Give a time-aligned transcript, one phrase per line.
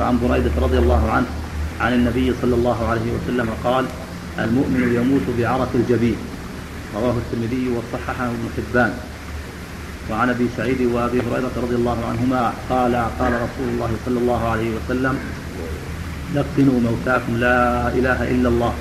[0.00, 1.26] وعن بريدة رضي الله عنه
[1.80, 3.84] عن النبي صلى الله عليه وسلم قال
[4.38, 6.16] المؤمن يموت بعرق الجبين.
[6.96, 8.92] رواه الترمذي وصححه ابن حبان.
[10.10, 14.70] وعن أبي سعيد وأبي هريرة رضي الله عنهما قال قال رسول الله صلى الله عليه
[14.76, 15.14] وسلم
[16.34, 18.72] لقنوا موتاكم لا إله إلا الله.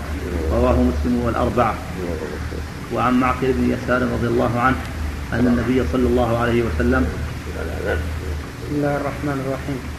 [0.51, 1.75] رواه مسلم والأربعة.
[2.93, 4.79] وعن معقل بن يسار رضي الله عنه
[5.33, 7.03] أن النبي صلى الله عليه وسلم
[8.63, 9.98] بسم الله الرحمن الرحيم.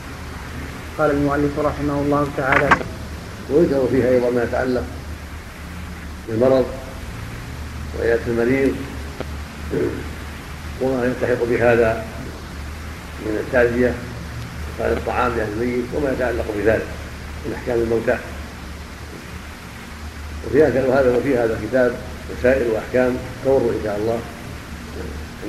[1.00, 2.68] قال المؤلف رحمه الله تعالى
[3.50, 4.82] ويذكر فيها أيضا ما يتعلق
[6.28, 6.66] بالمرض
[7.98, 8.76] وعياده المريض
[10.80, 12.04] وما يلتحق بهذا
[13.26, 13.94] من التعزية
[14.78, 16.86] وقال الطعام لأهل الميت وما يتعلق بذلك
[17.46, 18.18] من أحكام الموتى.
[20.46, 21.92] وفي هذا وفي هذا الكتاب
[22.38, 24.18] مسائل واحكام تمر إن شاء الله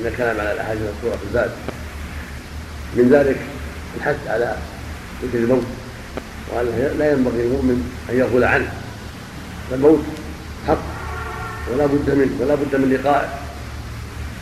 [0.00, 1.50] أن الكلام على الأحاديث المذكوره في الباب.
[2.96, 3.36] من ذلك
[3.96, 4.56] الحث على
[5.22, 5.66] ذكر الموت.
[6.52, 8.72] وأنه لا ينبغي للمؤمن أن يغفل عنه.
[9.70, 10.04] فالموت
[10.68, 10.82] حق
[11.72, 13.28] ولا بد منه ولا بد من لقائه.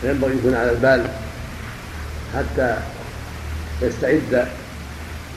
[0.02, 1.06] فينبغي يكون على البال
[2.36, 2.76] حتى
[3.82, 4.48] يستعد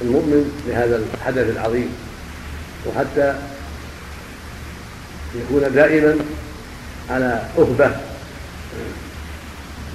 [0.01, 1.89] المؤمن لهذا الحدث العظيم.
[2.85, 3.35] وحتى
[5.35, 6.15] يكون دائما
[7.09, 7.91] على أهبة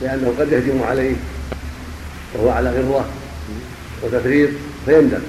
[0.03, 1.17] لأنه قد يهجم عليه
[2.35, 3.09] وهو على غرة
[4.03, 4.51] وتفريط
[4.87, 5.21] فيندم.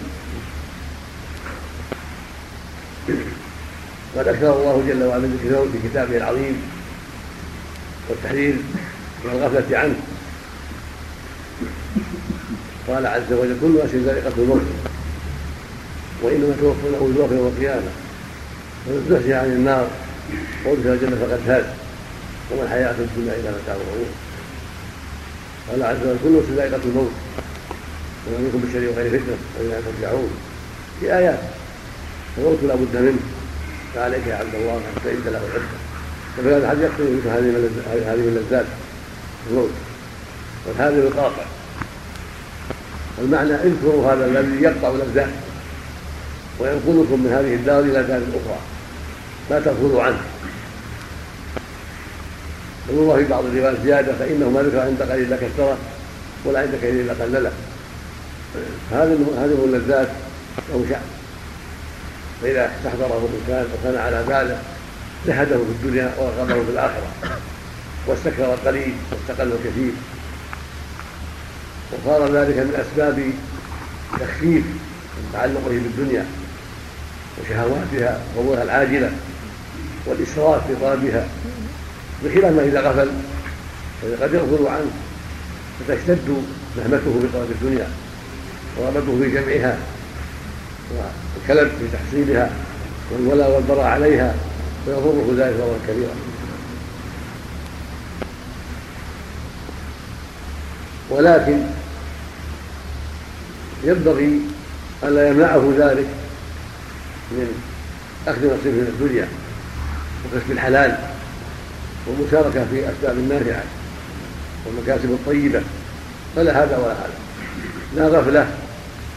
[4.18, 6.62] قد أكثر الله جل وعلا من ذكر في كتابه العظيم
[8.10, 8.56] والتحذير
[9.26, 9.96] من الغفلة عنه.
[12.88, 14.62] قال عز وجل كل نفس ذائقة الموت
[16.24, 17.92] وإنما توفون أجوركم يوم القيامة
[18.88, 19.88] ومن عن النار
[20.66, 21.66] وأدخل الجنة فقد فاز
[22.52, 24.12] وما الحياة الدنيا إلا متاع الغرور.
[25.70, 27.12] قال عز وجل كل نفس ذائقة الموت
[28.28, 30.30] وما منكم بالشر وغير فتنة وإلى ترجعون.
[31.00, 31.40] في آيات
[32.40, 33.20] الموت لا بد منه
[33.96, 35.90] فعليك يا عبد الله إن تعد له العده
[36.40, 38.66] وفي هذا الحديث يقتضي مثل هذه هذه اللذات.
[39.50, 39.70] الموت.
[40.68, 41.44] والهذا القاطع.
[43.22, 45.30] المعنى اذكروا هذا الذي يقطع اللذات.
[46.60, 48.60] وينقلكم من هذه الدار إلى دار أخرى.
[49.50, 50.22] لا تغفلوا عنه.
[52.90, 55.78] الله في بعض الروايات زيادة فإنه ما ذكر عند قليل لك كثرة
[56.46, 57.52] ولا عند كثير قللة.
[58.92, 60.08] هذه هذه اللذات
[60.70, 61.19] له شأن.
[62.42, 64.62] فإذا استحضره الإنسان وكان على باله
[65.28, 67.08] زهده في الدنيا ورغبه في الآخرة
[68.08, 69.92] واستكثر القليل واستقل الكثير.
[71.92, 73.32] وصار ذلك من أسباب
[74.20, 74.64] تخفيف
[75.34, 76.26] تعلقه بالدنيا
[77.42, 79.12] وشهواتها وامورها العاجلة
[80.06, 81.28] والإسراف في طلبها.
[82.24, 83.10] بخلاف ما إذا غفل
[84.22, 84.92] قد يغفل عنه
[85.80, 86.44] فتشتد
[86.78, 87.88] نهمته بطلب الدنيا
[88.78, 89.78] ورغبته في جمعها
[90.92, 92.52] والكلب في تحصيلها
[93.12, 94.36] والولاء والبراء عليها
[94.88, 96.14] ويضره ذلك ضررا كبيرا
[101.10, 101.60] ولكن
[103.84, 104.42] ينبغي
[105.04, 106.08] ألا يمنعه ذلك
[107.32, 107.62] من
[108.28, 109.28] أخذ نصيب من الدنيا
[110.26, 110.98] وكسب الحلال
[112.08, 113.64] والمشاركة في أسباب النافعة
[114.66, 115.62] والمكاسب الطيبة.
[116.36, 117.14] فلا هذا ولا هذا.
[117.96, 118.48] لا غفلة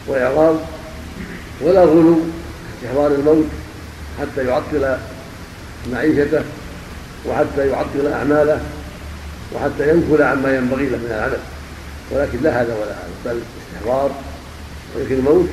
[0.07, 0.55] وإعراض
[1.61, 2.19] ولا غلو
[2.75, 3.45] استحضار الموت
[4.21, 4.97] حتى يعطل
[5.91, 6.43] معيشته
[7.25, 8.61] وحتى يعطل أعماله
[9.53, 11.39] وحتى ينفل عما ينبغي له من العمل.
[12.11, 13.41] ولكن لا هذا ولا هذا بل
[13.73, 14.11] استحضار.
[14.95, 15.49] ولكن الموت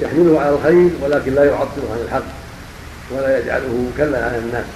[0.00, 2.24] يحمله على الخير ولكن لا يعطله عن الحق
[3.10, 4.66] ولا يجعله كلا عن الناس.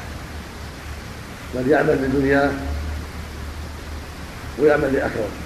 [1.55, 2.51] بل يعمل لدنياه
[4.59, 5.43] ويعمل لآخرته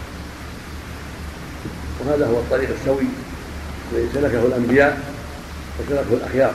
[2.01, 3.07] وهذا هو الطريق السوي.
[4.15, 5.01] سلكه الأنبياء
[5.81, 6.55] وسلكه الأخيار.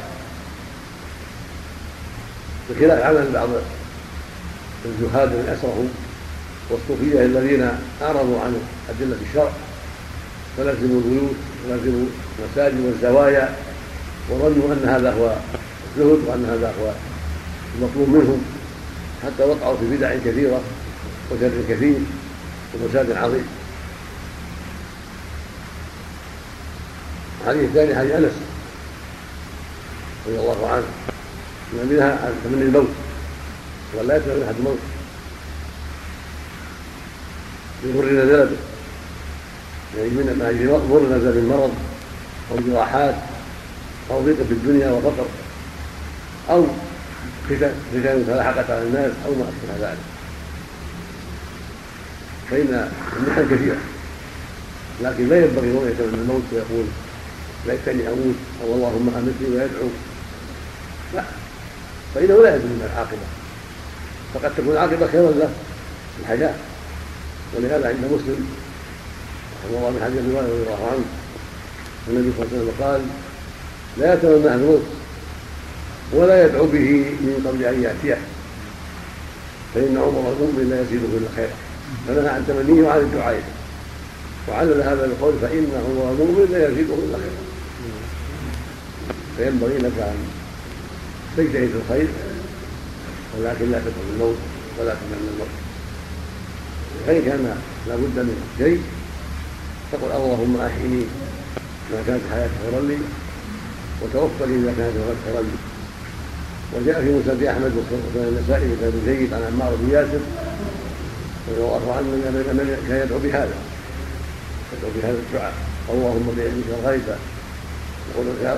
[2.69, 3.49] بخلاف عمل بعض
[4.85, 5.89] الزهاد من أسرهم
[6.69, 7.69] والصوفية الذين
[8.01, 9.51] أعرضوا عن أدلة الشرع
[10.57, 11.35] فلزموا البيوت
[11.69, 12.05] ولزموا
[12.39, 13.55] المساجد والزوايا
[14.29, 15.35] وظنوا أن هذا هو
[15.97, 16.91] الزهد وأن هذا هو
[17.77, 18.45] المطلوب منهم
[19.23, 20.61] حتى وقعوا في بدع كثيرة
[21.31, 21.95] وشر كثير
[22.73, 23.45] وفساد عظيم.
[27.43, 28.31] الحديث الثاني حديث أنس
[30.27, 30.83] رضي الله عنه.
[31.73, 32.89] ان منها من الموت.
[33.93, 34.77] ولا يتبع أحد الموت.
[37.83, 38.57] بمر نزل به
[39.97, 40.29] يعني من
[40.89, 41.73] مر نزل من مرض
[42.51, 43.15] أو جراحات
[44.11, 45.25] أو ضيق في الدنيا وفقر
[46.49, 46.65] أو
[47.49, 49.97] فتن تلاحقت على الناس أو ما أشبه ذلك.
[52.51, 53.77] فإن المحن كثيره
[55.01, 56.85] لكن لا ينبغي رؤيه من الموت ويقول
[57.67, 59.89] ليتني أموت أو اللهم امتني ويدعو
[61.15, 61.23] لا
[62.15, 63.27] فإنه لا يدري من العاقبة.
[64.33, 65.49] فقد تكون العاقبة خيرا له.
[66.17, 66.53] في الحياة.
[67.55, 68.49] ولهذا عند مسلم
[69.65, 71.05] رحمه الله من حديث رضي الله عنه
[72.07, 73.01] النبي صلى الله عليه وسلم قال
[73.97, 74.81] لا يتمنى الموت
[76.13, 76.89] ولا يدعو به
[77.21, 78.21] من قبل أن يأتيه.
[79.75, 81.55] فإن عمر المؤمن لا يزيده إلا خيرا.
[82.07, 83.43] فنهى عن تمنيه وعن الدعاء.
[84.49, 87.50] وعلل هذا القول فإن عمر المؤمن لا يزيده إلا خيرا.
[89.41, 90.17] فينبغي لك أن
[91.37, 92.07] تجتهد في الخير
[93.37, 94.35] ولكن لا تدعو الموت
[94.79, 95.47] ولا تتمنى الموت.
[97.07, 97.57] فإن كان
[97.87, 98.81] لابد من شيء
[99.91, 101.03] تقول اللهم أحيني
[101.91, 102.97] ما كانت حياتي خيرا لي
[104.01, 104.93] وتوفني اذا كانت
[105.25, 105.57] خيرا لي.
[106.73, 107.43] وجاء في مسند
[107.77, 110.21] وسنن النسائي كتاب جيد عن عمار بن ياسر
[111.49, 113.55] رضي الله عنه من كان يدعو بهذا.
[114.73, 115.53] يدعو بهذا الدعاء.
[115.89, 117.17] اللهم بعلمك
[118.11, 118.53] يقول يا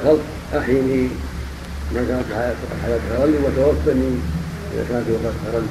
[0.54, 1.10] خلق احيني
[1.94, 4.18] ما كانت حياتي خيرا وتوفني
[4.74, 5.68] إذا كانت وفاه خيرا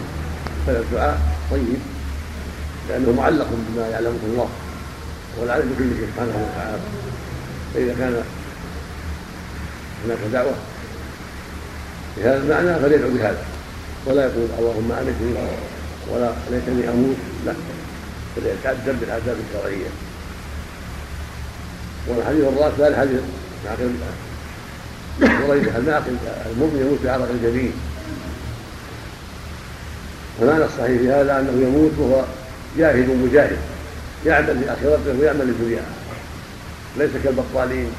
[0.68, 1.20] هذا الدعاء
[1.50, 1.78] طيب
[2.88, 4.48] لأنه معلق بما يعلمه الله
[5.40, 6.78] والعلم بكل شيء سبحانه وتعالى.
[7.74, 8.22] فإذا كان
[10.04, 10.54] هناك دعوة
[12.16, 13.44] بهذا المعنى فليدعو بهذا.
[14.06, 15.34] ولا يقول اللهم أمتني
[16.10, 17.16] ولا ليتني أموت.
[17.46, 17.52] لا
[18.36, 19.88] بل يتادب بالاداب الشرعية.
[22.08, 23.22] والحديث الرابع ثالث
[25.20, 26.16] قريب المعقل
[26.52, 27.72] المؤمن يموت بعرق الجبين
[30.40, 32.24] فمعنى الصحيح في هذا أنه يموت وهو
[32.78, 33.58] جاهد مجاهد
[34.26, 35.82] يعمل لآخرته ويعمل لدنياه.
[36.98, 37.90] ليس كالبطالين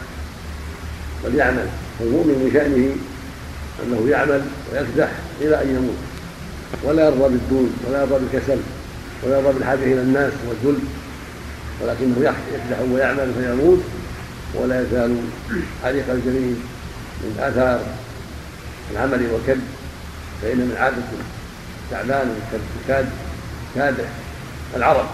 [1.24, 1.68] بل يعمل.
[2.02, 2.96] المؤمن من شأنه
[3.84, 5.10] أنه يعمل ويكدح
[5.42, 5.98] إلى أن يموت.
[6.84, 8.58] ولا يرضى بالدون ولا يرضى بالكسل
[9.24, 10.80] ولا يرضى بالحاجة إلى الناس والذل
[11.82, 12.16] ولكنه
[12.54, 13.80] يكدح ويعمل فيموت
[14.56, 15.18] ولا يزال
[15.84, 16.56] حريق الجليل
[17.24, 17.82] من آثار
[18.92, 19.62] العمل والكد
[20.42, 21.04] فإن من عادة
[21.92, 22.36] تعبان
[22.88, 23.10] كاد
[23.76, 24.10] كادح
[24.76, 25.06] العرب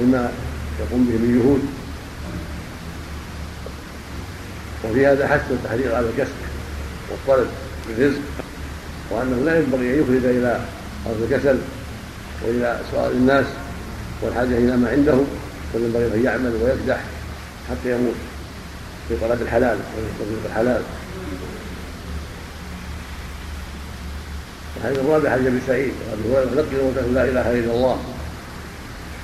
[0.00, 0.32] مما
[0.80, 1.62] يقوم به من جهود.
[4.84, 6.34] وفي هذا حث التحرير على الكسب
[7.10, 7.48] والطلب
[7.88, 8.20] بالرزق
[9.10, 10.60] وأنه لا ينبغي أن يخرج إلى
[11.06, 11.58] أرض الكسل
[12.44, 13.46] وإلى سؤال الناس
[14.22, 15.18] والحاجة إلى ما عنده
[15.74, 17.00] بل ينبغي أن يعمل ويكدح
[17.70, 18.14] حتى يموت.
[19.10, 19.78] في طلب الحلال
[20.20, 20.82] وفي الحلال.
[24.76, 27.98] الحديث الرابع حديث ابي سعيد ابي هريره لقي لا إله إلا الله.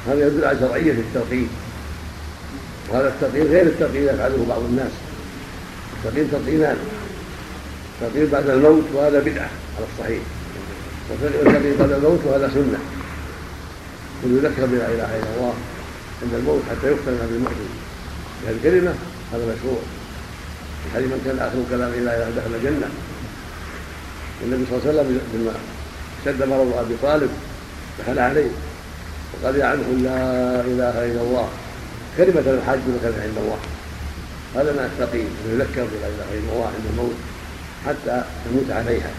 [0.08, 1.48] هذا يدل على شرعية التلقين
[2.90, 4.92] وهذا التلقين غير التلقين يفعله بعض الناس.
[5.96, 6.76] التلقين تلقينان
[8.00, 10.22] تلقين بعد الموت وهذا بدعة على الصحيح.
[11.10, 12.78] والتلقين بعد الموت وهذا سنة.
[14.24, 15.54] ويذكر بلا إله إلا الله
[16.22, 17.70] عند الموت حتى يختم بالمؤمن.
[18.42, 18.94] بهذه الكلمة
[19.36, 19.80] هذا مشروع.
[20.84, 22.88] في حديث من كان آخر كلام لا اله دخل الجنة.
[24.42, 25.52] والنبي صلى الله عليه وسلم لما
[26.18, 27.30] اشتد مرض أبي طالب
[27.98, 28.50] دخل عليه
[29.32, 30.20] وقال يا عنه لا
[30.60, 31.48] إله إلا الله.
[32.16, 33.58] كلمة الحاج وكلمه عند الله.
[34.56, 37.18] هذا ما التقي يذكر بلا إله إلا الله عند الموت
[37.86, 39.10] حتى يموت عليها.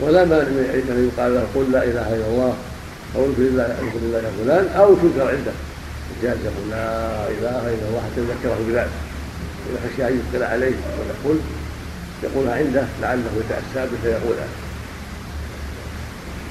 [0.00, 2.56] ولا مانع من أن يقال له قل لا إله إلا الله.
[3.14, 4.68] أو اذكر الله اذكر الله يا فلان.
[4.76, 5.52] أو تذكر عنده.
[6.22, 8.96] جاز يقول لا إله إلا الله حتى يذكره بذلك.
[9.70, 11.38] إذا خشي أن يثقل عليه ويقول
[12.22, 14.48] يقولها عنده لعله يتأسى به فيقولها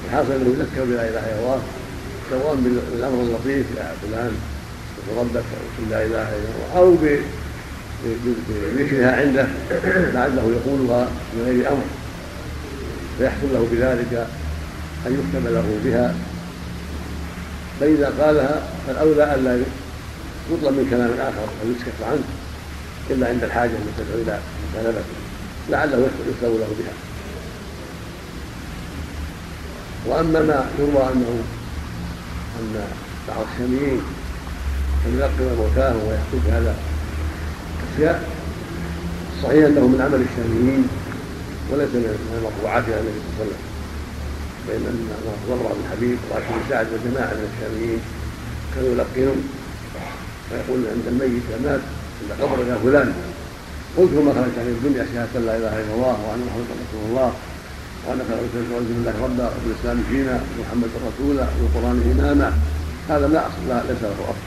[0.06, 1.62] الحاصل أنه يذكر بلا إله إلا الله.
[2.30, 4.32] سواء بالأمر اللطيف يا فلان
[5.18, 6.96] ربك أو لا إله إلا الله أو
[8.74, 9.46] بذكرها عنده.
[10.14, 11.84] لعله يقولها من غير أمر.
[13.18, 14.26] فيحصل له بذلك
[15.06, 16.14] أن يكتب له بها.
[17.80, 19.52] فاذا قالها فالاولى الا
[20.52, 22.24] يطلب من كلام آخر أو يسكت عنه
[23.10, 24.38] إلا عند الحاجة التي تدعو إلى
[24.74, 25.04] مكالمته
[25.70, 25.96] لعله
[26.28, 26.94] يكتب له بها.
[30.06, 31.42] وأما ما يروى أنه
[32.60, 32.74] أن
[33.28, 34.00] بعض الشاميين
[35.06, 36.74] أن يلقن موتاهم ويحكوا بهذا
[37.82, 38.28] الأشياء
[39.42, 40.88] صحيح أنه من عمل الشاميين
[41.70, 43.75] وليس من المرفوعات إلى النبي صلى الله عليه وسلم.
[44.66, 45.08] فان
[45.48, 48.00] ضر بن حبيب وراشد بن سعد وجماعه من الشاميين
[48.74, 49.38] كانوا يلقنون
[50.50, 51.80] ويقول عند الميت مات
[52.20, 53.08] عند قبر يا فلان
[53.96, 57.32] قلت ما خرجت عن الدنيا شهاده لا اله الا الله وان محمدا رسول الله
[58.06, 62.52] وانك رسول بالله ربا وبالاسلام دينا ومحمد رسولا والقران اماما
[63.08, 64.46] هذا لا اصل ليس له اصل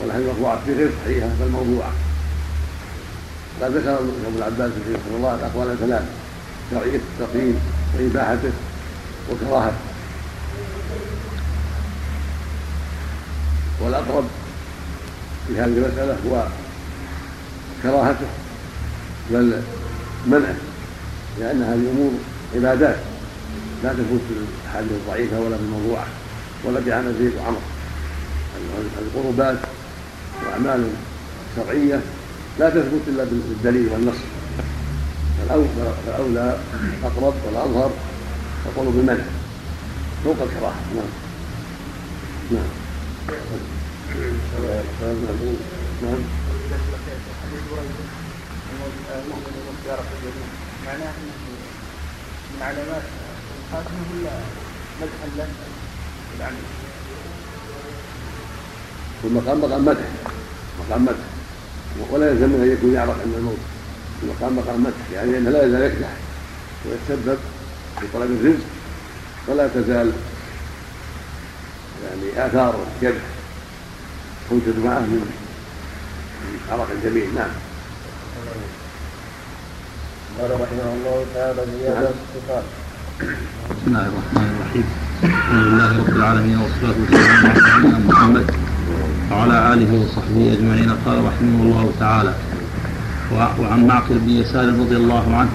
[0.00, 1.92] والحديث المرفوعات فيه غير صحيحه بل موضوعه
[3.62, 6.02] قد ذكر ابن العباس في رحمه الله الاقوال ثلاث
[6.70, 7.56] شرعيه التقييم
[7.98, 8.52] واباحته
[9.30, 9.76] وكراهته
[13.80, 14.24] والأقرب
[15.48, 16.46] في هذه المسألة هو
[17.82, 18.26] كراهته
[19.30, 19.62] بل
[20.26, 20.56] منعه
[21.40, 22.12] لأن هذه أمور
[22.54, 22.96] عبادات.
[23.84, 26.06] لا تفوت في الأحاديث الضعيفة ولا في الموضوعة
[26.64, 27.60] ولا بعمل زيد وعمر
[28.98, 29.58] القربات
[30.46, 30.88] وأعمال
[31.56, 32.00] شرعية
[32.58, 34.16] لا تثبت إلا بالدليل والنص.
[35.48, 36.56] فالأولى
[37.00, 37.90] الأقرب والأظهر
[38.66, 39.24] يقول بالمنع
[40.24, 40.80] فوق الكراهة.
[40.96, 41.04] نعم.
[42.52, 42.70] نعم.
[46.02, 46.18] نعم.
[50.86, 51.12] معناه
[52.54, 53.02] من علامات
[53.68, 54.32] الخاتمه ولا
[55.00, 55.46] مدحا له
[56.32, 56.56] بالعمل
[59.24, 60.06] والمقام مقام مدح.
[60.80, 61.24] مقام مدح.
[62.10, 63.58] ولا يلزم أن يكون يعرف عند الموت.
[64.22, 65.10] المقام مقام مدح.
[65.14, 66.10] يعني أنه لا يزال يكدح.
[66.86, 67.38] ويتسبب
[68.00, 68.64] في طلب الرزق
[69.48, 70.12] ولا تزال
[72.04, 73.20] يعني آثار الكدح
[74.50, 75.30] توجد معه من
[76.72, 77.24] عرق الجميع.
[77.34, 77.50] نعم.
[80.40, 82.64] قال رحمه الله تعالى زيادة الصفات.
[83.70, 84.86] بسم الله الرحمن الرحيم.
[85.24, 88.54] الحمد لله رب العالمين والصلاة والسلام على سيدنا محمد
[89.30, 90.90] وعلى آله وصحبه أجمعين.
[91.06, 92.34] قال رحمه الله تعالى
[93.32, 95.50] وعن معقل بن يسار رضي الله عنه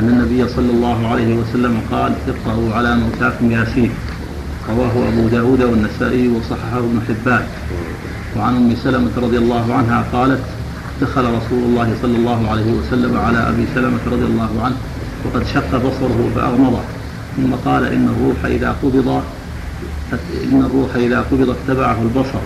[0.00, 3.90] أن النبي صلى الله عليه وسلم قال اقرأوا على موتاكم ياسين.
[4.68, 7.44] رواه أبو داود والنسائي وصححه ابن حبان.
[8.36, 10.40] وعن أم سلمة رضي الله عنها قالت
[11.02, 14.76] دخل رسول الله صلى الله عليه وسلم على أبي سلمة رضي الله عنه
[15.24, 16.82] وقد شق بصره فأغمضه
[17.36, 19.22] ثم قال إن الروح إذا قبض
[20.52, 22.40] إن الروح إذا قبض اتبعه البصر.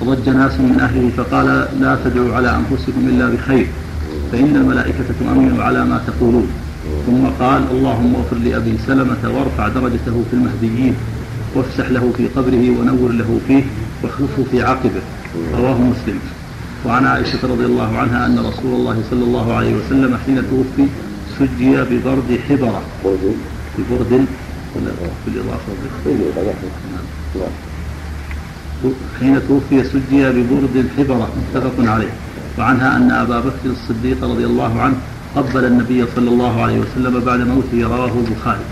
[0.00, 1.46] فضج ناس من أهله فقال
[1.80, 3.66] لا تدعوا على أنفسكم إلا بخير
[4.32, 6.48] فإن الملائكة تؤمن على ما تقولون.
[7.06, 10.94] ثم قال اللهم اغفر لأبي سلمة وارفع درجته في المهديين
[11.54, 13.62] وافسح له في قبره ونور له فيه
[14.02, 15.02] واخلفه في عقبه
[15.54, 16.18] رواه مسلم.
[16.86, 20.86] وعن عائشة رضي الله عنها أن رسول الله صلى الله عليه وسلم حين توفي
[21.38, 22.82] سجي ببرد حبرة.
[23.78, 24.26] ببرد؟
[25.26, 25.72] بالإضافة
[29.20, 32.12] حين توفي سجي ببرد حبرة متفق عليه.
[32.58, 34.96] وعنها أن أبا بكر الصديق رضي الله عنه
[35.38, 38.66] قبل النبي صلى الله عليه وسلم بعد موته رواه البخاري.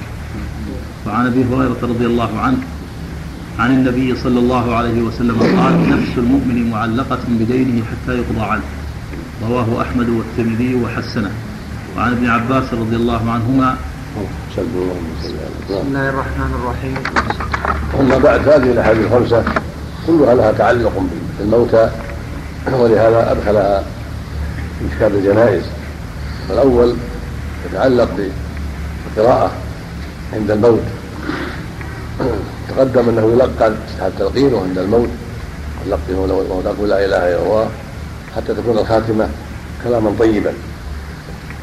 [1.07, 2.59] وعن أبي هريرة رضي الله عنه
[3.59, 8.63] عن النبي صلى الله عليه وسلم قال نفس المؤمن معلقة بدينه حتى يقضى عنه.
[9.49, 11.31] رواه أحمد والترمذي وحسنه.
[11.97, 13.77] وعن ابن عباس رضي الله عنهما
[14.53, 14.63] بسم
[15.71, 16.97] الله الرحمن الرحيم.
[18.01, 19.45] أما بعد هذه الأحاديث الخمسة
[20.07, 20.93] كلها لها تعلق
[21.39, 21.91] بالموتى
[22.73, 23.85] ولهذا أدخلها
[24.79, 25.65] في كتاب الجنائز.
[26.51, 26.97] الأول
[27.67, 29.51] يتعلق بالقراءة
[30.33, 30.83] عند الموت.
[32.69, 35.09] تقدم أنه يلقن تحت تلقينه عند الموت.
[35.87, 37.69] يلقنه وتقول لا إله إلا الله
[38.37, 39.29] حتى تكون الخاتمة
[39.85, 40.53] كلاما طيبا.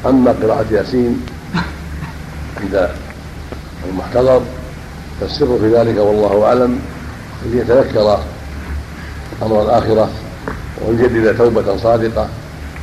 [0.06, 1.22] أما قراءة ياسين
[2.62, 2.90] عند
[3.90, 4.42] المحتضر
[5.22, 6.80] فالسر في ذلك والله أعلم
[7.46, 8.20] ليتذكر
[9.44, 10.10] أمر الآخرة
[10.82, 12.28] ويجدد توبة صادقة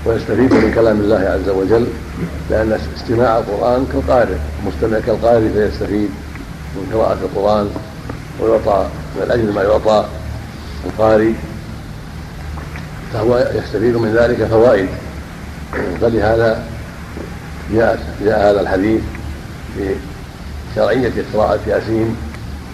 [0.06, 1.86] ويستفيد من كلام الله عز وجل
[2.50, 6.10] لأن استماع القرآن كالقارئ المستمع كالقارئ فيستفيد
[6.76, 7.70] من قراءة القرآن
[8.40, 10.04] ويعطى من الاجر ما يعطى
[10.86, 11.32] القارئ
[13.12, 14.88] فهو يستفيد من ذلك فوائد.
[16.00, 16.64] فلهذا
[17.72, 19.00] جاء جاء هذا الحديث
[20.76, 22.16] بشرعية قراءة ياسين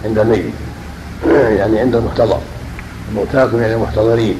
[0.05, 0.55] عند الميت
[1.31, 2.41] يعني عند المحتضر.
[3.15, 4.37] موتاكم يعني محتضرين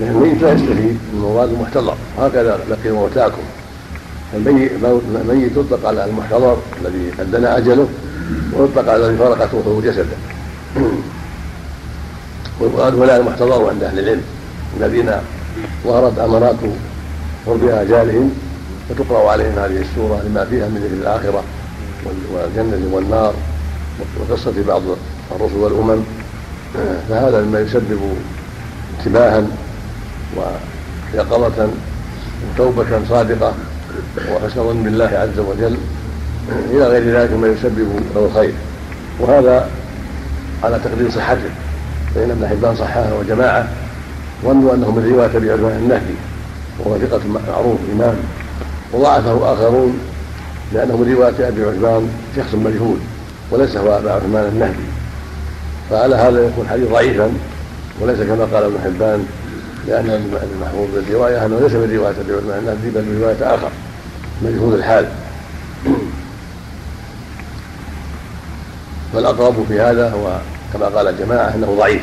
[0.00, 1.94] لأن الميت لا يستفيد من مراد المحتضر.
[2.18, 3.42] هكذا لقي موتاكم.
[4.34, 7.88] الميت يطلق على المحتضر الذي قد دنا أجله
[8.52, 10.16] ويطلق على الذي فرقت روحه جسده
[12.60, 14.22] والمراد ولا المحتضر عند أهل العلم
[14.80, 15.10] الذين
[15.84, 16.56] ظهرت أمارات
[17.46, 18.30] قرب اجالهم
[18.88, 21.42] فتقرا عليهم هذه السورة لما فيها من ذكر الآخرة
[22.32, 23.34] والجنة والنار
[24.20, 24.82] وقصة بعض
[25.36, 26.02] الرسل والأمم.
[27.08, 28.00] فهذا مما يسبب
[28.98, 29.42] انتباها
[30.38, 31.68] ويقظه
[32.54, 33.54] وتوبه صادقة
[34.32, 35.76] وحسن ظن بالله عز وجل
[36.70, 38.54] إلى غير ذلك مما يسبب له الخير.
[39.20, 39.68] وهذا
[40.64, 41.50] على تقدير صحته
[42.14, 43.68] فإن ابن حبان صححه وجماعة
[44.44, 46.14] ظنوا أنه من رواية أبي عثمان النهدي
[46.78, 48.14] وهو ثقة معروف إمام
[48.92, 49.98] وضعفه آخرون
[50.72, 52.96] لأنه من رواية أبي عثمان شخص مجهول
[53.50, 54.86] وليس هو أبا عثمان النهدي.
[55.90, 57.32] فعلى هذا يكون حديث ضعيفا
[58.00, 59.26] وليس كما قال ابن حبان
[59.86, 63.70] لأن المحفوظ بالرواية أنه ليس من رواية أبي عثمان النهدي بل من رواية آخر
[64.42, 65.08] مجهول الحال.
[69.12, 70.38] فالأقرب في هذا هو
[70.72, 72.02] كما قال الجماعة أنه ضعيف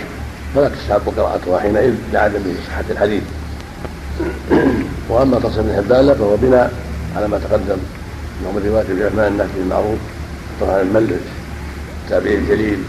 [0.56, 3.24] فلا تستحب قراءتها حينئذ لعدم صحة الحديث.
[5.10, 6.74] وأما تصل بن حبان فهو بناء
[7.18, 7.78] على ما تقدم
[8.42, 10.00] أنه من رواية ابن عثمان النهي بالمعروف
[10.62, 11.12] طبعا الملج
[12.04, 12.80] التابعي الجليل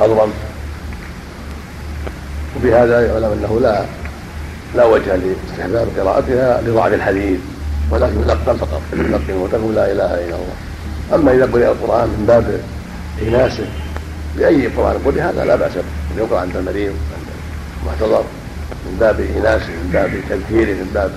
[0.00, 0.30] اضرم
[2.56, 3.84] وبهذا يعلم أنه لا
[4.76, 7.40] لا وجه لاستحباب قراءتها لضعف الحديث
[7.90, 8.80] ولكن يلقن فقط.
[8.92, 10.54] يلقن وتقول لا إله إلا الله.
[11.14, 12.60] أما إذا قرئ القرآن من باب
[13.28, 13.66] اناسه
[14.36, 16.22] باي قرآن قرئ هذا لا بأس به.
[16.22, 17.26] يقرأ عند المريض عند
[17.82, 18.24] المحتضر
[18.86, 21.10] من باب اناسه من باب تذكيره من باب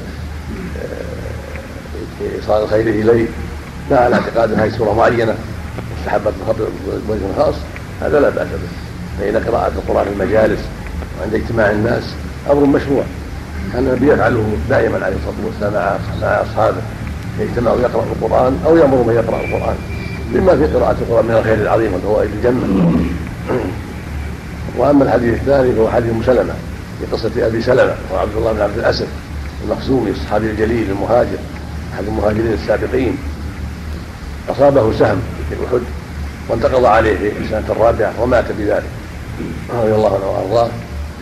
[0.82, 3.28] آه، إيصال الخير إليه.
[3.90, 5.36] لا على اعتقاد هذه سورة معينة
[6.00, 6.32] مستحبه
[7.08, 7.56] بوجه خاص
[8.02, 8.70] هذا لا بأس به.
[9.20, 10.60] فإن قراءة القرآن في المجالس
[11.20, 12.04] وعند اجتماع الناس
[12.52, 13.04] أمر مشروع.
[13.74, 16.82] كان النبي يفعله دائما عليه الصلاة والسلام مع أصحابه
[17.40, 19.76] يجتمع يقرا القرآن أو يأمر من يقرأ القرآن
[20.34, 22.92] مما في قراءة القرآن من الخير العظيم والفوائد الجنة.
[24.78, 26.54] وأما الحديث الثاني فهو حديث مسلمة
[27.00, 29.08] في قصة أبي سلمة وعبد الله بن عبد الأسد
[29.66, 31.38] المخزومي الصحابي الجليل المهاجر
[31.94, 33.18] أحد المهاجرين السابقين.
[34.50, 35.82] أصابه سهم في أحد
[36.50, 38.90] وانتقض عليه في السنة الرابعه ومات بذلك.
[39.70, 40.70] رضي الله عنه وأرضاه.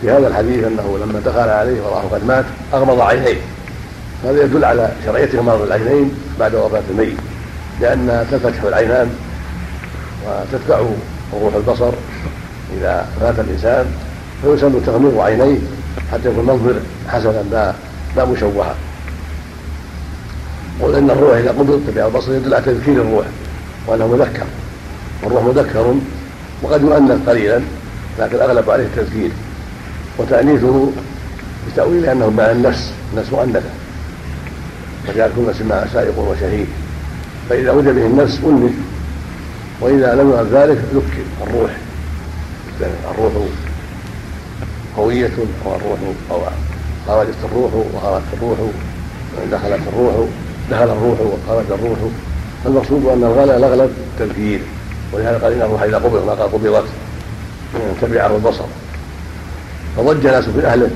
[0.00, 3.40] في هذا الحديث أنه لما دخل عليه وراه قد مات أغمض عينيه.
[4.24, 7.16] هذا يدل على شرعية غماض العينين بعد وفاة الميت.
[7.80, 9.10] لأن تنفتح العينان
[10.26, 10.80] وتتبع
[11.32, 11.92] روح البصر
[12.78, 13.86] إذا مات الإنسان
[14.42, 15.58] فيسن تغميض عينيه
[16.12, 16.74] حتى يكون منظر
[17.08, 17.72] حسنا لا
[18.16, 18.74] لا مشوها
[20.82, 23.26] قل إن الروح إذا قبضت بها البصر يدل على تذكير الروح
[23.86, 24.46] وأنه مذكر.
[25.22, 25.94] والروح مذكر
[26.62, 27.60] وقد يؤنث قليلا
[28.18, 29.30] لكن الأغلب عليه التذكير
[30.18, 30.90] وتأنيثه
[31.72, 33.70] بتأويل أنه مع النفس النفس مؤنثة.
[35.08, 36.66] وجعل كل نفس معها سائق وشهيد.
[37.50, 38.72] فإذا وجد به النفس أنث
[39.80, 41.70] وإذا لم يعد ذلك ذكر الروح.
[43.10, 43.32] الروح
[44.98, 45.30] هوية
[45.66, 45.98] أو الروح
[46.30, 46.40] أو
[47.06, 48.58] خرجت الروح وخرجت الروح
[49.52, 50.14] دخلت الروح
[50.70, 51.98] دخل الروح وخرج الروح.
[52.64, 54.60] فالمقصود أن الغلا الأغلب تذكير
[55.12, 56.84] ولهذا قال إن الروح إذا قبض ما قال قبضت
[58.02, 58.64] تبعه البصر.
[59.96, 60.90] فضج ناس في أهله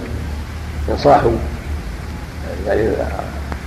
[0.88, 1.30] ينصاحوا
[2.66, 2.88] يعني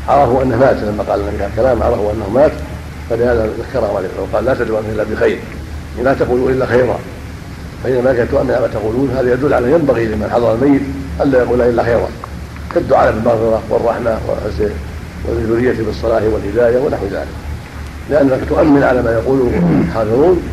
[0.08, 2.52] عرفوا أنه مات لما قال النبي الكلام عرفوا أنه مات
[3.10, 5.40] فلهذا ذكرهم عليه وقال لا تدعوا الا بخير
[6.04, 7.00] لا تقولوا إلا خيرا.
[7.84, 10.82] فإن الملائكة تؤمن ما تقولون هذا يدل على ينبغي لمن حضر الميت
[11.22, 12.08] ألا يقول إلا خيرا.
[12.76, 14.18] كالدعاء بالمغفرة والرحمة
[15.28, 17.28] والذرية بالصلاح والهداية ونحو ذلك.
[18.10, 20.44] لأنك تؤمن على ما يقوله الحاضرون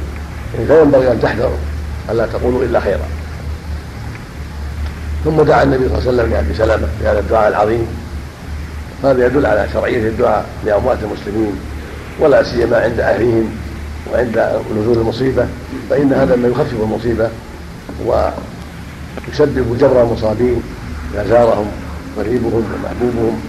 [0.66, 1.58] فينبغي أن تحذروا
[2.10, 3.19] ألا تقولوا إلا خيرا.
[5.24, 7.86] ثم دعا النبي صلى الله عليه وسلم لأبي سلمة بهذا الدعاء العظيم.
[9.04, 11.52] هذا يدل على شرعية الدعاء لأموات المسلمين
[12.20, 13.50] ولا سيما عند أهلهم
[14.12, 15.46] وعند نزول المصيبة
[15.90, 17.28] فإن هذا ما يخفف المصيبة
[18.06, 20.62] ويسبب جبر المصابين
[21.14, 21.66] إذا زارهم
[22.16, 23.40] قريبهم ومحبوبهم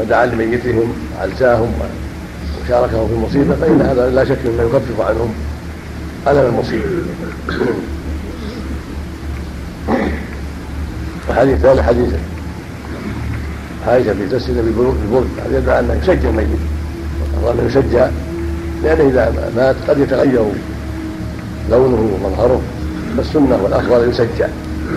[0.00, 1.72] ودعا لميتهم وعزاهم
[2.64, 5.34] وشاركهم في المصيبة فإن هذا لا شك أنه يخفف عنهم
[6.28, 6.84] ألم المصيبة.
[11.30, 12.08] الحديث الثاني حديث.
[13.88, 16.46] عائشة في تسجيل بالبرد هذا يدعى أنه يسجل الميت.
[17.52, 18.04] أنه يسجى
[18.82, 20.44] لأنه إذا مات قد يتغير
[21.70, 22.60] لونه ومظهره.
[23.16, 24.46] فالسنة والأفضل يسجى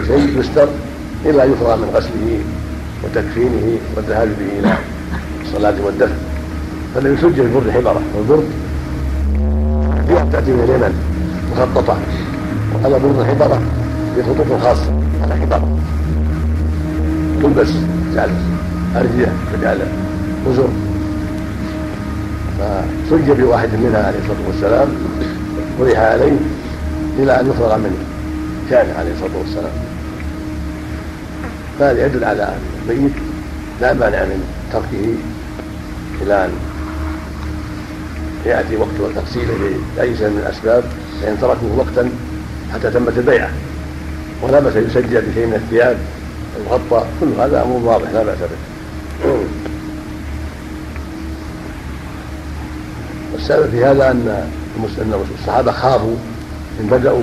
[0.07, 0.67] شيء يستر
[1.25, 2.39] إلا يفرغ من غسله
[3.03, 4.77] وتكفينه والذهاب به إلى
[5.45, 6.17] الصلاة والدفن.
[6.95, 8.45] فالذي يسجل البرد حبرة والبرد.
[10.31, 10.93] تأتي من اليمن
[11.51, 11.97] مخططة.
[12.73, 13.61] وهذا برد حبرة
[14.17, 14.93] بخطوط خاصة.
[15.23, 15.67] على حبرة
[17.41, 17.69] تلبس
[18.11, 18.29] تجعل
[18.95, 19.79] أرجية تجعل
[20.51, 20.67] أزر
[22.59, 24.87] فسج بواحد منها عليه الصلاة والسلام
[25.79, 26.31] وريح عليه
[27.19, 28.05] إلى أن يفرغ من
[28.69, 29.71] شأنه عليه الصلاة والسلام.
[31.79, 33.11] فهذا يدل على أن الميت
[33.81, 35.15] لا مانع من تركه
[36.21, 36.49] إلى أن
[38.45, 40.83] يأتي وقت تغسيله لأي سبب من الأسباب
[41.21, 42.09] فإن تركوه وقتا
[42.73, 43.49] حتى تمت البيعة.
[44.41, 45.97] ولا بأس يسجل بشيء من الثياب.
[46.59, 48.69] المغطى كل هذا أمر واضح لا بأس به.
[53.33, 54.49] والسبب في هذا أن
[55.39, 56.15] الصحابة خافوا
[56.79, 57.21] إن بدأوا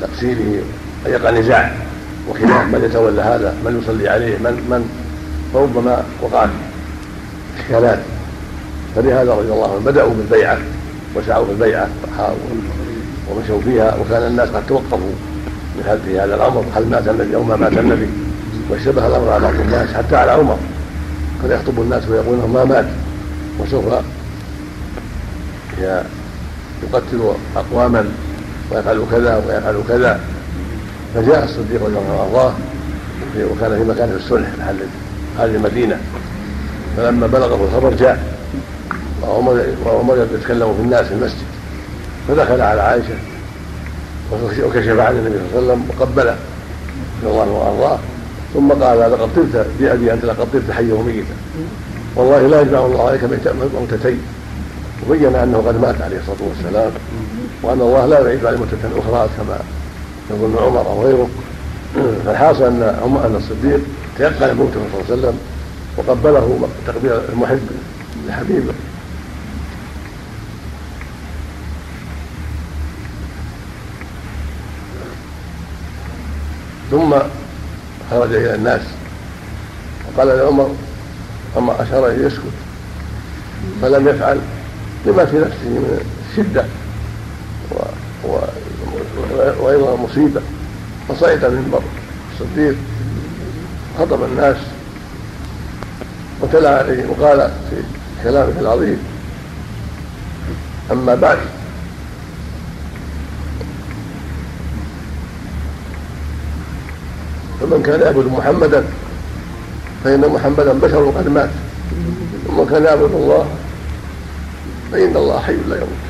[0.00, 0.62] بتقصيره
[1.06, 1.72] أن يقع نزاع
[2.28, 4.90] وخلاف من يتولى هذا من يصلي عليه من من
[5.54, 6.48] فربما وقعت
[7.58, 7.98] اشكالات
[8.96, 10.58] فلهذا رضي الله عنهم بدأوا بالبيعة
[11.16, 11.88] وسعوا في البيعة
[13.30, 15.10] ومشوا فيها وكان الناس قد توقفوا
[16.04, 18.08] في هذا الأمر هل مات النبي أو ما مات النبي؟
[18.70, 20.58] واشتبه الأمر على بعض الناس حتى على عمر.
[21.42, 22.86] كان يخطب الناس ويقول ما مات
[23.58, 23.84] وسوف
[26.82, 28.04] يقتل أقواما
[28.72, 30.20] ويفعل كذا ويفعل كذا.
[31.14, 32.54] فجاء الصديق رضي الله
[33.36, 34.76] عنه وكان في مكان الصلح محل
[35.38, 36.00] هذه المدينة.
[36.96, 38.34] فلما بلغه الخبر جاء
[39.86, 41.46] وعمر يتكلم في الناس في المسجد.
[42.28, 43.14] فدخل على عائشة
[44.64, 46.36] وكشف عن النبي صلى الله عليه وسلم وقبله.
[47.22, 47.98] رضي الله وأرضاه.
[48.54, 51.34] ثم قال لقد طبت بأبي أنت لقد طبت حيا وميتا.
[52.16, 53.20] والله لا يجمع الله عليك
[53.74, 54.20] موتتين
[55.08, 56.92] وبين أنه قد مات عليه الصلاة والسلام
[57.62, 59.58] وأن الله لا يعيد عليه موتة أخرى كما
[60.30, 61.28] يظن عمر أو غيره.
[62.24, 62.82] فالحاصل أن
[63.24, 63.80] أن الصديق
[64.18, 65.38] تيقن موته صلى الله عليه وسلم
[65.96, 67.60] وقبله تقبيل المحب
[68.28, 68.72] لحبيبه.
[76.90, 77.14] ثم
[78.10, 78.82] خرج إلى الناس.
[80.08, 80.74] وقال لعمر
[81.58, 82.42] أما أشار إليه يسكت.
[83.82, 84.40] فلم يفعل
[85.06, 86.64] لما في نفسه من الشده
[87.70, 87.74] و...
[88.28, 88.38] و...
[89.60, 90.40] وأيضا مصيبة.
[91.08, 91.82] فصعد المنبر
[92.32, 92.74] الصديق
[93.98, 94.56] خطب الناس
[96.40, 97.76] وتلا عليهم وقال في
[98.22, 98.98] كلامه العظيم
[100.92, 101.38] أما بعد
[107.70, 108.84] فمن كان يعبد محمدا
[110.04, 111.50] فإن محمدا بشر قد مات.
[112.48, 113.46] ومن كان يعبد الله
[114.92, 116.02] فإن الله حي لا يموت.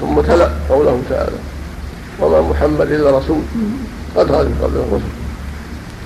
[0.00, 1.36] ثم تلا قوله تعالى
[2.20, 3.42] وما محمد إلا رسول
[4.16, 5.12] قد من قبله الرسل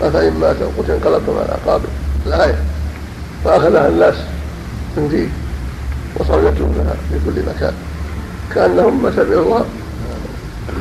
[0.02, 1.88] أفإن مات أو قتل انقلبتم على أعقابه.
[2.26, 2.58] الآية
[3.44, 4.14] فأخذها الناس
[4.96, 5.28] من فيه
[6.16, 7.72] وصاروا يتلونها في كل مكان
[8.54, 9.64] كأنهم ما سمعوا الله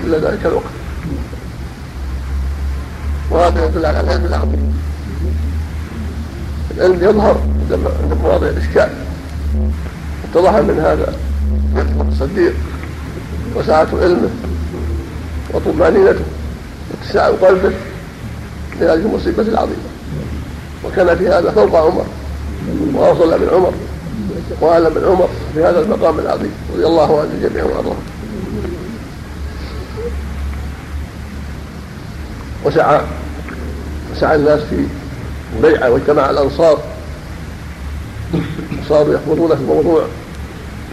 [0.06, 0.87] إلا ذلك الوقت.
[3.38, 4.26] وهذا يدل على العلم
[6.78, 8.90] العلم يظهر عند مواضع الاشكال
[10.24, 11.14] اتضح من هذا
[12.12, 12.54] الصديق
[13.56, 14.30] وسعة علمه
[15.54, 16.26] وطمأنينته
[16.92, 17.72] واتساع قلبه
[18.80, 19.88] لهذه المصيبة العظيمة.
[20.86, 22.06] وكان في هذا فوق عمر
[22.94, 23.74] وأوصل من عمر
[24.62, 26.52] وأعلم من عمر في هذا المقام العظيم.
[26.74, 28.04] رضي الله عن الجميع وأرضاهم
[32.66, 33.02] وسعى
[34.18, 34.86] وسعى الناس في
[35.56, 36.80] البيعة واجتمع الأنصار.
[38.90, 40.04] صاروا يخوضون في الموضوع.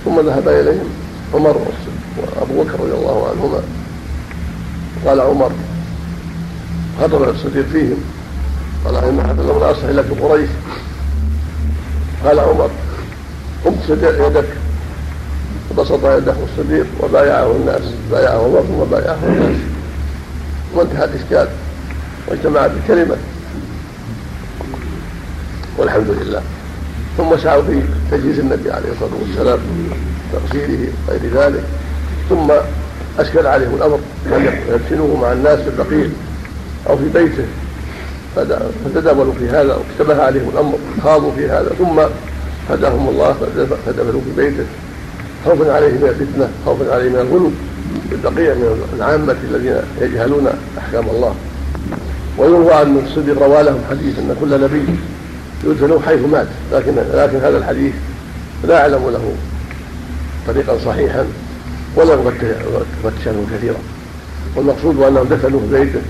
[0.04, 0.88] ثم ذهب إليهم
[1.34, 1.56] عمر
[2.16, 3.60] وأبو بكر رضي الله عنهما.
[5.06, 5.50] قال عمر
[7.00, 7.96] خطب الصديق فيهم.
[8.84, 10.50] قال إن لم لا أصلح إلا في قريش.
[12.24, 12.70] قال عمر
[13.66, 14.48] امسد يدك.
[15.70, 17.82] فبسط يده الصديق وبايعه الناس.
[18.10, 19.56] بايعه عمر ثم بايعه الناس.
[20.74, 21.48] وانتهى الإشكال.
[22.28, 23.16] واجتمعت الكلمة
[25.78, 26.42] والحمد لله.
[27.16, 29.58] ثم سعوا في تجهيز النبي عليه الصلاة والسلام
[30.32, 31.64] تغسيله وغير ذلك.
[32.30, 32.52] ثم
[33.18, 36.08] أشكل عليهم الأمر أن يدفنوه مع الناس في البقيع
[36.88, 37.44] أو في بيته.
[38.84, 41.70] فتداولوا في هذا واشتبه عليهم الأمر خاضوا في هذا.
[41.78, 42.00] ثم
[42.70, 43.32] هداهم الله
[43.86, 44.64] فدفنوا في بيته.
[45.44, 47.50] خوفا عليه من الفتنة خوفا عليه من الغلو.
[48.10, 51.34] بالبقيع من العامة الذين يجهلون أحكام الله.
[52.38, 54.84] ويروى أن الصديق روى لهم حديث أن كل نبي
[55.64, 57.92] يدفن حيث مات لكن لكن هذا الحديث
[58.64, 59.32] لا أعلم له
[60.46, 61.24] طريقا صحيحا
[61.96, 62.16] ولا
[63.02, 63.76] فتش عنه كثيرا.
[64.56, 66.00] والمقصود أنهم دفنوه بيته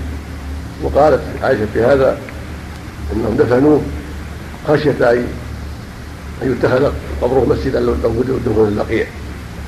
[0.83, 2.17] وقالت عائشة في هذا
[3.13, 3.81] أنهم دفنوه
[4.67, 7.93] خشية أن يتخذ قبره مسجدا لو
[8.45, 9.05] دفن البقيع.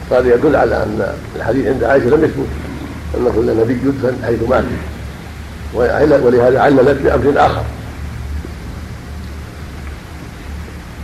[0.09, 2.47] فهذا يدل على أن الحديث عند عائشة لم يثبت
[3.17, 4.63] أن كل نبي يدفن حيث مات.
[5.73, 7.63] ولهذا عللت بأمر آخر.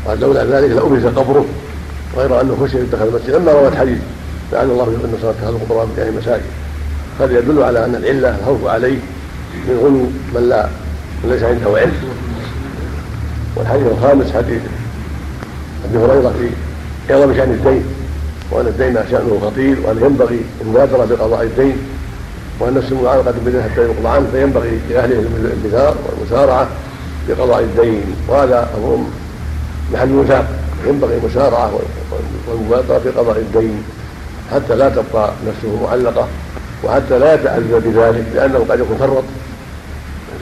[0.08, 1.46] قال لولا ذلك لأبرز قبره
[2.18, 3.98] غير أنه خشي يتخذ مسجدا لما روى الحديث
[4.52, 6.44] لعل الله أن صلاة هذا القبراء بجاه مساجد
[7.20, 8.98] هذا يدل على أن العلة الخوف عليه
[9.68, 10.70] من غلو من لا
[11.24, 11.94] من ليس عنده علم.
[13.56, 14.62] والحديث الخامس حديث
[15.86, 16.34] أبي هريرة
[17.08, 17.84] في عظم شأن الدين
[18.52, 21.78] وأن الدين شأنه خطير وأن ينبغي المبادره بقضاء الدين.
[22.60, 26.68] وأن نفس المعانقه بدين حتى يقضى عنه فينبغي لأهله البذار والمسارعة
[27.30, 28.16] بقضاء الدين.
[28.28, 29.06] وهذا أمر
[29.94, 30.46] محل وثاق
[30.88, 31.72] ينبغي المسارعة
[32.48, 33.84] والمبادرة في قضاء الدين
[34.52, 36.28] حتى لا تبقى نفسه معلقة
[36.84, 39.24] وحتى لا يتعذب بذلك لأنه قد يكون فرط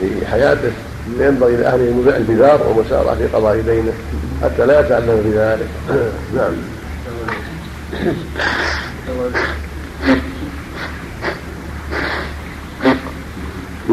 [0.00, 0.72] في حياته.
[1.18, 3.92] فينبغي لأهله البذار والمسارعة في قضاء دينه
[4.42, 5.68] حتى لا يتعلم بذلك.
[6.36, 6.52] نعم.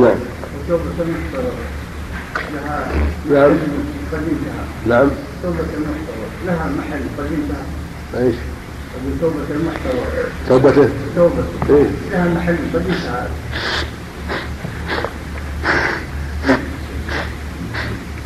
[0.02, 0.18] نعم.
[3.32, 3.52] نعم.
[4.88, 5.10] نعم.
[6.46, 7.50] لها محل قديم
[8.18, 8.36] إيش؟
[9.22, 9.36] توبة.
[9.52, 10.02] المحتوى
[10.50, 11.86] توبته توبته إيه.
[12.12, 12.98] لها محل بديس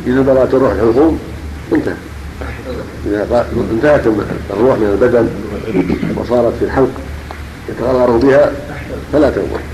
[0.06, 1.18] إذا برأت الروح الحلقوم
[1.72, 1.94] انتهى.
[3.06, 4.06] إذا انتهت
[4.50, 5.28] الروح من البدن
[6.16, 6.90] وصارت في الحلق
[7.68, 8.52] يتغرر بها
[9.12, 9.73] فلا توبة.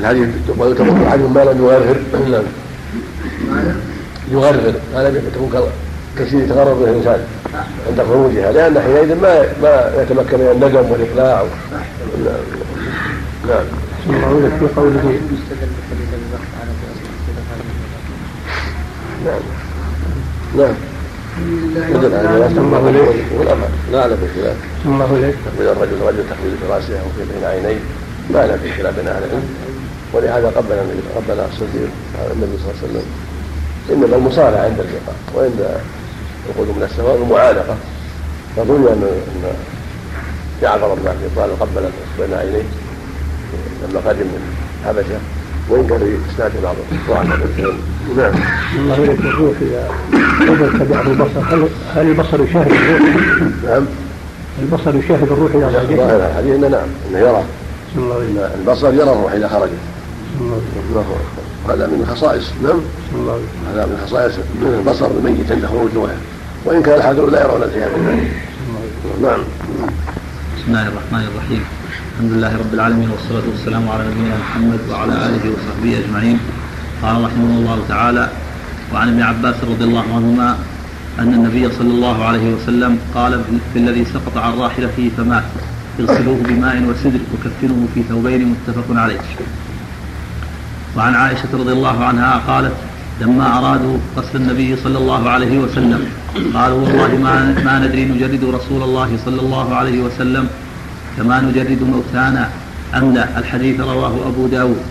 [0.00, 0.28] الحديث
[0.58, 2.44] ويتبقى عنهم ما لم يغرغر
[4.32, 5.70] يغرغر ما لم تكون
[6.18, 7.20] كثير يتغرر به الإنسان
[7.88, 11.44] عند خروجها لأن حينئذ ما ما يتمكن من الندم والإقلاع
[13.48, 13.64] نعم
[14.08, 15.20] الله في قوله
[19.24, 19.40] نعم.
[20.58, 20.74] نعم.
[21.90, 25.34] يدل على جواز الله والأمر لا أعلم بالخلاف الله إليك.
[25.44, 27.80] تقبل الرجل رجل تحمل في رأسه أو في بين عينيه.
[28.30, 29.71] ما لا في خلاف بين أهل العلم.
[30.12, 31.90] ولهذا قبل النبي قبل الصديق
[32.32, 33.06] النبي صلى الله عليه وسلم
[33.92, 35.80] انما المصارعه عند اللقاء وعند
[36.48, 37.76] الخروج من السماء المعانقه
[38.56, 39.54] فظن ان أن
[40.62, 42.62] جعفر بن ابي طالب قبل بين عينيه
[43.88, 45.18] لما قدم من حبشة
[45.68, 47.38] وإن كان في اسناد بعض الضعفاء
[48.16, 48.32] نعم.
[48.78, 49.88] الله يريد الروح اذا
[50.40, 53.00] قبل تبعه البصر هل هل البصر يشاهد الروح؟
[53.64, 53.86] نعم.
[54.62, 57.44] البصر يشاهد الروح إذا خرجت؟ الحديث نعم إنه يرى
[57.96, 59.72] ان البصر يرى الروح إذا خرجت.
[61.68, 62.80] هذا من خصائص نعم.
[63.72, 66.14] هذا من خصائص البصر الميت عند خروج روحه
[66.64, 67.88] وإن كان الحاضر لا يرون الحياة
[69.22, 69.40] نعم.
[70.56, 71.62] بسم الله الرحمن الرحيم.
[72.12, 76.38] الحمد لله رب العالمين والصلاة والسلام على نبينا محمد وعلى آله وصحبه أجمعين.
[77.02, 78.28] قال رحمه الله تعالى
[78.94, 80.58] وعن ابن عباس رضي الله عنهما
[81.18, 85.44] أن النبي صلى الله عليه وسلم قال في الذي سقط عن راحلته فمات
[86.00, 89.20] اغسلوه بماء وسدر وكفنوه في ثوبين متفق عليه.
[90.96, 92.72] وعن عائشة رضي الله عنها قالت
[93.20, 96.06] لما أرادوا غسل النبي صلى الله عليه وسلم
[96.54, 100.48] قالوا والله ما, ما ندري نجرد رسول الله صلى الله عليه وسلم
[101.16, 102.48] كما نجرد موتانا.
[102.94, 104.82] أم لا؟ الحديث رواه أبو داود.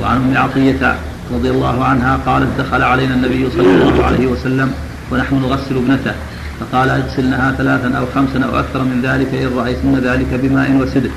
[0.00, 0.96] وعن أم عطية
[1.34, 4.72] رضي الله عنها قالت دخل علينا النبي صلى الله عليه وسلم
[5.10, 6.14] ونحن نغسل ابنته.
[6.60, 11.10] فقال اغسلنها ثلاثا أو خمسا أو أكثر من ذلك إن رأيتن ذلك بماء وسدر.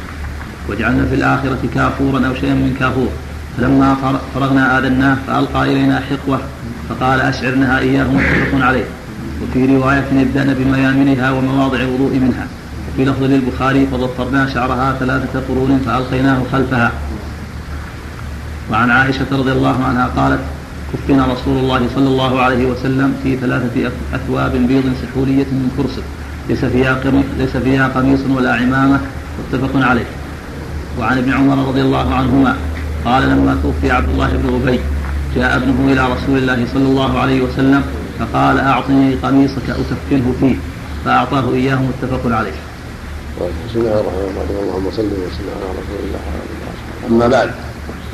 [0.69, 3.09] واجعلنا في الآخرة كافورا أو شيئا من كافور.
[3.57, 3.95] فلما
[4.33, 6.39] فرغنا آذناه فألقى إلينا حقوة
[6.89, 8.83] فقال أشعرنها إياه متفق عليه.
[9.43, 12.47] وفي رواية ابدأنا بميامنها ومواضع الوضوء منها.
[12.93, 16.91] وفي لفظ للبخاري فضفرنا شعرها ثلاثة قرون فألقيناه خلفها.
[18.71, 20.39] وعن عائشة رضي الله عنها قالت
[20.93, 26.01] كفنا رسول الله صلى الله عليه وسلم في ثلاثة أثواب بيض سحولية من كرسي.
[26.49, 26.99] ليس فيها
[27.39, 28.99] ليس فيها قميص ولا عمامة.
[29.39, 30.05] متفق عليه.
[30.99, 32.55] وعن ابن عمر رضي الله عنهما
[33.07, 34.79] قال لما توفي عبد الله بن أبي
[35.35, 37.83] جاء ابنه إلى رسول الله صلى الله عليه وسلم
[38.19, 40.55] فقال أعطني قميصك اكفنه فيه
[41.05, 42.51] فأعطاه إياه متفق عليه.
[43.69, 44.57] بسم الله الرحمن الرحيم.
[44.63, 46.19] اللهم صل وسلم على رسول الله
[47.09, 47.51] أما بعد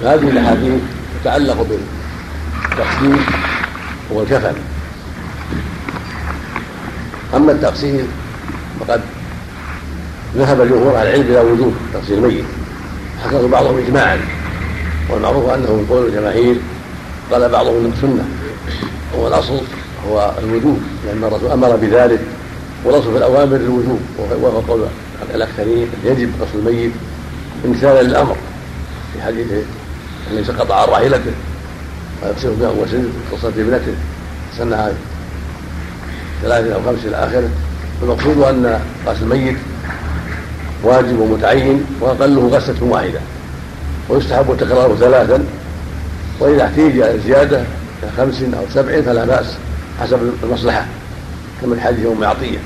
[0.03, 0.82] هذه الأحاديث
[1.21, 3.19] تتعلق بالتقسيم
[4.12, 4.56] والكفن.
[7.36, 8.08] أما التقسيم
[8.79, 9.01] فقد
[10.38, 12.45] ذهب الجمهور على العلم إلى وجوب تقسيم الميت
[13.23, 14.42] حكاه بعضهم اجماعا.
[15.09, 16.55] والمعروف أنه من قول الجماهير
[17.31, 18.25] قال بعضهم سنة
[19.17, 19.61] هو الأصل
[20.09, 22.19] هو الوجوب لأن الرسول أمر بذلك
[22.85, 24.85] والأصل في الأوامر الوجوب وهو قول
[25.35, 26.91] الأكثرين يجب غسل الميت
[27.65, 28.35] امتثالا للأمر
[29.13, 29.47] في حديث
[30.31, 31.31] الذي سقط عن راحلته
[32.23, 33.93] ويغسله بها وسن قصة ابنته
[34.57, 34.91] سنها
[36.41, 37.49] ثلاثة أو خمس إلى آخره.
[38.01, 39.57] والمقصود أن غسل الميت
[40.83, 43.19] واجب ومتعين وأقله غسلة واحدة.
[44.09, 45.45] ويستحب تكراره ثلاثا
[46.39, 49.45] وإذا احتيج إلى زيادة إلى خمس أو سبع فلا بأس
[50.01, 50.85] حسب المصلحة
[51.61, 52.57] كما حديث أم عطية.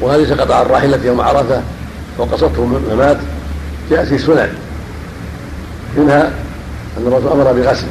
[0.00, 1.62] وهذه سقط عن راحلة يوم عرفة
[2.18, 3.16] وقصته ممات
[3.90, 4.48] جاءت في سنن.
[5.96, 6.32] منها
[6.98, 7.86] أن الرسول أمر بغسل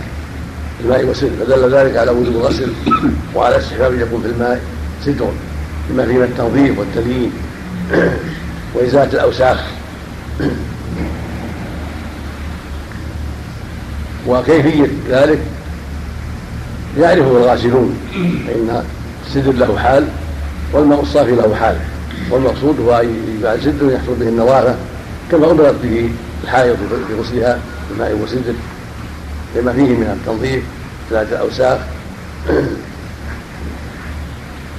[0.83, 2.73] الماء والسدر فدل ذلك على وجوب الغسل
[3.35, 4.61] وعلى استحباب يكون في الماء
[5.05, 5.31] سدر
[5.89, 7.31] بما فيه من التنظيف والتليين
[8.73, 9.63] وإزالة الأوساخ.
[14.27, 15.39] وكيفية ذلك؟
[16.99, 17.97] يعرفه الغاسلون
[18.47, 18.83] فإن
[19.27, 20.07] السدر له حال
[20.73, 21.77] والماء الصافي له حال.
[22.31, 24.75] والمقصود هو أن سدر يحصل به النظافة
[25.31, 26.09] كما أمرت به
[26.43, 26.75] الحائض
[27.07, 27.59] في غسلها
[27.89, 28.53] بالماء وسدر
[29.55, 30.63] لما فيه من التنظيف
[31.09, 31.79] ثلاثة الأوساخ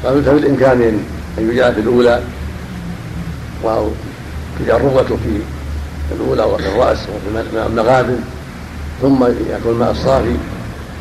[0.03, 1.01] فبالإمكان
[1.39, 2.23] أن يجعل في الأولى
[3.63, 5.41] وتجعل في
[6.13, 8.19] الأولى وفي الرأس وفي المغابن
[9.03, 10.35] ثم يكون الماء الصافي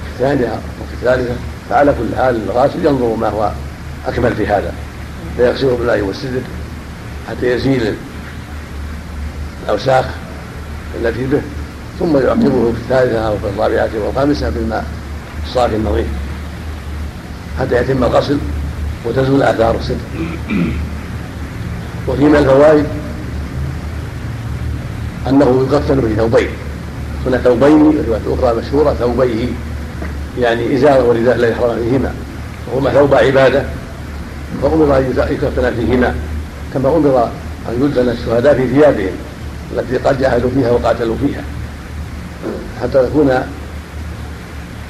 [0.03, 1.33] في الثانية وفي الثالثة
[1.69, 3.51] فعلى كل حال الغاسل ينظر ما هو
[4.07, 4.73] أكمل في هذا
[5.37, 6.41] فيغسله بالماء والسدر
[7.29, 7.95] حتى يزيل
[9.65, 10.05] الأوساخ
[11.01, 11.41] التي به
[11.99, 14.85] ثم يعقبه في الثالثة أو في الرابعة والخامسة بالماء
[15.47, 16.07] الصافي النظيف
[17.59, 18.37] حتى يتم الغسل
[19.05, 19.95] وتزول آثار الستر.
[22.07, 22.85] وفي من الفوائد
[25.29, 26.49] أنه يكفن في ثوبين
[27.27, 29.47] هنا ثوبين ورواية أخرى مشهورة ثوبيه
[30.39, 32.13] يعني إزار ورداء لا يحرم فيهما.
[32.71, 33.63] وهما ثوب عبادة
[34.61, 36.15] فأمر أن يكفن فيهما.
[36.73, 37.29] كما أمر
[37.69, 39.11] أن يدفن الشهداء في ثيابهم
[39.73, 41.43] التي قد جاهدوا فيها وقاتلوا فيها.
[42.81, 43.43] حتى تكون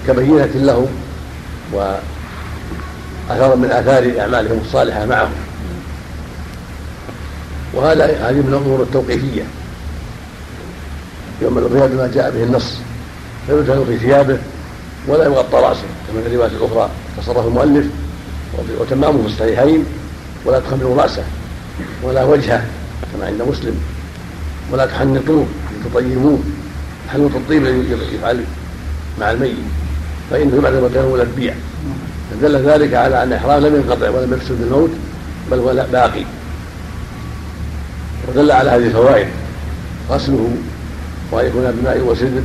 [0.08, 0.88] كبينة لهم
[1.74, 5.32] وأثر من آثار أعمالهم الصالحة معهم.
[7.74, 9.43] وهذا هذه من الأمور التوقيفية.
[11.43, 12.77] يوم الأضحية بما جاء به النص
[13.47, 14.38] فيدخل في ثيابه
[15.08, 17.86] ولا يغطى رأسه كما في الرواية الأخرى تصرف المؤلف
[18.79, 19.86] وتمامه في الصحيحين
[20.45, 21.23] ولا تخمروا رأسه
[22.03, 22.65] ولا وجهه
[23.13, 23.75] كما عند مسلم.
[24.71, 25.45] ولا تحنطوه
[25.86, 26.39] تطيبوه
[27.13, 28.43] حنوط الطيب الذي يفعل
[29.19, 29.56] مع الميت
[30.32, 31.53] فإنه بعد ما كان البيع
[32.32, 34.89] فدل ذلك على أن الإحرام لم ينقطع ولم يفسد بالموت
[35.51, 36.25] بل هو باقي.
[38.27, 39.27] ودل على هذه الفوائد
[40.10, 40.56] غسله
[41.34, 42.41] وأن يكون بماء وسدر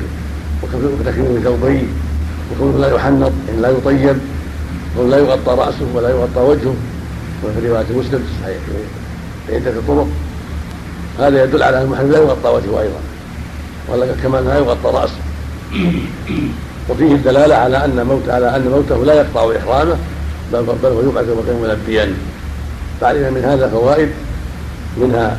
[0.62, 1.83] وتكريم ثوبيه
[2.53, 4.16] وكونه لا يحنط يعني لا يطيب
[4.96, 6.74] ولا يغطى رأسه ولا يغطى وجهه.
[7.44, 8.24] وفي رواية مسلم
[9.48, 10.09] في عدة الطرق
[11.18, 13.01] هذا يدل على أن المحرم لا يغطى وجهه أيضا.
[13.88, 15.20] ولا كما لا يغطى رأسه.
[16.88, 19.96] وفيه الدلالة على أن موت على أن موته لا يقطع إحرامه
[20.53, 22.14] بل بل هو يقعد وكان ملبيا
[23.01, 24.09] فعلم من هذا فوائد.
[25.01, 25.37] منها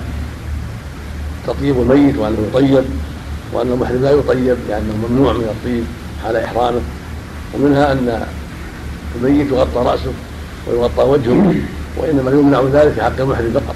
[1.47, 2.83] تطيب الميت وأنه يطيب
[3.53, 5.83] وأن المحرم لا يطيب لأنه ممنوع من الطيب
[6.23, 6.81] حال إحرامه.
[7.53, 8.25] ومنها أن
[9.15, 10.11] الميت يغطى رأسه
[10.67, 11.55] ويغطى وجهه
[11.97, 13.75] وإنما يمنع ذلك في حق المحرم فقط.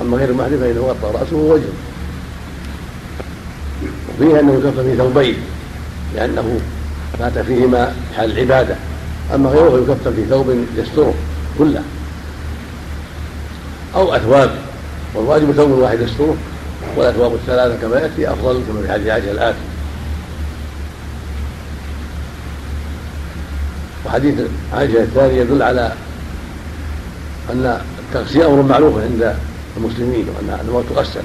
[0.00, 1.72] أما غير المحرم فإنه يغطى رأسه ووجهه.
[4.08, 5.36] وفيه أنه يكفن في ثوبين
[6.14, 6.60] لأنه
[7.20, 8.76] مات فيهما حال العبادة.
[9.34, 11.14] أما غيره يكفن في ثوب يستره
[11.58, 11.82] كله.
[13.94, 14.50] أو أثواب
[15.14, 16.36] والواجب ثوب واحد يستره.
[16.96, 19.58] والأثواب الثلاثة كما يأتي أفضل كما في حديث عائشة الآتي
[24.06, 24.34] وحديث
[24.72, 25.92] عائشة الثاني يدل على
[27.50, 29.34] أن التغسيل أمر معروف عند
[29.76, 31.20] المسلمين وأن الموت تغسل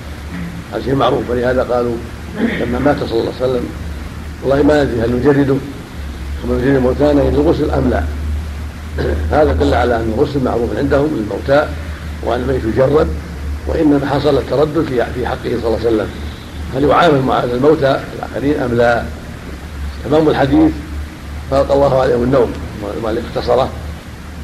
[0.74, 1.30] هذا شيء معروف.
[1.30, 1.96] ولهذا قالوا
[2.40, 3.66] لما مات صلى الله عليه وسلم
[4.44, 5.56] والله ما ندري هل نجرده
[6.44, 8.04] كما نجرد موتانا للغسل أم لا.
[9.38, 11.68] هذا دل على أن الغسل معروف عندهم للموتى
[12.24, 13.08] وأن الميت يجرد.
[13.68, 16.08] وإنما حصل التردد في حقه صلى الله عليه وسلم.
[16.76, 19.04] هل يعامل الموتى الآخرين أم لا؟
[20.06, 20.72] تمام الحديث؟
[21.52, 22.54] فرق الله عليهم النوم.
[23.04, 23.70] وما اختصره.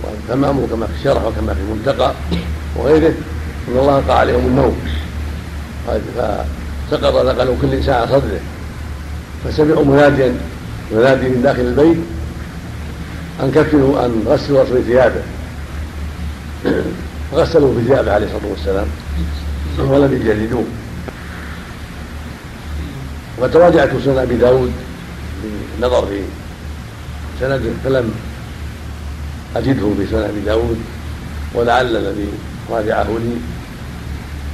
[0.03, 2.11] وتمامه كما في الشرح وكما في المنتقى
[2.75, 3.13] وغيره.
[3.67, 4.77] إن الله قال عليهم النوم.
[5.87, 8.39] فسقط نقل كل إنسان على صدره.
[9.43, 10.35] فسمعوا مناديا
[10.91, 11.97] ينادي من داخل البيت
[13.43, 15.21] أن كفنوا أن غسلوا رسول ثيابه
[17.31, 18.87] فغسلوا بثيابه عليه الصلاة والسلام.
[19.79, 20.65] ولم يجلدوه
[23.39, 24.71] وتراجعت سنن أبي داود
[25.43, 26.21] بالنظر في
[27.39, 28.13] سنده فلم
[29.55, 30.77] أجده في سنن أبي داود
[31.53, 32.27] ولعل الذي
[32.69, 33.35] راجعه لي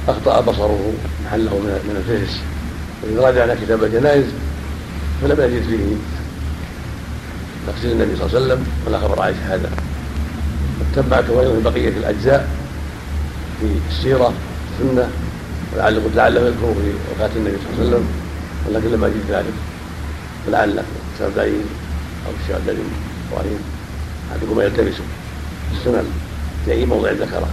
[0.08, 0.92] أخطأ بصره
[1.24, 2.40] محله من الفهس
[3.02, 4.24] وإذا راجعنا كتاب الجنائز
[5.22, 5.96] فلم يجد فيه
[7.72, 9.70] تفسير النبي صلى الله عليه وسلم ولا خبر عائشة هذا.
[10.96, 12.48] تبعت أيضا بقية الأجزاء
[13.60, 14.32] في السيرة.
[14.80, 15.08] السنة
[15.74, 18.06] ولعله لعله يذكر في وفاة النبي صلى الله عليه وسلم.
[18.68, 19.54] ولكن لم أجد ذلك.
[20.46, 20.82] فلعل
[21.16, 21.64] كتاب دعيم
[22.26, 22.90] أو الشيخ دعيم
[23.32, 23.58] إبراهيم
[24.32, 24.94] أحدكما يلتمس
[25.72, 26.04] السنن
[26.64, 27.48] في أي موضع ذكره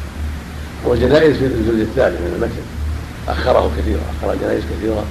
[0.85, 2.61] والجنائز في الجزء الثاني من المتن
[3.27, 5.05] أخره كثيرا أخر الجنائز كثيرا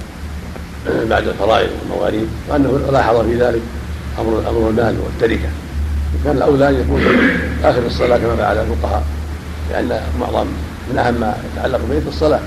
[1.11, 3.61] بعد الفرائض والمواريث وأنه لاحظ في ذلك
[4.19, 5.49] أمر أمر المال والتركة.
[6.15, 7.01] وكان الأولى أن يكون
[7.63, 9.03] آخر الصلاة كما فعل الفقهاء
[9.71, 10.47] لأن معظم
[10.91, 12.39] من أهم ما يتعلق به الصلاة.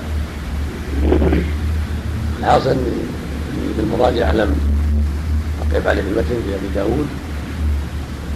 [2.39, 2.75] الحاصل
[3.77, 4.55] بالمراجعة لم
[5.61, 7.07] أقف عليه المتن في أبي داود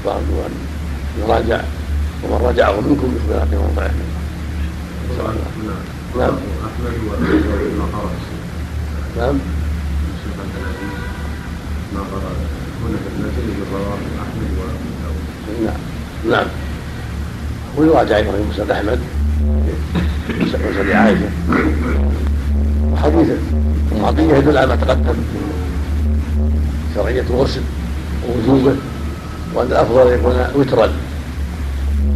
[0.05, 0.51] وأرجو أن
[1.21, 1.61] يراجع
[2.23, 3.91] ومن راجعه منكم يخبر عن موضعه
[6.17, 6.33] نعم
[9.15, 9.35] نعم
[11.93, 14.49] ما هنا في احمد
[15.63, 15.73] نعم.
[16.29, 16.47] نعم
[17.77, 18.99] ويراجع أيضا في مسند أحمد.
[20.29, 21.29] مسند عائشه
[22.93, 23.29] وحديث
[23.91, 25.13] ام عطيه يدل على ما تقدم.
[25.13, 27.61] في شرعية الغسل
[28.27, 28.75] ووجوبه
[29.53, 30.89] وأن الأفضل يكون وترا.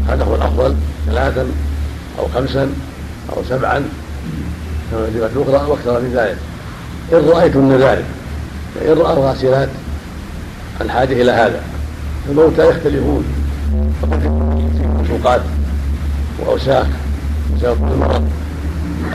[0.07, 0.75] هذا هو الأفضل
[1.05, 1.45] ثلاثا
[2.19, 2.69] أو خمسا
[3.29, 3.83] أو سبعا.
[4.91, 6.37] كما في أخرى وأكثر من ذلك.
[7.13, 8.05] إن رأيتن ذلك
[8.75, 9.69] فإن رأى الغاسلات
[10.81, 11.61] الحاجة إلى هذا.
[12.29, 13.23] الموتى يختلفون.
[14.01, 14.31] فقد
[15.03, 15.41] مسوقات
[16.39, 16.87] وأوساخ
[17.59, 18.29] بسبب المرض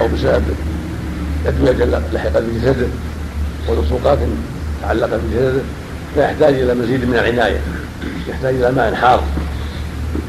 [0.01, 0.43] أو بسبب
[1.47, 2.87] أدوية لحقت بجسده
[3.69, 4.19] ولصوقات
[4.83, 5.63] تعلقت بجسده
[6.15, 7.61] فيحتاج إلى مزيد من العناية
[8.29, 9.23] يحتاج إلى ماء حار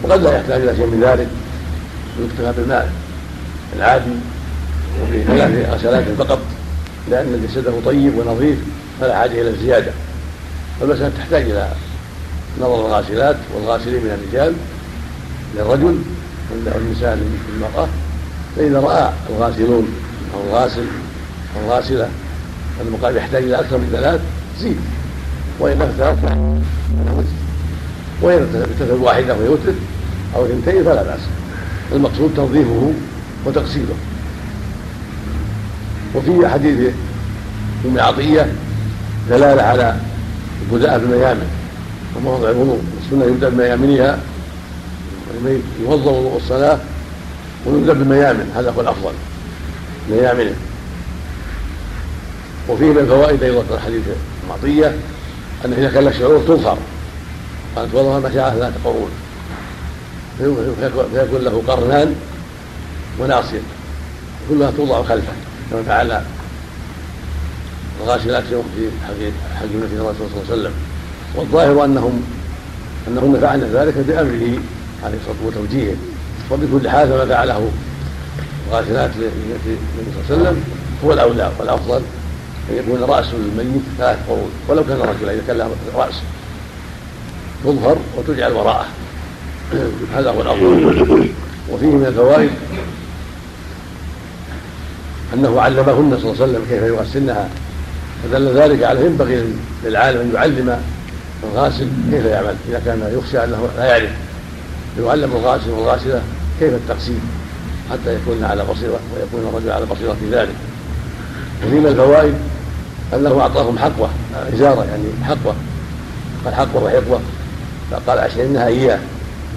[0.03, 1.28] وقد لا يحتاج إلى شيء من ذلك
[2.20, 2.91] ويكتفى بالماء
[3.76, 4.11] العادي
[5.01, 6.39] وبثلاث غسلات فقط
[7.11, 8.57] لأن جسده طيب ونظيف
[9.01, 9.91] فلا حاجة إلى الزيادة.
[10.80, 11.70] فالمسألة تحتاج إلى
[12.61, 14.53] نظر الغاسلات والغاسلين من الرجال
[15.55, 15.99] للرجل
[16.51, 17.20] والنساء
[17.53, 17.88] للمرأة
[18.56, 19.88] فإذا رأى الغاسلون
[20.34, 20.86] أو الغاسل
[21.56, 22.10] أو الغاسلة
[22.88, 24.22] المقام يحتاج إلى أكثر من ثلاث
[24.62, 24.78] زيد.
[25.60, 26.20] وإن اختلف
[28.22, 29.74] وإن اكتفى بواحدة ويوتر
[30.36, 31.20] أو اثنتين فلا بأس.
[31.91, 32.91] المقصود تنظيفه
[33.45, 33.95] وتغسيله
[36.16, 36.93] وفي حديث
[37.86, 38.47] أم عطية
[39.30, 39.95] دلالة على
[40.62, 41.47] البداء بالميامن
[42.16, 44.20] وموضع الوضوء السنة يبدأ بميامنها
[45.82, 46.80] يوضا وضوء الصلاة
[47.66, 49.11] ويبدأ بالميامن هذا هو الأفضل.
[50.09, 50.55] ميامنه
[52.70, 54.03] وفيه من الفوائد أيضا في الحديث
[54.43, 54.88] المعطية
[55.66, 56.78] أن إذا كان لك شعور تظهر.
[57.76, 59.09] قالت والله مشى ثلاث قرون
[61.13, 62.16] فيكون له قرنان
[63.20, 63.61] وناصيه
[64.49, 65.34] كلها توضع خلفه
[65.72, 66.22] كما فعل
[68.03, 68.89] الغاسلات يوم في
[69.55, 70.16] حق النبي صلى الله
[70.49, 70.72] عليه وسلم.
[71.36, 72.24] والظاهر انهم
[73.07, 74.59] انهن فعلن ذلك بأمره
[75.03, 75.95] عليه الصلاة وتوجيهه
[76.52, 77.72] وبكل حال فما فعله
[78.68, 79.78] الغاسلات للنبي
[80.28, 80.64] صلى الله عليه وسلم
[81.06, 82.02] هو الأولى والأفضل
[82.70, 86.16] أن يكون رأس الميت ثلاث قرون ولو كان رجلا إذا كان له رأس
[87.64, 88.86] تظهر وتجعل وراءه.
[90.16, 91.30] هذا هو الأفضل.
[91.72, 92.50] وفيه من الفوائد
[95.34, 97.50] أنه علمهن صلى الله عليه وسلم كيف يغسلنها
[98.24, 99.43] فدل ذلك على ينبغي
[99.84, 100.80] للعالم أن يعلم
[101.43, 104.10] الغاسل كيف يعمل إذا كان يخشى أنه لا يعرف
[105.00, 106.22] يعلم الغاسل والغاسلة
[106.60, 107.20] كيف التغسيل
[107.91, 110.56] حتى يكون على بصيرة ويكون الرجل على بصيرة في ذلك؟
[111.68, 112.34] وفي من الفوائد
[113.14, 114.10] أنه أعطاهم حقوة
[114.53, 115.56] إزارة يعني حقوة
[116.45, 117.20] قال حقوة وحقوة
[117.91, 118.99] فقال اشعرنها إياه.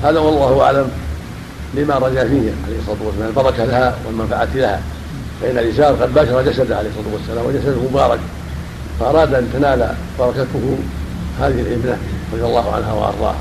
[0.04, 0.90] هذا والله أعلم
[1.74, 4.80] لما رجا فيه عليه الصلاة والسلام البركة لها والمنفعة لها.
[5.42, 8.18] فإن الإنسان قد باشر جسده عليه الصلاة والسلام وجسده مبارك
[9.00, 10.78] فأراد أن تنال بركته
[11.40, 11.96] هذه الابنة
[12.32, 13.36] رضي الله عنها وأرضاها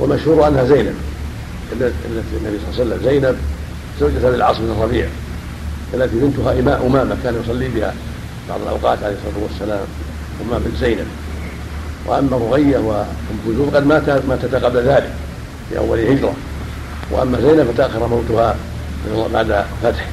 [0.00, 0.94] ومشهور أنها زينب.
[1.72, 3.00] النبي صلى الله عليه وسلم.
[3.04, 3.36] زينب
[4.00, 5.08] زوجة للعاص بن الربيع
[5.94, 7.94] التي بنتها إماء أمامة كان يصلي بها
[8.48, 9.86] بعض الأوقات عليه الصلاة والسلام
[10.48, 11.06] أمام بنت زينب.
[12.06, 13.06] وأما رغية وأم
[13.46, 15.10] كلثوم قد مات ماتتا قبل ذلك
[15.70, 16.34] في أول هجرة.
[17.10, 18.56] وأما زينب فتأخر موتها
[19.32, 20.08] بعد فتح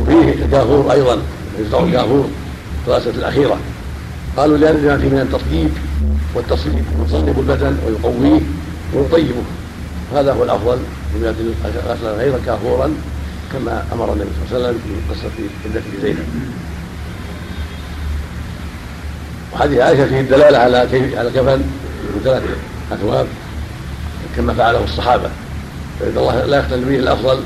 [0.00, 1.22] وفيه الكافور أيضا
[1.60, 2.28] يزرع الكافور
[2.80, 3.58] الدراسة الأخيرة.
[4.36, 5.70] قالوا لأن ما فيه من التطييب
[6.34, 8.40] والتصليب يصلب البدن ويقويه
[8.94, 9.42] ويطيبه.
[10.14, 10.78] هذا هو الأفضل
[11.14, 11.34] بما
[11.88, 12.90] غسل غير كافورا
[13.52, 15.30] كما أمر النبي صلى الله عليه وسلم في قصة
[15.64, 16.26] ابنته زينب.
[19.52, 21.58] وحديث عائشة فيه الدلالة على كيف على كفن
[22.14, 22.42] من ثلاث
[22.92, 23.26] اثواب
[24.36, 25.30] كما فعله الصحابة.
[26.00, 27.40] فإن الله لا يختل به الأفضل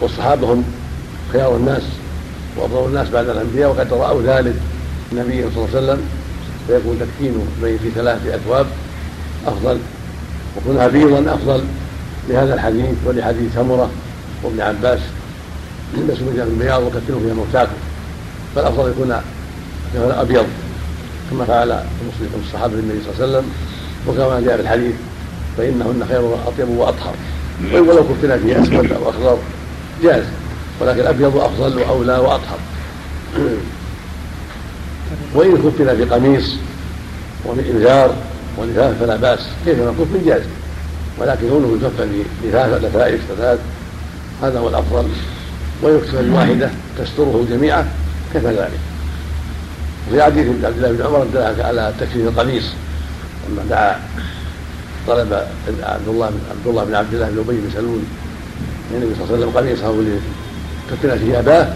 [0.00, 0.64] والصحابة هم
[1.32, 1.82] خيار الناس
[2.56, 4.54] وأفضل الناس بعد الأنبياء وقد رأوا ذلك
[5.12, 6.00] النبي صلى الله عليه وسلم.
[6.66, 8.66] فيكون تكفين بين في ثلاثة أثواب
[9.46, 9.78] أفضل
[10.56, 11.64] وكونها بيضا أفضل
[12.28, 13.90] لهذا الحديث ولحديث سمرة
[14.42, 15.00] وابن عباس.
[15.98, 17.76] البسوا من البياض وكفنوا فيها موتاكم
[18.54, 19.20] فالأفضل يكون
[19.96, 20.46] أبيض
[21.30, 21.84] كما فعل
[22.46, 23.52] الصحابة النبي صلى الله عليه وسلم.
[24.08, 24.94] وكما جاء في الحديث
[25.58, 27.14] فإنهن خير وأطيب وأطهر.
[27.74, 29.38] ولو كفنا فيه أسود أو أخضر
[30.02, 30.24] جاز
[30.80, 32.58] ولكن الابيض افضل وأولى وأطهر.
[35.34, 36.54] وإن كفنا في قميص
[37.46, 38.14] وفي إنذار
[38.58, 40.42] ولفاف فلا بأس كيف ما كف جاز
[41.18, 42.08] ولكن كونه يكفن
[42.42, 43.58] بلفاف لفائف ثلاث
[44.42, 45.08] هذا هو الأفضل.
[45.82, 47.88] ويكتفى بواحدة تستره جميعا
[48.34, 48.80] كفى ذلك؟
[50.08, 52.64] وفي حديث عبد الله بن عمر دل على تكفير القميص.
[53.50, 54.00] لما دعا
[55.06, 55.32] طلب
[55.82, 58.00] عبد الله عبد الله بن عبد الله بن أبي بن سلول
[58.90, 60.18] من النبي صلى الله عليه وسلم قميصه
[60.90, 61.68] لكفن فيه أباه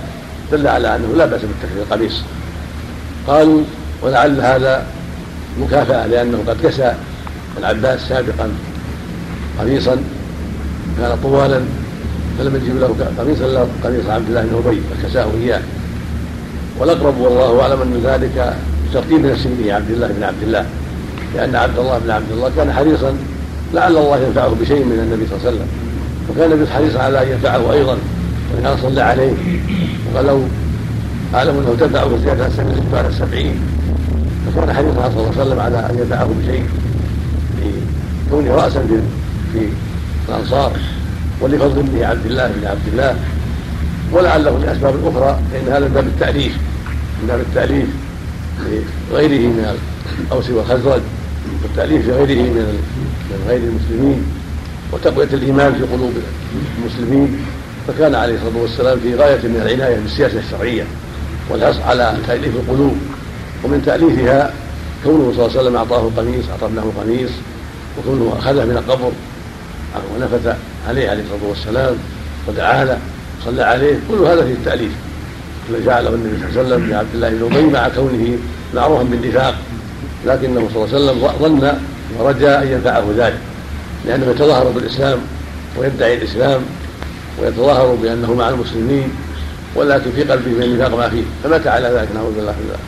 [0.53, 2.23] دل على أنه لا بأس بالتكفير القميص.
[3.27, 3.63] قالوا
[4.03, 4.87] ولعل هذا
[5.61, 6.95] مكافأة لأنه قد كسى
[7.59, 8.51] العباس سابقا
[9.61, 9.97] قميصا
[11.01, 11.61] كان طوالا
[12.39, 15.61] فلم يجب له قميصا إلا قميص عبد الله بن أبي فكساه إياه.
[16.79, 18.57] والأقرب والله أعلم أن ذلك
[18.95, 20.67] ترتيب نفس عبد الله بن عبد الله
[21.35, 23.17] لأن عبد الله بن عبد الله كان حريصا
[23.75, 25.69] لعل الله ينفعه بشيء من النبي صلى الله عليه وسلم.
[26.31, 27.99] وكان النبي حريصا على أن ينفعه أيضا
[28.55, 29.33] وكان صلى عليه
[31.33, 32.49] ولو أعلم أنه تبع زيادة
[32.93, 33.61] بعد السبعين.
[34.47, 36.65] فكان حريصا صلى الله عليه وسلم على أن ينفعه بشيء
[38.27, 38.87] لكونه رأسا
[39.53, 39.69] في
[40.29, 40.73] الأنصار
[41.41, 43.17] ولفضل ابن عبد الله بن عبد الله
[44.13, 46.53] ولعله لأسباب أخرى فإن هذا من باب التأليف
[47.23, 47.87] من باب التأليف
[49.11, 49.77] لغيره من
[50.27, 51.01] الأوس والخزرج
[51.63, 52.81] والتأليف لغيره من
[53.31, 54.23] من غير المسلمين
[54.93, 56.13] وتقوية الإيمان في قلوب
[56.79, 57.39] المسلمين.
[57.89, 60.85] فكان عليه الصلاة والسلام في غاية من العناية بالسياسة الشرعية.
[61.51, 62.97] والحرص على تأليف القلوب.
[63.65, 64.53] ومن تأليفها
[65.05, 67.31] كونه صلى الله عليه وسلم أعطاه قميص أعطى ابنه قميص
[67.99, 69.13] وكونه أخذه من القبر
[70.15, 70.57] ونفث
[70.89, 71.95] عليه عليه الصلاة والسلام
[72.49, 72.99] ودعا له
[73.45, 73.99] صلى عليه.
[74.09, 74.93] كل هذا في التأليف.
[75.87, 78.39] جعله النبي صلى الله عليه وسلم لعبد الله بن أبي مع كونه
[78.75, 79.55] معروفا بالنفاق.
[80.27, 81.73] لكنه صلى الله عليه وسلم ظن
[82.19, 83.39] ورجى أن ينفعه ذلك
[84.07, 85.19] لأنه يتظاهر بالإسلام
[85.77, 86.61] ويدعي الإسلام
[87.43, 89.11] ويتظاهر بأنه مع المسلمين
[89.77, 92.81] ولكن في قلبه من النفاق ما فيه فمات على ذلك نعوذ بالله من ذلك.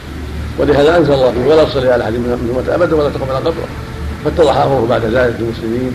[0.59, 3.69] ولهذا أنزل الله فيه ولا تصلي على أحد منهم أبدا ولا تقم على قبره.
[4.25, 5.93] فاتضح امره بعد ذلك للمسلمين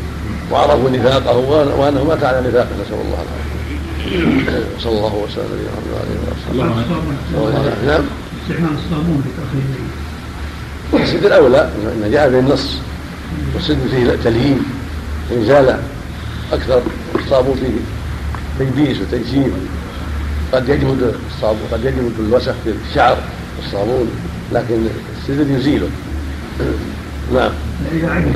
[0.52, 1.38] وعرفوا نفاقه
[1.80, 2.68] وأنه مات على نفاقه.
[2.82, 3.54] نسأل الله العافية.
[4.84, 6.10] صلى الله وسلم على
[6.52, 7.16] نبينا محمد
[7.88, 8.04] نعم
[8.42, 11.70] استعمال الصابون لتاخير السد الأولى
[12.06, 12.78] إن جاء به النص
[13.56, 14.64] والسد فيه تليين
[15.32, 15.78] إنزال
[16.54, 16.82] أكثر
[17.16, 17.80] الصابون فيه
[18.66, 19.52] تيبيس وتيسير
[20.54, 23.18] قد يجمد الصابون قد يجمد الوسخ في الشعر
[23.66, 24.08] الصابون
[24.54, 24.88] لكن
[25.22, 25.88] السدد يزيله.
[27.36, 27.52] نعم.
[27.92, 28.32] إذا عدم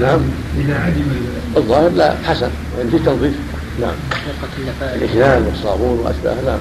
[0.00, 0.20] نعم.
[0.58, 1.04] إذا عدم
[1.56, 2.50] الظاهر لا حسن.
[2.78, 3.34] يعني في تنظيف.
[3.80, 3.94] نعم.
[4.80, 6.34] الإحلال والصابون وأشباه.
[6.46, 6.58] نعم.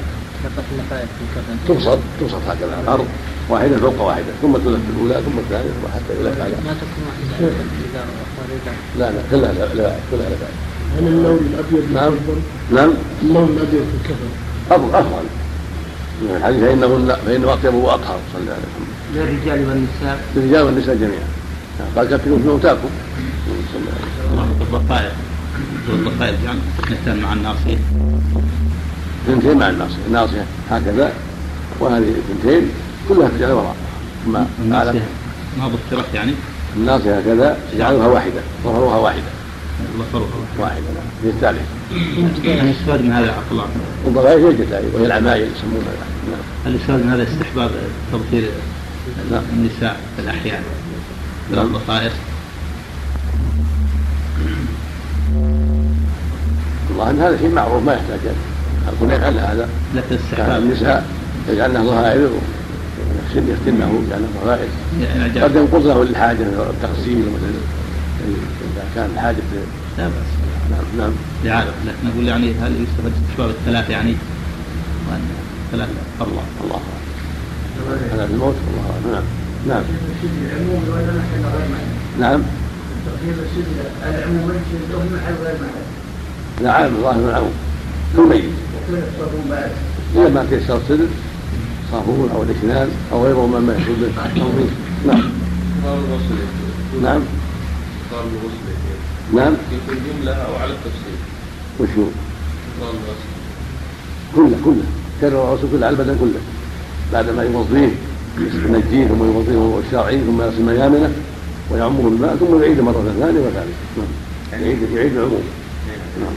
[1.68, 3.06] تبسط تبسط هكذا على الأرض.
[3.50, 4.26] واحدة فوق واحدة.
[4.42, 7.54] ثم تلف الأولى ثم الثانية حتى يلف على ما تكون واحدة؟
[9.00, 10.48] لا لا كلها لا لا كلها لا.
[10.98, 12.14] هل اللون الأبيض نعم.
[12.74, 12.94] نعم.
[13.24, 15.26] اللون الأبيض في الكفن؟ أفضل أفضل.
[16.22, 18.88] من الحديث فإنه فإنه أطيب وأطهر صلى الله عليه وسلم.
[19.16, 20.26] للرجال والنساء.
[20.36, 21.28] للرجال والنساء جميعا.
[21.96, 22.90] قال كفنوا في موتاكم.
[24.62, 25.12] الضفائر
[25.90, 27.78] الضفائر يعني اثنتان مع الناصيه
[29.28, 31.14] اثنتين مع الناصيه الناصيه هكذا
[31.80, 32.70] وهذه اثنتين
[33.10, 33.76] كلها تجعل وراء.
[34.28, 34.48] ما
[35.60, 36.34] ما ضفرت يعني؟
[36.78, 39.22] الناصيه هكذا يجعلها واحدة ظهرها واحدة.
[40.96, 41.62] نعم هي الثالثه
[42.44, 43.66] يعني يستفاد من هذا عقل الله
[44.08, 45.92] الضفائر هي الجتائب وهي العمايل يسمونها.
[46.32, 47.72] نعم هل يستفاد من هذا استحباب
[49.32, 49.44] نعم.
[49.54, 50.64] النساء في الأحيان
[51.52, 52.12] ثلاث بصائر
[56.90, 58.20] والله إن هذا شيء معروف ما يحتاج.
[58.94, 59.70] الكل يفعل هذا.
[59.96, 61.06] لكن استحباب النساء
[61.50, 62.30] يجعلنه ظهائر
[63.36, 64.68] يختنه يجعلنه ظهائر.
[65.44, 67.75] قد ينقض له للحاجه التغسيل مثلا
[68.30, 69.38] إذا كان الحاجة
[69.98, 70.32] لا بأس.
[70.72, 71.12] نعم نعم.
[71.44, 74.16] لعادة لكن نقول يعني هل يستفاد استحباب الثلاث يعني؟
[75.10, 75.22] وأن
[75.72, 75.90] ثلاث
[76.22, 76.80] الله الله.
[78.14, 79.14] هذا في الموت الله.
[79.14, 79.24] نعم
[79.68, 79.84] نعم.
[82.20, 82.42] نعم.
[84.04, 84.52] العموم
[86.62, 87.54] لا عام ظاهر العموم
[88.16, 88.44] كالميت
[90.16, 91.08] إذا ما تيسر السدر
[91.92, 94.72] صابون أو الإشنان أو غيره مما يحصل بالتنظيف
[95.08, 95.24] نعم.
[97.04, 97.22] نعم.
[99.34, 99.54] نعم.
[99.72, 101.18] يكون جملة أو على التفصيل.
[101.80, 102.08] وشو؟
[104.36, 104.84] كله كله.
[105.22, 106.40] كرر الرسول كله على البدن كله.
[107.14, 107.92] بعد ما يوظيه
[108.38, 111.14] ينجيه ثم يوظفه الشرعي ثم يغسل ميامنه
[111.72, 113.74] ويعمه الماء ثم يعيد مرة ثانية وثالثة.
[113.98, 114.62] نعم.
[114.62, 115.44] يعيد يعيد العموم
[116.20, 116.34] نعم.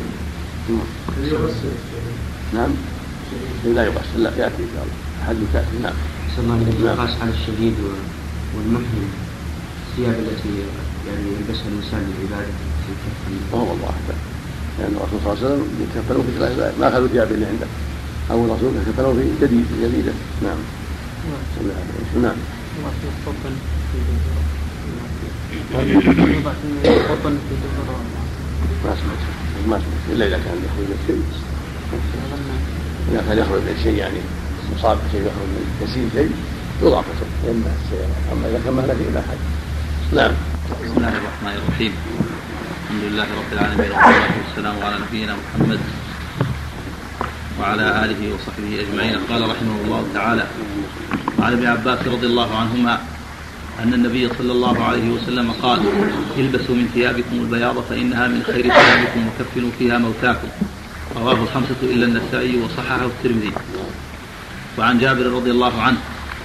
[2.55, 2.71] نعم.
[3.75, 4.23] لا يغسل.
[4.23, 4.97] لا يأتي إن شاء الله.
[5.27, 5.95] حد تأتي نعم.
[6.85, 7.01] نعم.
[7.01, 7.75] على الشديد
[8.57, 9.09] والمحرم.
[9.91, 10.49] الثياب التي
[11.09, 12.53] يعني يلبسها الإنسان للعبادة
[12.85, 13.95] في الكفن هو الله
[14.79, 17.67] لأن الرسول صلى الله عليه وسلم يتكفنوا في ثلاث ما أخذوا ثياب اللي عنده.
[18.31, 20.13] أو الرسول يتكفنوا في جديد جديدة.
[20.43, 20.61] نعم.
[22.23, 22.37] نعم.
[28.85, 29.23] ما سمعت.
[29.69, 30.05] ما سمعت.
[30.13, 31.23] إلا إذا كان يخرج شيء
[33.13, 34.19] إذا كان يخرج من شيء يعني
[34.77, 36.31] مصاب شيء يخرج من يسير شيء
[36.83, 39.39] السيارة أما إذا كان ما في حاجة
[40.13, 40.33] نعم.
[40.69, 41.93] بسم الله الرحمن الرحيم.
[42.85, 45.81] الحمد لله رب العالمين والصلاة والسلام على نبينا محمد
[47.61, 49.17] وعلى آله وصحبه أجمعين.
[49.33, 50.45] قال رحمه الله تعالى
[51.39, 52.95] وعن ابن عباس رضي الله عنهما
[53.83, 55.81] أن النبي صلى الله عليه وسلم قال
[56.37, 60.49] البسوا من ثيابكم البياض فإنها من خير ثيابكم وكفنوا فيها موتاكم.
[61.17, 63.53] رواه الخمسة إلا النسائي وصححه الترمذي.
[64.79, 65.99] وعن جابر رضي الله عنه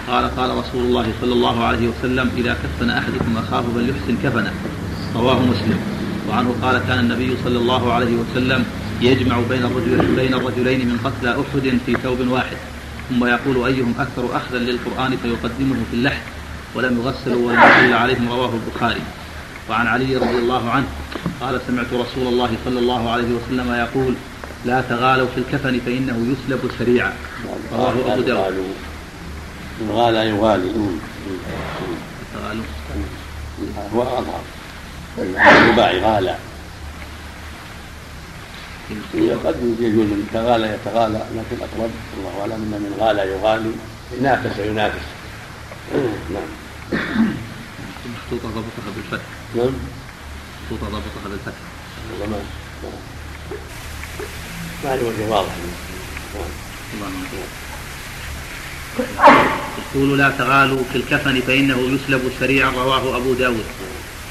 [0.07, 4.53] قال قال رسول الله صلى الله عليه وسلم إذا كفن أحدكم أخاه فليحسن كفنه.
[5.15, 5.79] رواه مسلم.
[6.29, 8.65] وعنه قال كان النبي صلى الله عليه وسلم
[9.01, 12.57] يجمع بين الرجل بين الرجلين من قتلى أحد في ثوب واحد.
[13.09, 16.21] ثم يقول أيهم أكثر أخذا للقرآن فيقدمه في اللحد.
[16.75, 19.01] ولم يغسلوا ولم يصلى عليهم رواه البخاري.
[19.69, 20.85] وعن علي رضي الله عنه
[21.41, 24.13] قال سمعت رسول الله صلى الله عليه وسلم يقول
[24.65, 27.13] لا تغالوا في الكفن فإنه يسلب سريعا.
[27.73, 28.92] رواه أبو داود.
[29.81, 30.71] من غالى يغالي
[33.93, 34.41] هو أظهر.
[35.17, 36.37] الرباعي غالى
[39.45, 41.91] قد يجوز من تغالى يتغالى لكن أقرب.
[42.17, 43.71] الله أعلم أن من غالى يغالي.
[44.17, 45.05] ينافس وينافس.
[46.33, 46.49] نعم.
[48.13, 49.73] محطوطة ضبطها بالفتح نعم.
[50.63, 51.57] محطوطة ضبطها بالفتح
[52.11, 52.89] والله ما
[54.83, 55.51] ما عليه وجه واضح.
[57.01, 57.13] نعم
[59.95, 63.65] يقول لا تغالوا في الكفن فإنه يسلب سريعا رواه أبو داود.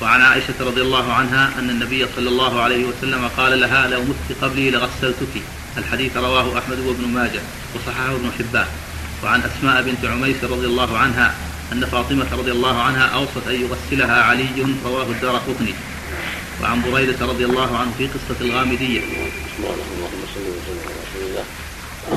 [0.02, 4.42] وعن عائشة رضي الله عنها أن النبي صلى الله عليه وسلم قال لها لو مت
[4.42, 5.42] قبلي لغسلتك.
[5.78, 7.40] الحديث رواه أحمد وابن ماجه
[7.74, 8.66] وصححه ابن حبان.
[9.24, 11.34] وعن أسماء بنت عميس رضي الله عنها
[11.72, 15.74] أن فاطمة رضي الله عنها أوصت أن يغسلها علي رواه الدار قطني.
[16.62, 19.00] وعن بريدة رضي الله عنه في قصة الغامدية.
[19.58, 21.44] اللهم صل وسلم على رسول الله.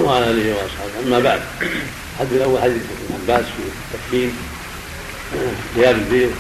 [0.02, 1.08] وعلى آله وأصحابه.
[1.08, 1.42] أما بعد.
[2.16, 4.32] الحديث الأول حديث ابن عباس في التكفين
[5.76, 6.32] ثياب البيض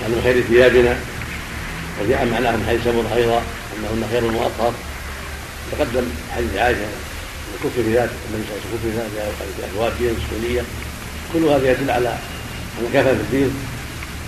[0.00, 0.98] وان من خير ثيابنا.
[2.00, 3.42] وجاء معناه من حديث ابو أيضا
[3.78, 4.72] أنهن خير وأطهر.
[5.72, 6.88] تقدم حديث عائشة
[7.54, 10.62] الكفر في ذات النبي صلى الله عليه وسلم في ذات اكوافيه مسكونيه
[11.32, 12.08] كل هذا يدل على
[12.78, 13.50] أن كفن في الدين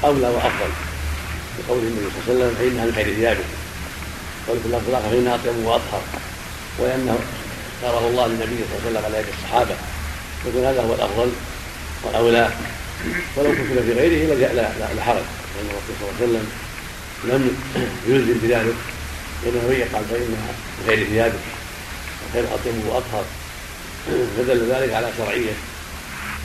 [0.05, 0.71] أولى وأفضل.
[1.59, 3.47] لقول النبي صلى الله عليه وسلم فإنها من خير ثيابه
[4.49, 6.03] قول في الآخر فإنها أطيب وأطهر.
[6.79, 7.19] وانه
[7.75, 9.75] اختاره الله للنبي صلى الله عليه وسلم على يد الصحابة.
[10.47, 11.31] يكون هذا هو الأفضل
[12.03, 12.51] والاولى
[13.37, 14.35] ولو كتب في غيره
[14.97, 15.25] لحرج
[15.55, 16.47] لأن الرسول صلى الله عليه وسلم
[17.25, 17.57] لم
[18.07, 18.75] يلزم بذلك.
[19.45, 21.39] وانه يقال فانها من خير ثيابه
[22.31, 23.25] وخير اطيب وأطهر؟
[24.37, 25.53] فدل ذلك على شرعية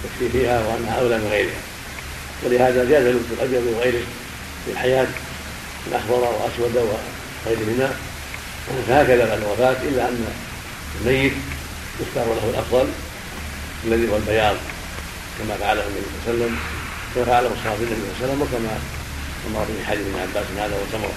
[0.04, 1.62] يكفي فيها وانها اولى من غيرها.
[2.44, 4.04] ولهذا جاز لبس الأبيض وغيره
[4.66, 5.08] في الحياة
[5.88, 7.96] الاخضر واسود وغيرهما.
[8.88, 10.26] فهكذا بعد الوفاة إلا أن
[11.02, 11.34] الميت
[12.02, 12.88] يختار له الأفضل.
[13.86, 14.56] الذي هو البياض
[15.40, 16.58] كما فعله النبي صلى الله عليه وسلم
[17.16, 18.80] كما فعله الصحابه النبي صلى الله عليه وسلم وكما
[19.48, 21.14] أمر في حديث ابن عباس هذا وسمره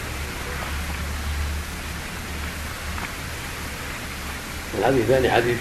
[4.79, 5.57] الحديث الثاني حديث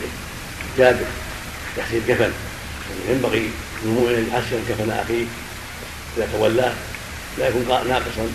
[0.77, 1.05] جابر
[1.77, 2.31] تحسين كفن.
[3.09, 3.49] ينبغي
[3.83, 5.25] للمؤمن أن يحسن كفن أخيه
[6.17, 6.73] إذا تولاه
[7.37, 8.27] لا يكون ناقصا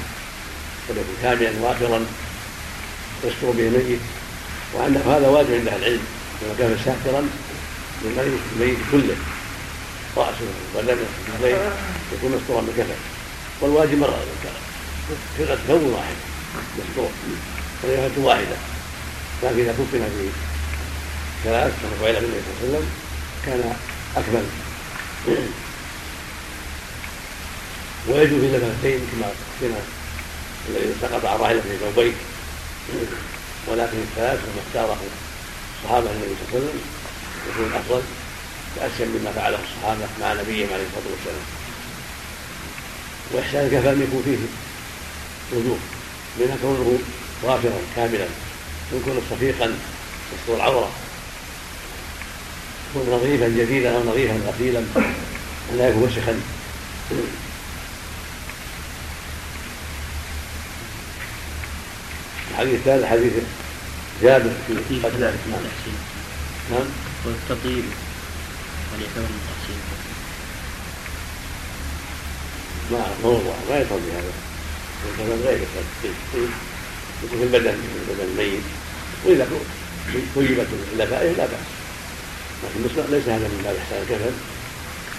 [0.88, 2.06] بل يكون كاملا وافرا
[3.24, 4.00] يستر به الميت.
[4.74, 6.02] وأن هذا واجب عند أهل العلم
[6.40, 7.28] كما كان ساكرا
[8.04, 9.16] للميت كله.
[10.16, 11.06] رأسه وبدنه
[11.38, 11.58] الليل
[12.12, 12.94] يكون مستورا بالكفن
[13.60, 14.24] والواجب مرة
[15.38, 16.14] فرقة ثوب واحد.
[16.78, 17.10] مستور.
[17.84, 18.56] وليله واحدة.
[19.42, 20.28] لكن إذا كفن في
[21.44, 22.88] ثلاث كما فعل بالنبي صلى الله عليه وسلم
[23.46, 23.74] كان
[24.16, 24.44] أكمل.
[28.08, 29.28] ويجوز اللبنتين كما
[29.60, 29.80] كما
[30.68, 32.14] الذي سقط عن راحلته في ثوبين
[33.68, 34.96] ولكن الثلاث كما اختاره
[35.82, 36.80] الصحابه النبي صلى الله عليه وسلم
[37.48, 38.02] يكون أفضل
[38.76, 41.46] تاسيا بما فعله الصحابه مع نبيهم عليه الصلاة والسلام.
[43.32, 44.38] وإحسان الكفن يكون فيه
[45.56, 45.78] وجوه
[46.40, 46.98] منها كونه
[47.42, 48.26] وافرا كاملا
[48.92, 49.74] يكون صفيقا
[50.32, 50.90] يستر العورة.
[52.90, 54.82] يكون نظيفا جديدا أو نظيفا غسيلا
[55.76, 56.40] لا يكون وسخا
[62.50, 63.32] الحديث الثالث حديث
[64.22, 64.50] جابر
[64.88, 65.20] في قتل
[66.70, 66.86] نعم.
[67.24, 67.84] والتطيب
[68.92, 69.80] هل يعتبر من تحسين
[72.92, 74.32] ما موضوع ما يدخل في هذا.
[75.06, 76.48] يعتبر غير التطيب
[77.30, 78.62] في البدن البدن الميت
[79.24, 79.48] واذا
[80.36, 81.68] طيبت اللفائف لا بأس
[82.64, 84.34] لكن ليس هذا من باب إحسان الكفن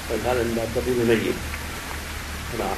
[0.09, 1.35] بل هذا من باب تطيب الميت.
[2.53, 2.69] كما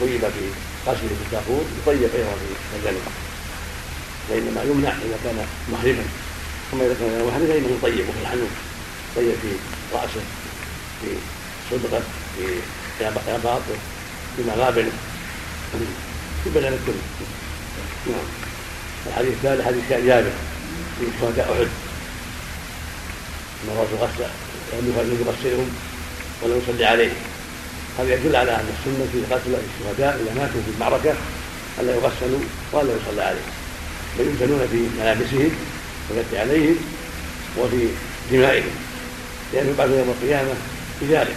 [0.00, 0.44] طيب في
[0.86, 3.00] غسله في الكافور يطيب أيضا في بدنه
[4.28, 6.04] فإنما يمنع إذا كان محرما.
[6.72, 8.50] اما اذا كان محرما فانه في الحنوف
[9.16, 9.52] يطيب في
[9.92, 10.22] رأسه
[11.02, 11.08] في
[11.70, 12.02] صدغه
[12.36, 12.44] في
[12.98, 13.76] خياباته
[14.36, 14.90] في مغابنه
[16.44, 16.98] في بدن الكل.
[18.06, 18.26] نعم.
[19.06, 20.32] الحديث الثالث حديث جابر.
[20.98, 21.68] في شهداء أحد.
[23.64, 24.24] ان الرسول غسل
[24.72, 25.68] لم يغسلهم
[26.42, 27.14] ولم يصلي عليهم
[27.98, 31.14] هذا يدل على أن السنة في قتل الشهداء إذا ماتوا في المعركة
[31.80, 32.40] ألا يغسلوا
[32.72, 33.52] ولا يصلى عليهم
[34.18, 35.50] بل يدفنون في ملابسهم
[36.12, 36.76] ويأتي عليهم
[37.58, 37.86] وفي
[38.32, 38.74] دمائهم
[39.52, 40.54] لأنه بعد يوم القيامة
[41.02, 41.36] بذلك.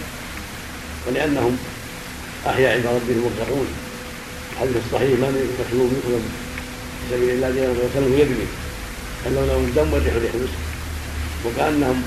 [1.07, 1.57] ولأنهم
[2.47, 3.67] أحياء عند ربهم مرزقون
[4.53, 6.21] الحديث الصحيح من يخلو منكم
[6.99, 8.47] في سبيل الله جل وسلم يدري
[9.27, 10.63] أن لو لهم الدم والريح ريح المسك
[11.45, 12.03] وكأنهم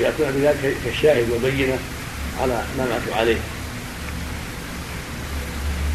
[0.00, 1.78] يأتون بذلك كالشاهد والبينة
[2.40, 3.40] على ما ماتوا عليه.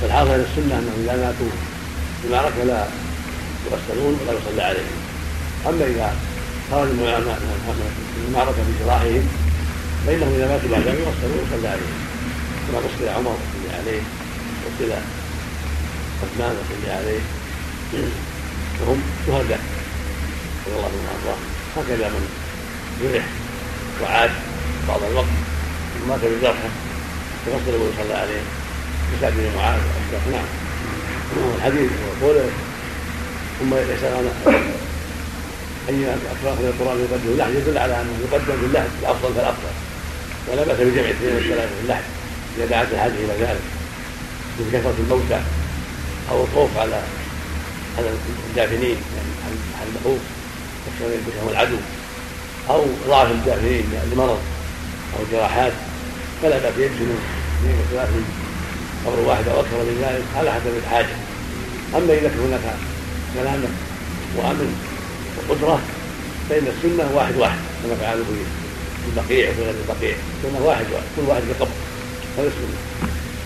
[0.01, 1.51] فالحاصل السنة أنهم إذا ماتوا
[2.21, 2.87] في المعركة لا
[3.71, 5.02] يغسلون ولا يصلى عليهم.
[5.67, 6.15] أما إذا
[6.71, 7.07] خرجوا من
[8.27, 9.27] المعركة في جراحهم
[10.07, 11.99] فإنهم إذا ماتوا بعد ذلك يغسلون ويصلى عليهم
[12.67, 14.01] كما غسل عمر وصلي عليه
[14.65, 14.91] غسل
[16.23, 17.19] عثمان وصلي عليه
[18.81, 19.59] وهم شهداء.
[20.65, 21.43] رضي الله عنهم وأرضاهم.
[21.77, 22.27] هكذا من
[23.01, 23.25] جرح
[24.01, 24.31] وعاد
[24.87, 25.25] بعض الوقت.
[26.03, 26.69] ومات بجرحه
[27.47, 28.41] يغسل ويصلى عليه.
[29.17, 29.79] بسعد بن معاذ.
[30.31, 30.45] نعم.
[31.57, 31.91] الحديث
[32.21, 32.35] يقول
[33.59, 33.73] ثم
[35.89, 39.33] أكثر من القرآن يقدم اللحم يدل على أنه يقدم في اللحم الأفضل.
[39.33, 39.73] فالأفضل
[40.47, 42.01] ولا بأس بجمع اثنين والثلاثة في اللحم
[42.57, 43.65] إذا دعت الحاجة إلى ذلك
[44.59, 45.41] من كثرة الموتى
[46.31, 47.01] أو الخوف على
[47.97, 48.09] على
[48.49, 49.31] الدافنين يعني
[49.79, 50.19] على المخوف
[50.87, 51.77] يخشون يدركهم العدو
[52.69, 54.39] أو ضعف الدافنين لمرض
[55.13, 55.73] أو جراحات
[56.41, 57.19] فلا بأس يدفنوا
[57.59, 58.09] اثنين وثلاث
[59.05, 61.15] قبر واحد أو أكثر من ذلك على حسب الحاجة.
[61.95, 62.75] أما إذا كان هناك
[63.35, 63.67] سلامة
[64.37, 64.92] وأمن
[65.49, 65.81] وقدرة
[66.49, 70.15] فإن السنة واحد واحد كما فعلوا في البقيع وفي غير البقيع.
[70.37, 71.71] السنة واحد واحد كل واحد بقبر
[72.37, 72.77] هذا السنة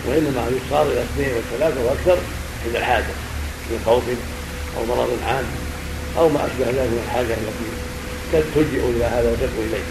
[0.08, 2.18] وإنما يصار إلى اثنين والثلاثة وأكثر
[2.66, 3.14] عند الحاجة
[3.70, 4.04] من خوف
[4.78, 5.45] أو مرض عام
[6.18, 9.84] أو ما أشبه ذلك من الحاجة التي تلجئ إلى هذا وتدعو إليه؟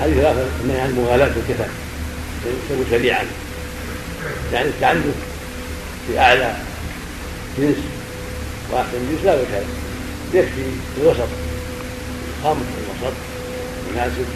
[0.00, 1.70] هذه ثلاثة النهي عن المغالاة الكفن
[2.46, 3.24] يكتب سريعا
[4.52, 5.04] يعني التعنت
[6.06, 6.56] في أعلى
[7.58, 7.76] جنس
[8.72, 9.66] وأحسن جنس لا يكاد
[10.34, 10.64] يكفي
[10.94, 11.28] في الوسط.
[12.38, 13.16] الخامس الوسط.
[13.88, 14.26] المناسب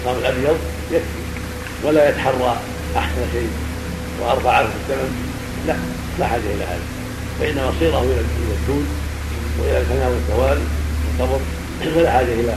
[0.00, 0.58] الخام الأبيض.
[0.92, 1.24] يكفي.
[1.84, 2.56] ولا يتحرى
[2.96, 3.50] أحسن شيء.
[4.20, 5.10] وأرفع عرف الثمن
[5.66, 5.76] لا
[6.18, 6.82] لا حاجة إلى هذا.
[7.40, 8.20] فإن مصيره إلى
[8.60, 8.86] الجود
[9.58, 10.58] وإلى الفناء والزوال
[11.18, 11.40] والقبر
[11.80, 12.56] فلا حاجة إلى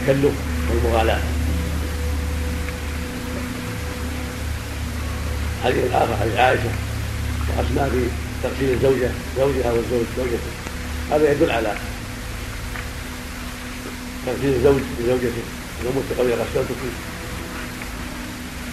[0.00, 0.32] التكلف
[0.70, 1.20] والمغالاة.
[5.64, 6.70] حديث الآخر حديث عائشة.
[7.56, 10.52] وأسماء في تغسيل الزوجة زوجها والزوج زوجته.
[11.10, 11.76] هذا يدل على
[14.26, 15.42] تغسيل الزوج لزوجته.
[15.84, 16.80] لو مت قوي غسلتك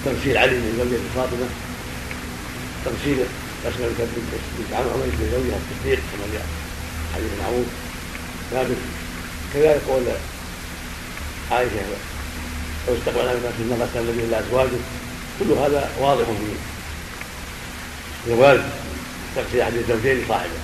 [0.05, 1.47] تغسيل علي لزوجة فاطمة.
[2.86, 3.18] تغسيل
[3.68, 6.45] أسماء بنت عمرو لزوجها التصديق كما جاء
[7.16, 7.66] حديث معروف
[8.51, 8.78] ثابت.
[9.53, 10.03] كذلك قول
[11.51, 11.72] عائشة
[12.88, 14.80] لو استقبلنا الناس من غسل النبي الا أزواجه.
[15.39, 16.49] كل هذا واضح في
[18.28, 18.59] جواز
[19.36, 20.59] تغسيل أحد الزوجين لصاحبه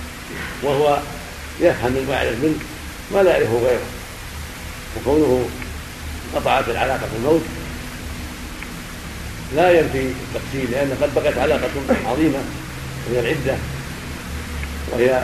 [0.62, 0.98] وهو
[1.60, 2.58] يفهم يعرف منه
[3.14, 3.86] ما لا يعرفه غيره.
[4.96, 5.48] وكونه
[6.34, 7.42] قطعت العلاقة بالموت
[9.56, 11.70] لا ينفي التقسيم لأن قد بقت علاقة
[12.06, 12.38] عظيمة
[13.08, 13.58] من العدة
[14.92, 15.22] وهي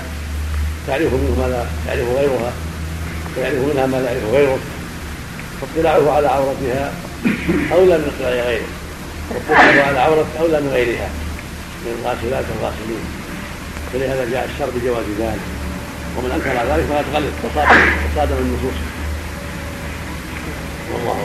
[0.87, 2.53] تعرف منه ما لا يعرف غيرها
[3.37, 4.59] ويعرف منها ما لا يعرف غيره.
[5.61, 6.93] فاطلاعه على عورتها
[7.73, 8.67] أولى من اطلاع غيره
[9.31, 11.09] واطلاعه على عورته أولى من غيرها
[11.85, 13.05] من الغاسلات والغاسلين
[13.93, 15.45] فلهذا جاء الشر بجواز ذلك.
[16.17, 18.79] ومن انكر ذلك فقد غلط وصادم النصوص.
[20.93, 21.19] والله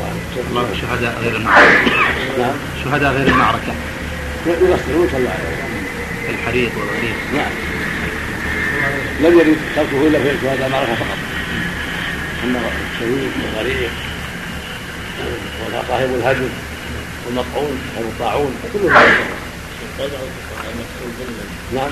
[0.57, 0.75] أعلم.
[0.81, 1.83] شهداء غير المعركة؟
[2.37, 2.55] نعم.
[2.83, 3.73] شهداء غير المعركة.
[4.47, 5.29] يغسلون صلى الله.
[5.29, 5.85] عليه وسلم
[6.29, 7.15] الحريق والغريق.
[7.33, 7.51] نعم.
[9.19, 11.17] لم يرد تركه إلا في شهداء المعركة فقط.
[12.43, 13.91] أما الشهيد والغريق
[15.73, 16.49] وصاحب الهجر
[17.25, 20.09] والمطعون والطاعون كل هذا
[21.73, 21.91] نعم.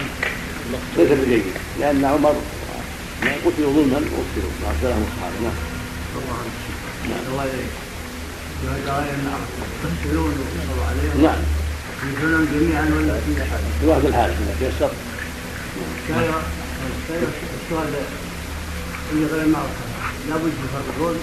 [0.97, 1.43] ليس بجيد
[1.79, 2.35] لأن عمر
[3.45, 4.51] قتلوا ظلما قتلوا.
[4.63, 5.53] مع سلام الصحابه نعم
[7.31, 7.45] الله
[8.63, 9.15] شهداء
[9.83, 11.41] يغسلون ويصلوا عليهم نعم.
[12.09, 14.91] يدخلون جميعا ولا في احد؟ في واحد الحال اذا تيسر
[16.07, 16.33] كان
[17.65, 18.05] الشهداء
[19.11, 19.69] اللي غير المعركه
[20.29, 21.15] لابد يفرقون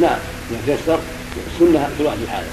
[0.00, 0.18] نعم
[0.50, 0.98] اذا تيسر
[1.52, 2.44] السنة في واحد الحال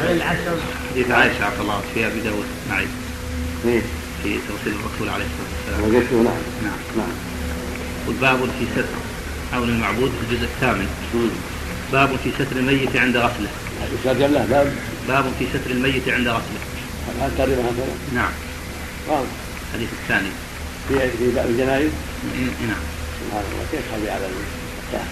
[0.00, 0.56] على العشر؟
[0.90, 2.86] حديث عائشه عفى الله في ابي داود معي.
[3.64, 3.82] إيه.
[4.22, 5.80] في تغسيل الرسول عليه الصلاة والسلام.
[5.84, 6.42] وجدته نعم.
[6.64, 6.80] نعم.
[6.96, 7.14] نعم.
[8.06, 8.98] والباب في ستر
[9.52, 10.88] عون المعبود في الجزء الثامن.
[11.92, 13.48] باب في ستر الميت عند غسله.
[13.92, 14.72] الأستاذ له باب.
[15.08, 16.60] باب في ستر الميت عند غسله.
[17.20, 18.32] هل تقريبا هكذا؟ نعم.
[19.08, 19.24] قال
[19.68, 20.30] الحديث الثاني.
[20.88, 21.90] في في باب الجنائز؟
[22.34, 22.82] إيه، نعم.
[23.20, 23.64] سبحان الله.
[23.72, 25.06] كيف هذه على المفتاح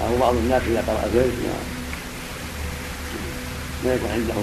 [0.00, 1.54] أو بعض الناس إذا قرأ زوج ما
[3.84, 4.34] ما يكون عنده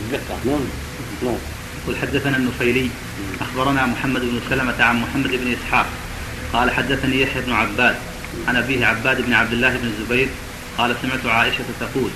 [0.00, 0.64] الدقة نعم.
[1.22, 1.38] نعم.
[1.84, 2.90] يقول حدثنا النفيلي
[3.40, 5.86] أخبرنا محمد بن سلمة عن محمد بن إسحاق
[6.52, 7.96] قال حدثني يحيى بن عباد
[8.48, 10.28] عن أبيه عباد بن عبد الله بن الزبير
[10.78, 12.10] قال سمعت عائشة تقول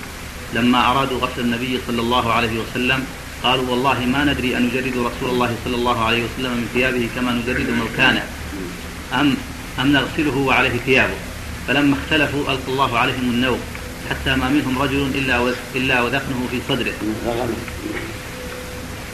[0.53, 3.03] لما أرادوا غسل النبي صلى الله عليه وسلم
[3.43, 7.31] قالوا والله ما ندري أن نجرد رسول الله صلى الله عليه وسلم من ثيابه كما
[7.31, 8.23] نجرد ملكانا
[9.13, 9.35] أم
[9.79, 11.17] أم نغسله وعليه ثيابه
[11.67, 13.59] فلما اختلفوا ألقى الله عليهم النوم
[14.09, 16.93] حتى ما منهم رجل إلا إلا وذقنه في صدره.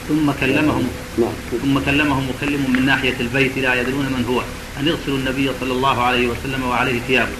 [0.08, 0.88] ثم كلمهم.
[1.18, 1.32] نعم.
[1.62, 4.42] ثم كلمهم مكلم من ناحية البيت لا يدرون من هو
[4.80, 7.32] أن يغسلوا النبي صلى الله عليه وسلم وعليه ثيابه.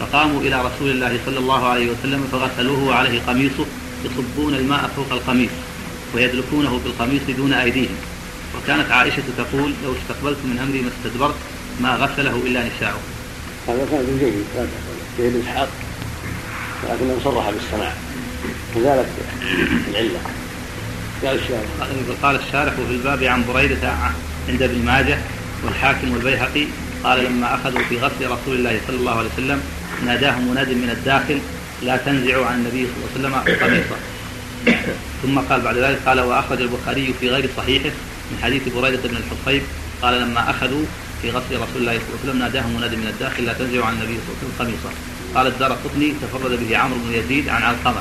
[0.00, 3.66] فقاموا إلى رسول الله صلى الله عليه وسلم فغسلوه وعليه قميصه
[4.04, 5.50] يصبون الماء فوق القميص
[6.14, 7.96] ويدلكونه بالقميص دون أيديهم.
[8.56, 11.34] وكانت عائشة تقول لو استقبلت من أمري ما استدبرت
[11.80, 13.00] ما غسله إلا نساؤه.
[13.68, 14.68] هذا كان جيد كان
[15.18, 15.68] جيد اسحاق
[16.82, 17.92] ولكنه صرح بالسماع
[18.76, 19.08] وذلك
[19.90, 20.20] العلة.
[21.24, 21.62] قال الشارع
[22.22, 23.92] قال الشارح في الباب عن بريدة
[24.48, 25.18] عند ابن ماجه
[25.64, 26.66] والحاكم والبيهقي
[27.04, 29.62] قال لما أخذوا في غسل رسول الله صلى الله عليه وسلم
[30.04, 31.38] ناداهم مناد من الداخل
[31.82, 33.96] لا تنزعوا عن النبي صلى الله عليه وسلم قميصه
[35.22, 37.90] ثم قال بعد ذلك قال وأخرج البخاري في غير صحيحه
[38.30, 39.62] من حديث بريدة بن الحصيب
[40.02, 40.82] قال لما أخذوا
[41.22, 43.92] في غسل رسول الله صلى الله عليه وسلم ناداهم مناد من الداخل لا تنزعوا عن
[43.92, 44.96] النبي صلى الله عليه وسلم قميصه
[45.34, 48.00] قال الدار قطني تفرد به عمرو بن يزيد عن علقمة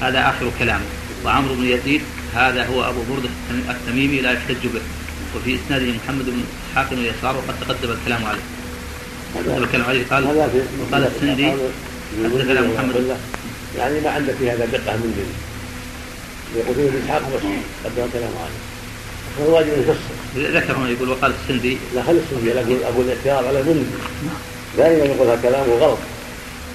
[0.00, 0.84] هذا آخر كلامه.
[1.24, 2.02] وعمرو بن يزيد
[2.34, 3.28] هذا هو أبو بردة
[3.70, 4.80] التميمي لا يحتج به.
[5.36, 8.42] وفي إسناده محمد بن إسحاق بن يسار وقد تقدم الكلام عليه.
[9.34, 10.24] تقدم الكلام عليه قال
[10.80, 11.52] وقال السندي
[12.24, 13.16] حدثنا محمد
[13.78, 15.30] يعني ما عندك في هذا دقه من دين
[16.62, 17.42] يقول فيه إسحاق بس
[17.84, 18.60] قدم الكلام عليه.
[19.38, 20.58] فالواجب يفسر.
[20.58, 23.86] ذكر هنا يقول وقال السندي لا خلي السنجي أقول أقول الاختيار على المنزل
[24.76, 25.98] دائما يقول هذا كلام غلط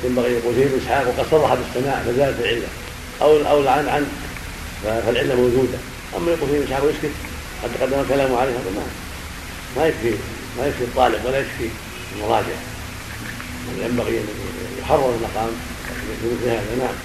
[0.05, 2.67] ينبغي يقول فيه إسحاق وقد صرح بالسماع فزادت العله
[3.21, 4.05] أو أو العن عن
[4.83, 5.77] فالعلة موجودة.
[6.17, 7.11] أما يقول فيه اسحاق ويسكت
[7.63, 8.83] قد تقدم الكلام عليه هذا ما
[9.77, 10.13] ما يكفي
[10.57, 11.69] ما يكفي الطالب ولا يكفي
[12.15, 12.57] المراجع.
[13.81, 14.27] ينبغي أن
[14.81, 15.49] يحرر المقام
[16.21, 16.95] في مثل هذا نعم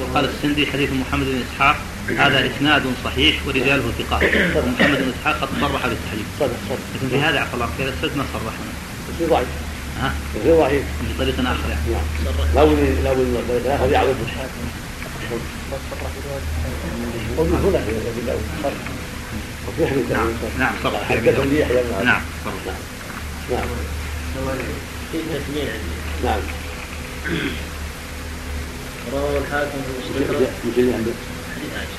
[0.00, 1.76] وقال السندي حديث محمد بن إسحاق
[2.08, 4.22] هذا إسناد صحيح ورجاله ثقات
[4.56, 6.24] ومحمد بن إسحاق قد صرح بالتحليل.
[6.40, 6.78] صدق صدق.
[6.94, 8.42] لكن في هذا عفى الله خير السد ما صرح.
[8.42, 8.72] هنا
[9.08, 9.48] بس ضعيف.
[10.00, 10.14] ها؟
[10.46, 10.82] ضعيف.
[11.14, 11.80] بطريقة آخر يعني.
[11.92, 12.04] نعم.
[12.54, 14.16] لا بد لا بد الآخر يعرض
[17.38, 18.72] قلنا هنا ابي داود صرح
[19.68, 20.28] وفي نعم
[20.58, 21.58] نعم صرح حدثني.
[21.60, 22.54] يحيى بن عبد نعم صرح
[23.50, 23.66] نعم
[26.24, 26.40] نعم
[29.12, 31.12] رواه الحاكم في المستدرك مش اللي عندك
[31.54, 31.98] حديث عائشة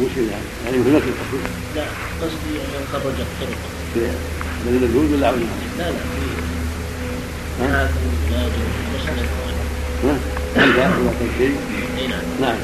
[0.00, 1.42] وش اللي عندك يعني نفس التصوير
[1.76, 1.84] لا
[2.22, 3.58] قصدي أن خرج الطرق
[3.94, 4.10] في
[4.68, 6.30] الذي مجهول ولا عون لا لا في؟
[7.60, 7.88] الحاكم
[8.30, 8.52] ماجد
[8.94, 9.28] مسند
[10.56, 12.06] اي
[12.40, 12.58] نعم.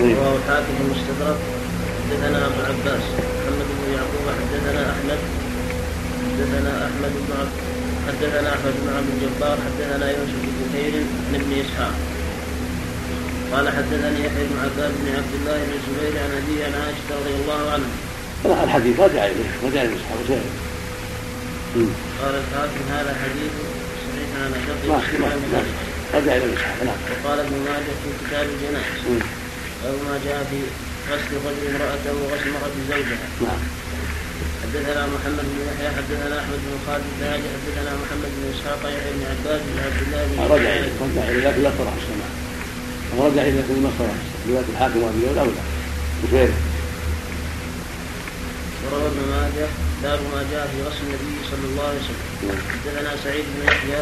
[0.00, 1.38] رواه الحاكم المستدرك
[2.10, 5.18] حدثنا ابو عباس محمد بن يعقوب حدثنا احمد
[6.26, 7.48] حدثنا احمد بن
[8.08, 10.94] حدثنا احمد بن عبد الجبار حدثنا يوسف بن بكير
[11.28, 11.94] عن ابن اسحاق
[13.52, 17.34] قال حدثني يحيى بن عباد بن عبد الله بن الزبير عن ابي عن عائشه رضي
[17.42, 19.82] الله عنها الحديث رجع اليه رجع
[20.28, 20.40] سهل
[21.76, 21.86] مم.
[22.22, 23.52] قال الحاكم هذا حديث
[24.36, 24.48] ما
[26.84, 29.20] نعم وقال ابن ماجه في كتاب الجنائز مم.
[29.86, 30.58] أو ما جاء في
[31.10, 33.60] غسل رجل امرأته وغسل امرأة زوجها نعم
[34.62, 39.22] حدثنا محمد بن يحيى حدثنا احمد بن خالد الدهاجي حدثنا محمد بن اسحاق يحيى بن
[39.32, 42.30] عباد بن عبد الله بن رجع اليه رجع اليه لكن لا صرح السماع
[43.28, 44.16] رجع اليه لكن ما صرح
[44.48, 45.62] روايه الحاكم وابي داود اولى
[46.24, 46.54] وغيره
[48.92, 49.68] وروى ابن ماجه
[50.02, 52.24] باب ما جاء في غسل النبي صلى الله عليه وسلم.
[52.72, 54.00] حدثنا سعيد بن يحيى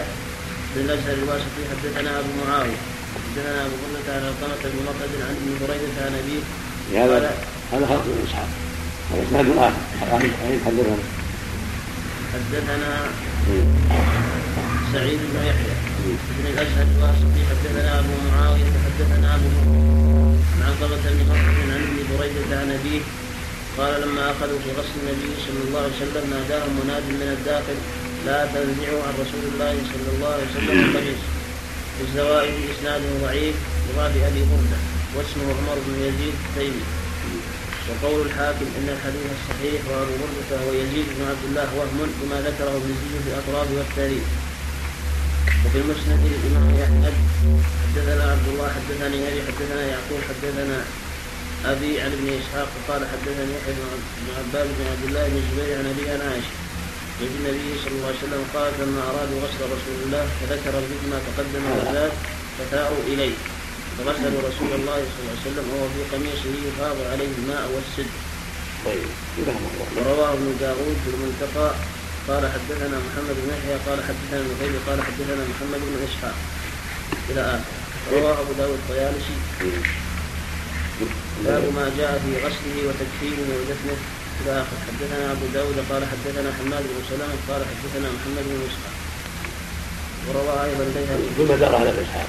[0.74, 2.80] بن الأزهر الواسطي حدثنا أبو معاوية
[3.14, 6.43] حدثنا أبو بكر عن علقمه بن مقعد عن ابن بريدة عن أبيه.
[7.05, 7.30] هذا
[7.72, 8.49] هذا خلق من إسحاق
[9.12, 10.28] هذا اسناد اخر
[10.66, 10.93] حدثنا
[12.35, 12.91] حدثنا
[14.93, 15.74] سعيد بن يحيى
[16.39, 19.49] بن الاشهر الواسطي حدثنا أبو معاوية حدثنا أبو
[20.55, 23.01] عن علقمه بن مقعد عن ابن بريدة عن أبيه.
[23.79, 27.79] قال لما أخذوا في غسل النبي صلى الله عليه وسلم ناداهم مناد من الداخل
[28.27, 31.22] لا تنزعوا عن رسول الله صلى الله عليه وسلم القميص.
[32.05, 33.57] الزوائد اسناده ضعيف
[33.87, 34.79] لباب أبي بردة
[35.14, 36.85] واسمه عمر بن يزيد التيمي.
[37.89, 42.75] وقول الحاكم إن الحديث الصحيح وأبو بردة هو يزيد بن عبد الله وهم بما ذكره
[42.81, 44.27] ابن زيد في الأطراف والتاريخ.
[45.64, 47.14] وفي المسند الإمام أحمد
[47.83, 50.79] حدثنا عبد الله حدثني أبي حدثنا يعقوب حدثنا
[51.73, 55.87] أبي عن ابن إسحاق قال حدثني يحيى بن عباد بن عبد الله بن الزبير عن
[55.95, 56.55] أبي عن عائشه
[57.21, 60.75] عن النبي صلى الله عليه وسلم قال لما أرادوا غسل رسول الله فذكر
[61.11, 62.12] ما تقدم وزاد
[62.59, 63.37] فثاروا إليه.
[63.99, 68.11] فغسلوا رسول الله صلى الله عليه وسلم وهو في قميصه يفاض عليه الماء والسد.
[68.85, 69.09] طيب
[69.97, 71.69] ورواه ابن داود في المنتقى
[72.29, 76.37] قال حدثنا محمد بن يحيى قال حدثنا ابن قال حدثنا محمد بن إسحاق.
[77.31, 77.65] إلى آخره.
[78.12, 79.37] رواه أبو داود الطيالسي.
[81.45, 83.97] باب ما جاء في غسله وتكفيره ودفنه
[84.41, 88.95] إلى اخره حدثنا أبو داود قال حدثنا حماد بن سلمه قال حدثنا محمد بن إسحاق.
[90.29, 92.27] وروى أيضا البيهقي ثم دار على اسحاق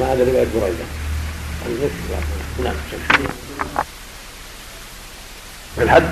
[0.00, 0.84] ما هذا روايه بريده
[2.64, 2.74] نعم
[5.76, 6.10] في الحد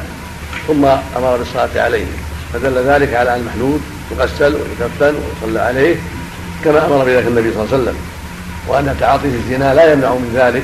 [0.67, 2.07] ثم أمر بالصلاة عليه.
[2.53, 3.81] فدل ذلك على أن المحدود
[4.13, 5.97] يغسل ويكفن ويصلى عليه
[6.65, 7.97] كما أمر بذلك النبي صلى الله عليه وسلم
[8.69, 10.63] وأن تعاطي في الزنا لا يمنع من ذلك.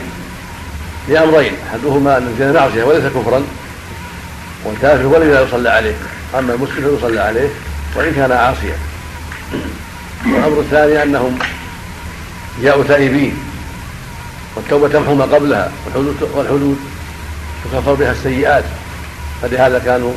[1.08, 3.42] لأمرين أحدهما أن الزنا معصيه وليس كفرا
[4.64, 5.94] والكافر هو الذي لا يصلى عليه.
[6.38, 7.48] أما المسلم فيصلى عليه
[7.96, 8.76] وإن كان عاصيا.
[10.26, 11.38] والأمر الثاني أنهم
[12.62, 13.36] جاءوا تائبين
[14.56, 16.78] والتوبة تمحو ما قبلها والحدود والحدود
[17.64, 18.64] تكفر بها السيئات.
[19.42, 20.12] فلهذا كانوا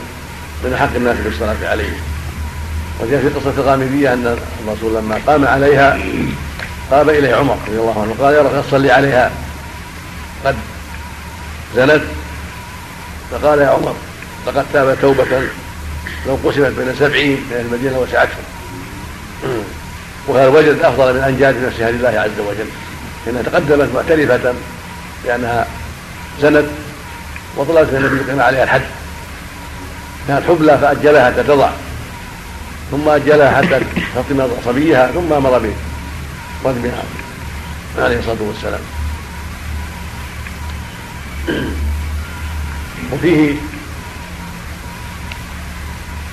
[0.63, 1.93] من أحق الناس بالصلاه عليه
[3.01, 5.97] وجاء في قصه الغامدية أن الرسول لما قام عليها
[6.91, 9.31] قام إليه عمر رضي الله عنه قال يا رسول صلي عليها.
[10.45, 10.55] قد
[11.75, 12.01] زنت؟
[13.31, 13.95] فقال يا عمر
[14.47, 15.25] لقد تاب توبة
[16.27, 18.43] لو قسمت بين سبعين من المدينة وسعتهم.
[20.27, 22.67] وهذا وجد أفضل من أن جاءت نفسها لله عز وجل.
[23.27, 24.53] إنها تقدمت معترفة
[25.25, 25.67] بأنها
[26.41, 26.65] زنت
[27.57, 28.81] وطلبت من النبي يقيم عليها الحد.
[30.27, 31.69] كانت حبلى فأجلها حتى تضع
[32.91, 33.79] ثم أجلها حتى
[34.15, 35.69] تفطم صبيها ثم أمر
[36.63, 37.03] برجمها
[37.97, 38.81] عليه الصلاة والسلام.
[43.13, 43.55] وفيه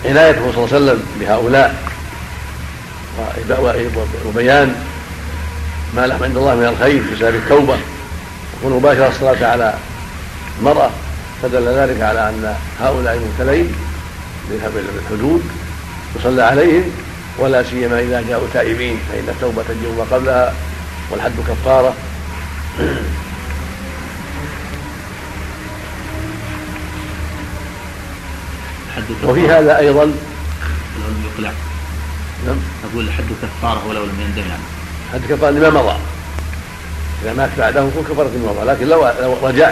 [0.05, 1.75] عنايته صلى الله عليه وسلم بهؤلاء
[4.27, 4.75] وبيان
[5.97, 7.77] ما لهم عند الله من الخير بسبب التوبة.
[8.63, 9.75] والمباشرة الصلاة على
[10.61, 10.91] المرأة
[11.43, 13.75] فدل ذلك على أن هؤلاء المبتلين
[14.51, 15.43] بالحدود
[16.17, 16.85] يصلى عليهم
[17.39, 20.55] ولا سيما إذا جاءوا تائبين فإن التوبة تجب ما قبلها
[21.11, 21.95] والحد كفارة.
[29.25, 31.53] وفي هذا أيضا لو لم يقلع
[32.47, 32.57] نعم.
[32.93, 34.63] أقول حد كفارة ولو لم يندم يعني.
[35.13, 35.97] حد كفارة لما مضى؟
[37.23, 39.71] إذا مات بعده يكون كفارة لما مضى لكن لو لو رجع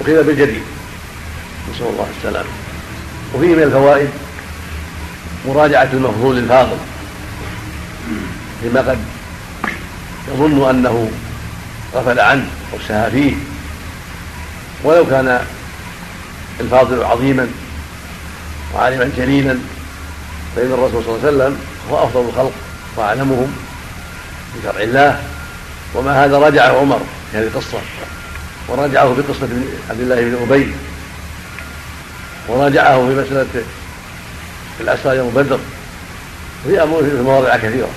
[0.00, 0.62] أخذ بالجديد.
[1.74, 2.48] نسأل الله السلامة.
[3.34, 4.08] وفيه من الفوائد
[5.48, 6.76] مراجعة المفضول الفاضل.
[8.62, 8.98] لما قد
[10.28, 11.10] يظن أنه
[11.94, 13.34] غفل عنه أو سهى فيه.
[14.84, 15.46] ولو كان
[16.60, 17.48] الفاضل عظيما
[18.74, 19.58] وعالما جليلا
[20.56, 21.58] فإن الرسول صلى الله عليه وسلم
[21.90, 22.52] هو أفضل الخلق
[22.96, 23.56] وأعلمهم
[24.56, 25.22] بشرع الله.
[25.94, 27.00] وما هذا رجعه عمر
[27.30, 27.78] في هذه القصة
[28.68, 29.48] ورجعه في قصة
[29.90, 30.72] عبد الله بن أبي
[32.48, 33.64] وراجعه في مسألة
[34.80, 35.58] الأسرى يوم بدر.
[36.66, 37.88] وفي أمور في مواضع كثيرة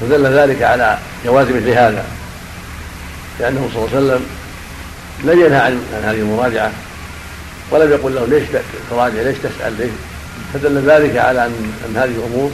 [0.00, 2.04] فدل ذلك على جواز مثل هذا
[3.40, 4.26] لأنه صلى الله عليه وسلم
[5.24, 6.72] لم ينهى عن هذه المراجعة.
[7.70, 8.44] ولم يقل له ليش
[8.90, 9.90] تراجع ليش تسأل ليش؟
[10.54, 12.50] فدل ذلك على أن, أن هذه الأمور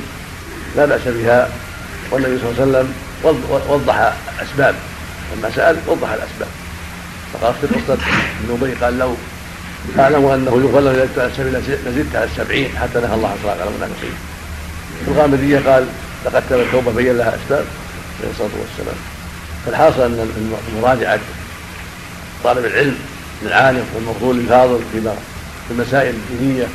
[0.76, 1.48] لا بأس بها
[2.10, 2.94] والنبي صلى الله عليه وسلم
[3.68, 4.74] وضح الأسباب.
[5.36, 6.48] لما سأل وضح الأسباب.
[7.32, 7.98] فقال في قصة
[8.44, 9.14] ابن أبي قال لو
[9.98, 10.92] أعلم أنه يغفر له
[11.86, 14.14] لزدت على السبعين حتى نهى الله صلى على المنافقين.
[15.08, 15.86] الغامدية قال
[16.24, 17.64] لقد تم التوبة بين لها أسباب
[18.20, 18.96] عليه الصلاة والسلام.
[19.66, 20.52] فالحاصل أن
[20.82, 21.20] مراجعة
[22.44, 22.96] طالب العلم
[23.46, 25.14] العالم والمفضول الفاضل فيما
[25.68, 26.66] في المسائل الدينيه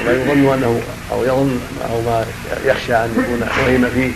[0.00, 0.80] وما يظن انه
[1.12, 1.60] أو يظن
[1.90, 2.24] أو ما
[2.64, 4.12] يخشى أن يكون وهم فيه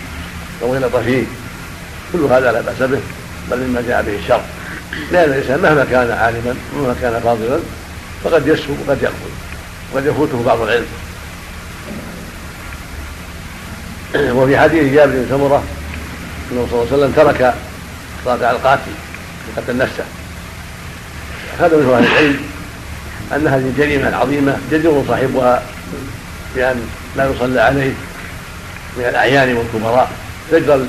[0.61, 1.23] أو غلط فيه.
[2.13, 2.99] كل هذا لا بأس به
[3.51, 4.41] بل مما جاء به الشر
[5.11, 7.59] لأن الإنسان مهما كان عالما مهما كان فاضلا
[8.23, 9.31] فقد يسهو وقد يغفل
[9.93, 10.85] وقد يفوته بعض العلم.
[14.37, 15.63] وفي حديث جابر بن سمرة
[16.51, 17.53] أنه صلى الله عليه وسلم ترك
[18.25, 18.91] صلاه على القاتل
[19.57, 20.03] قتل نفسه.
[21.59, 22.37] هذا من أهل العلم
[23.35, 25.63] أن هذه الجريمة العظيمة جدير صاحبها
[26.55, 26.87] بأن
[27.17, 27.93] لا يصلى عليه
[28.97, 30.09] من الأعيان والكبراء
[30.51, 30.87] زجرا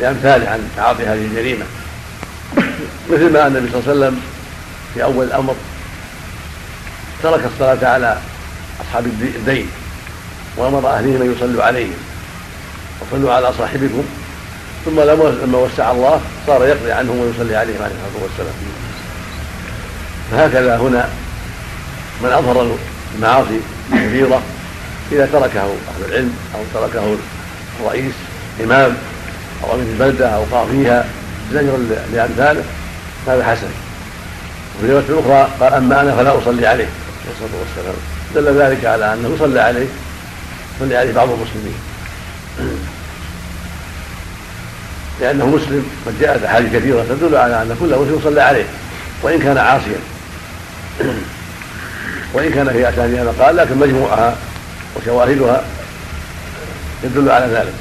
[0.00, 1.64] لامثاله عن تعاطي هذه الجريمة.
[3.10, 4.20] مثل ما النبي صلى الله عليه وسلم
[4.94, 5.54] في أول الأمر
[7.22, 8.18] ترك الصلاة على
[8.80, 9.68] أصحاب الدين
[10.56, 11.94] وأمر اهلهم أن يصلوا عليهم
[13.00, 14.04] وصلوا على صاحبكم
[14.84, 18.85] ثم لما وسع الله صار يقضي عنهم ويصلي عليهم عليه الصلاة والسلام.
[20.30, 21.08] فهكذا هنا
[22.22, 22.76] من أظهر
[23.16, 23.60] المعاصي
[23.92, 24.42] الكبيرة
[25.12, 27.16] إذا تركه أهل العلم أو تركه
[27.80, 28.12] الرئيس
[28.64, 28.96] إمام
[29.64, 31.04] أو أمير البلدة أو قاضيها
[31.52, 31.78] زجرا
[32.12, 32.62] لامثاله
[33.26, 33.68] هذا حسن.
[34.78, 36.84] وفي رواية أخرى قال أما أنا فلا أصلي عليه.
[36.84, 37.94] عليه الصلاه والسلام.
[38.34, 39.86] دل ذلك على أنه يصلى عليه
[40.80, 41.78] صلي عليه بعض المسلمين.
[45.20, 48.64] لأنه مسلم قد جاءت أحاديث كثيرة تدل على أن كل مسلم صلى عليه
[49.22, 49.98] وإن كان عاصيا.
[52.34, 54.36] وإن كان في أسانيدها مقال لكن مجموعها
[54.96, 55.64] وشواهدها
[57.04, 57.72] يدل على ذلك.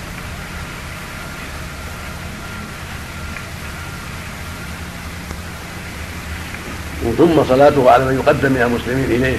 [7.17, 9.37] ثم صلاته على من يقدم من المسلمين إليه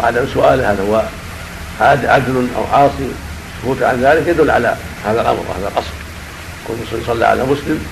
[0.00, 1.02] وعدم سؤاله هل هو
[1.80, 3.10] عدل أو عاصي
[3.62, 5.90] سكوت عن ذلك يدل على هذا الأمر وهذا الأصل
[6.68, 7.84] كل مسلم صلى على مسلم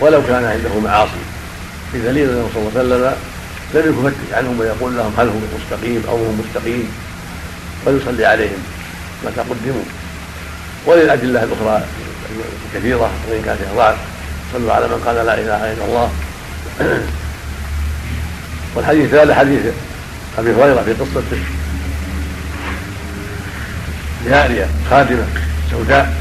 [0.00, 1.22] ولو كان عنده معاصي.
[1.94, 3.16] بدليل أنه صلى الله عليه وسلم
[3.74, 6.88] لم يفتش عنهم ويقول لهم هل هم مستقيم أو هم مستقيم.
[7.86, 8.58] بل يصلي عليهم
[9.24, 9.84] متى قدموا
[10.86, 11.84] وللأدلة الأخرى
[12.74, 13.96] كثيرة وإن كان فيها ضعف
[14.52, 16.10] صلوا على من قال لا إله إلا الله.
[18.74, 19.60] والحديث هذا حديث
[20.38, 21.22] أبي هريرة في قصة
[24.26, 25.26] جارية خادمة
[25.70, 26.14] سوداء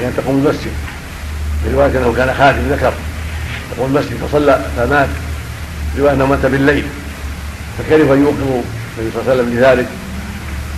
[0.00, 0.72] كانت تقوم المسجد.
[1.64, 2.92] في رواية أنه كان خادم ذكر
[3.76, 5.08] تقوم المسجد فصلى فمات.
[5.98, 6.84] روايه انه مات بالليل.
[7.78, 8.62] فكيف ان يوقظوا
[8.98, 9.86] النبي صلى الله عليه وسلم لذلك؟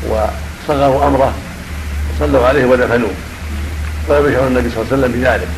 [0.08, 1.34] وصغروا أمره
[2.14, 3.10] وصلوا عليه ودفنوه.
[4.08, 5.48] فلم يشعر النبي صلى الله عليه وسلم بذلك.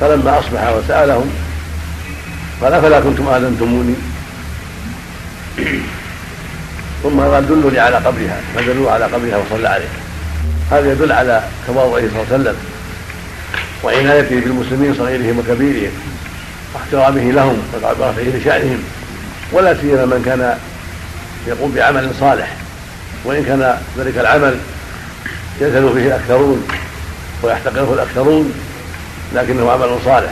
[0.00, 1.30] فلما أصبح وسألهم
[2.62, 3.94] قال أفلا كنتم آذنتموني؟
[7.02, 8.40] ثم قال دلوني على قبرها.
[8.56, 9.88] فدلوا على قبرها وصلى عليها
[10.70, 12.56] هذا يدل على تواضعه صلى الله عليه وسلم.
[13.84, 16.13] وعنايته بالمسلمين صغيرهم وكبيرهم.
[16.74, 18.82] واحترامه لهم ورفعه لشأنهم
[19.52, 20.58] ولا سيما من كان
[21.46, 22.56] يقوم بعمل صالح
[23.24, 24.56] وإن كان ذلك العمل
[25.60, 26.68] يزهد فيه الأكثرون
[27.42, 28.52] ويحتقره الأكثرون
[29.34, 30.30] لكنه عمل صالح.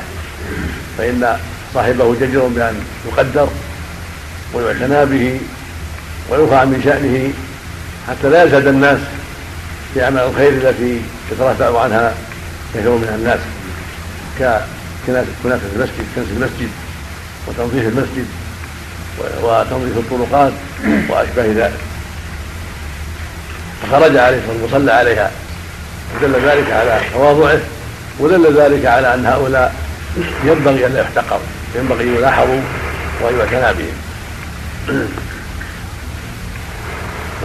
[0.98, 1.36] فإن
[1.74, 3.48] صاحبه جدير بأن يقدر
[4.54, 5.40] ويعتنى به
[6.30, 7.32] ويرفع من شأنه
[8.08, 8.98] حتى لا يزهد الناس
[9.94, 11.00] في أعمال الخير التي
[11.32, 12.14] يترفع عنها
[12.74, 13.40] كثير من الناس.
[15.06, 16.68] كنافة المسجد كنس المسجد
[17.46, 18.26] وتنظيف المسجد
[19.42, 20.52] وتنظيف الطرقات
[21.08, 21.80] وأشباه ذلك.
[23.82, 25.30] فخرج عليه الصلاة وصلى عليها.
[26.16, 27.60] ودل ذلك على تواضعه
[28.18, 29.74] ودل ذلك على أن هؤلاء
[30.44, 31.40] ينبغي أن لا يحتقروا
[31.76, 32.60] ينبغي أن يلاحظوا
[33.22, 33.96] وأن يعتنى بهم.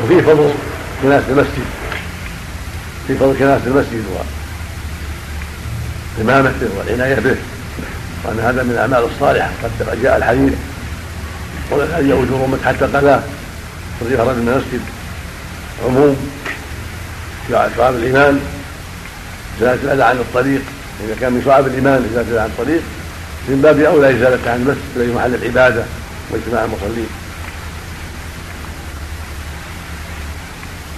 [0.04, 0.54] وفي فضل
[1.04, 1.66] كناسة المسجد
[3.08, 4.04] في فضل كناسة المسجد
[6.18, 7.36] وإمامته والعناية به.
[8.24, 9.50] وأن هذا من الأعمال الصالحة.
[9.64, 10.54] قد جاء الحديث
[11.72, 13.22] أن أجور من حتى قلاه
[14.02, 14.82] تضيف رجل من المسجد
[15.86, 16.32] عموم
[17.50, 18.42] شعاب الإيمان.
[19.58, 20.62] إزالة الأذى عن الطريق
[21.06, 22.82] إذا كان من شعاب الإيمان إزالة الأذى عن الطريق
[23.48, 25.84] من باب أولى إزالة عن المسجد الذي محل العبادة
[26.32, 27.08] واجتماع المصلين.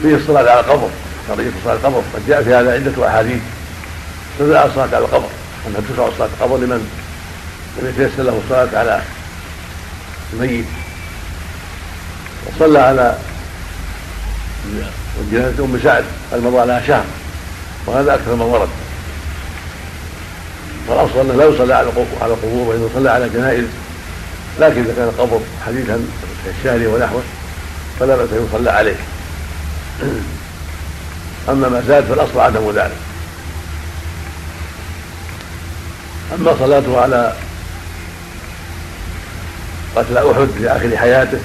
[0.01, 0.89] فيه الصلاة على القبر
[1.29, 2.01] قضية على القبر.
[2.13, 3.41] قد جاء في هذا عدة أحاديث.
[4.41, 5.29] على الصلاة على القبر.
[5.67, 6.91] أنها تشرع على القبر لمن؟
[7.77, 9.01] لم يتيسر له الصلاة على
[10.33, 10.65] الميت.
[12.47, 13.17] وصلى على
[15.31, 17.05] جنازة أم سعد المضى لها شهر
[17.85, 18.69] وهذا أكثر من ورد.
[20.87, 21.73] والأصل أنه لا يصلى
[22.21, 23.65] على القبور وإنه صلى على جنائز
[24.59, 25.99] لكن إذا كان القبر حديثا
[26.45, 27.21] كالشهر ونحوه
[27.99, 28.95] فلا بأس أن يصلى عليه.
[31.49, 33.08] أما ما زاد فالأصل عدم ذلك.
[36.33, 37.33] أما صلاته على
[39.95, 41.39] قتل أحد في آخر حياته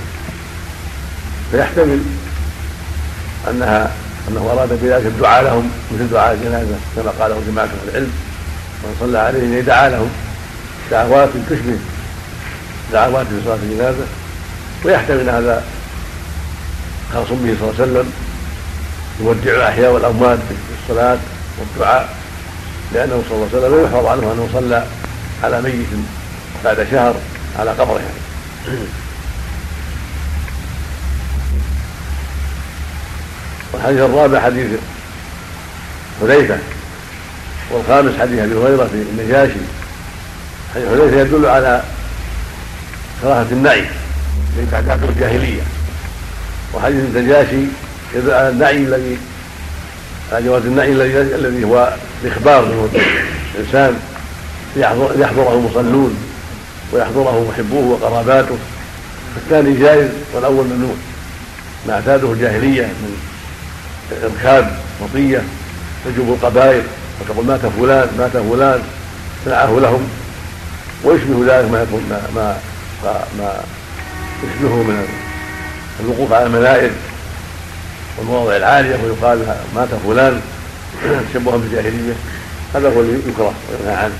[1.50, 2.00] فيحتمل
[3.50, 3.92] أنها
[4.28, 8.12] أنه أراد بذلك الدعاء لهم مثل دعاء الجنازة كما قاله جماعة من العلم
[8.84, 10.10] ومن صلى عليه دعا لهم
[10.90, 11.78] دعوات تشبه
[12.92, 14.04] دعوات في صلاة الجنازة
[14.84, 15.62] ويحتمل هذا
[17.14, 18.12] خاص به صلى الله عليه وسلم
[19.20, 21.18] يودع الأحياء والأموات في الصلاة
[21.58, 22.08] والدعاء.
[22.94, 24.86] لأنه صلى الله عليه وسلم يحفظ عنه أنه صلى
[25.44, 25.86] على ميت
[26.64, 27.14] بعد شهر
[27.58, 28.78] على قبره يعني.
[33.72, 34.66] والحديث الرابع حديث
[36.20, 36.58] حذيفة
[37.70, 39.60] والخامس حديث أبي هريرة في النجاشي
[40.74, 41.82] حديث حذيفة يدل على
[43.22, 43.84] كراهة النعي
[44.56, 45.62] من تعداد الجاهلية
[46.74, 47.66] وحديث النجاشي
[48.14, 49.18] يدل على النعي الذي
[50.32, 52.88] على جواز النعي الذي هو الإخبار
[53.54, 54.00] الإنسان
[54.76, 56.16] يحضره المصلون
[56.92, 58.58] ويحضره محبوه وقراباته
[59.36, 60.94] الثاني جائز والأول ممنوع.
[61.86, 63.16] ما اعتاده الجاهلية من
[64.22, 65.42] إركاب مطية
[66.04, 66.82] تجوب القبائل
[67.20, 68.82] وتقول مات فلان مات فلان
[69.44, 70.08] صنعه لهم
[71.04, 72.56] ويشبه ذلك ما يكون ما, ما
[73.38, 73.60] ما
[74.44, 75.06] يشبهه من
[76.00, 76.90] الوقوف على المنائر
[78.18, 80.40] والمواضع العالية ويقال مات فلان.
[81.30, 82.14] تشبها بالجاهلية
[82.74, 84.14] هذا هو اللي يكره وينهى عنه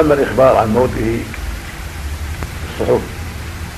[0.00, 1.20] أما الإخبار عن موته
[2.78, 3.00] في الصحف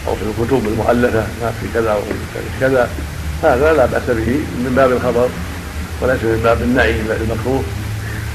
[0.08, 2.12] أو في الكتب المؤلفة ما في كذا وفي
[2.60, 2.90] كذا
[3.42, 5.28] هذا لا بأس به من باب الخبر
[6.00, 7.62] وليس من باب النعي المكروه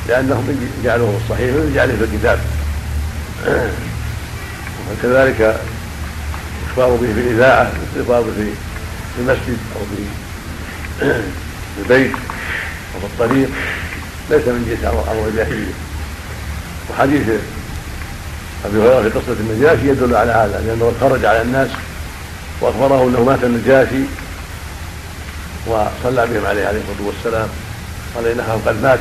[0.08, 2.40] لأنهم جعلوه الصحيح جعله في الكتاب.
[4.88, 5.60] وكذلك
[6.66, 8.32] الإخبار به في الإذاعة الإخبار به
[9.16, 10.04] في المسجد أو في
[11.82, 12.12] البيت.
[12.98, 13.50] أو في الطريق
[14.30, 15.74] ليس من جنس أمر الجاهلية
[16.90, 17.30] وحديث
[18.66, 21.70] أبي هريرة في قصة النجاشي يدل على هذا لأنه خرج على الناس
[22.62, 24.04] وأخبره أنه مات النجاشي
[25.68, 27.48] وصلى بهم عليه عليه الصلاة والسلام.
[28.16, 29.00] قال إنه قد مات.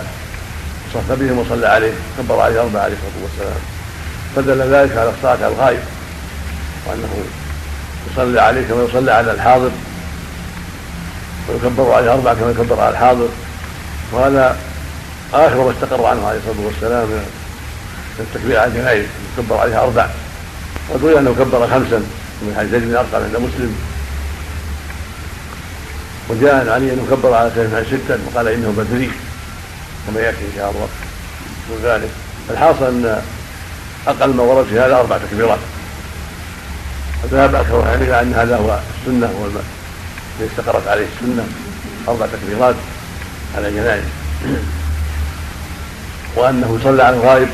[0.94, 3.60] صف بهم وصلى عليه كبر عليه أربعة عليه الصلاة والسلام.
[4.36, 5.80] فدل ذلك على الصلاة على الغائب
[6.86, 7.24] وأنه
[8.12, 9.70] يصلي عليه كما يصلي على الحاضر
[11.48, 13.28] ويكبر عليه أربعة كما يكبر على الحاضر.
[14.12, 14.56] وهذا
[15.34, 19.06] آخر ما استقر عنه عليه الصلاة والسلام من التكبير على الجنائز
[19.38, 20.08] يكبر عليها أربع.
[20.90, 21.98] وقيل أنه كبر خمسا
[22.42, 23.76] من حديث زيد بن أرقم عند مسلم.
[26.28, 29.10] وجاء عن علي أنه كبر على سيدنا ستا وقال إنه بدري
[30.06, 30.88] كما يأتي إن شاء الله.
[31.70, 32.10] من ذلك
[32.50, 33.22] الحاصل أن
[34.06, 35.58] أقل ما ورد في هذا أربع تكبيرات.
[37.24, 41.46] وذهب أكثر العلم أن هذا هو السنة هو الذي استقرت عليه السنة.
[42.08, 42.74] أربع تكبيرات.
[43.56, 44.02] على جنائز
[46.36, 47.48] وأنه صلى على الغائب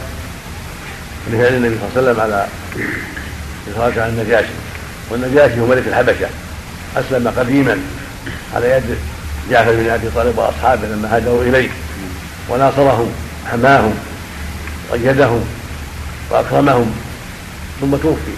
[1.30, 2.46] لفعل النبي صلى الله عليه وسلم على
[3.74, 4.52] إخراج عن النجاشي.
[5.10, 6.28] والنجاشي هو ملك الحبشة.
[6.96, 7.78] أسلم قديما
[8.54, 8.98] على يد
[9.50, 11.68] جعفر بن أبي طالب وأصحابه لما هاجروا إليه.
[12.48, 13.12] وناصرهم
[13.50, 13.94] حماهم
[14.90, 15.44] وأيدهم
[16.30, 16.94] وأكرمهم.
[17.80, 18.32] ثم توفي.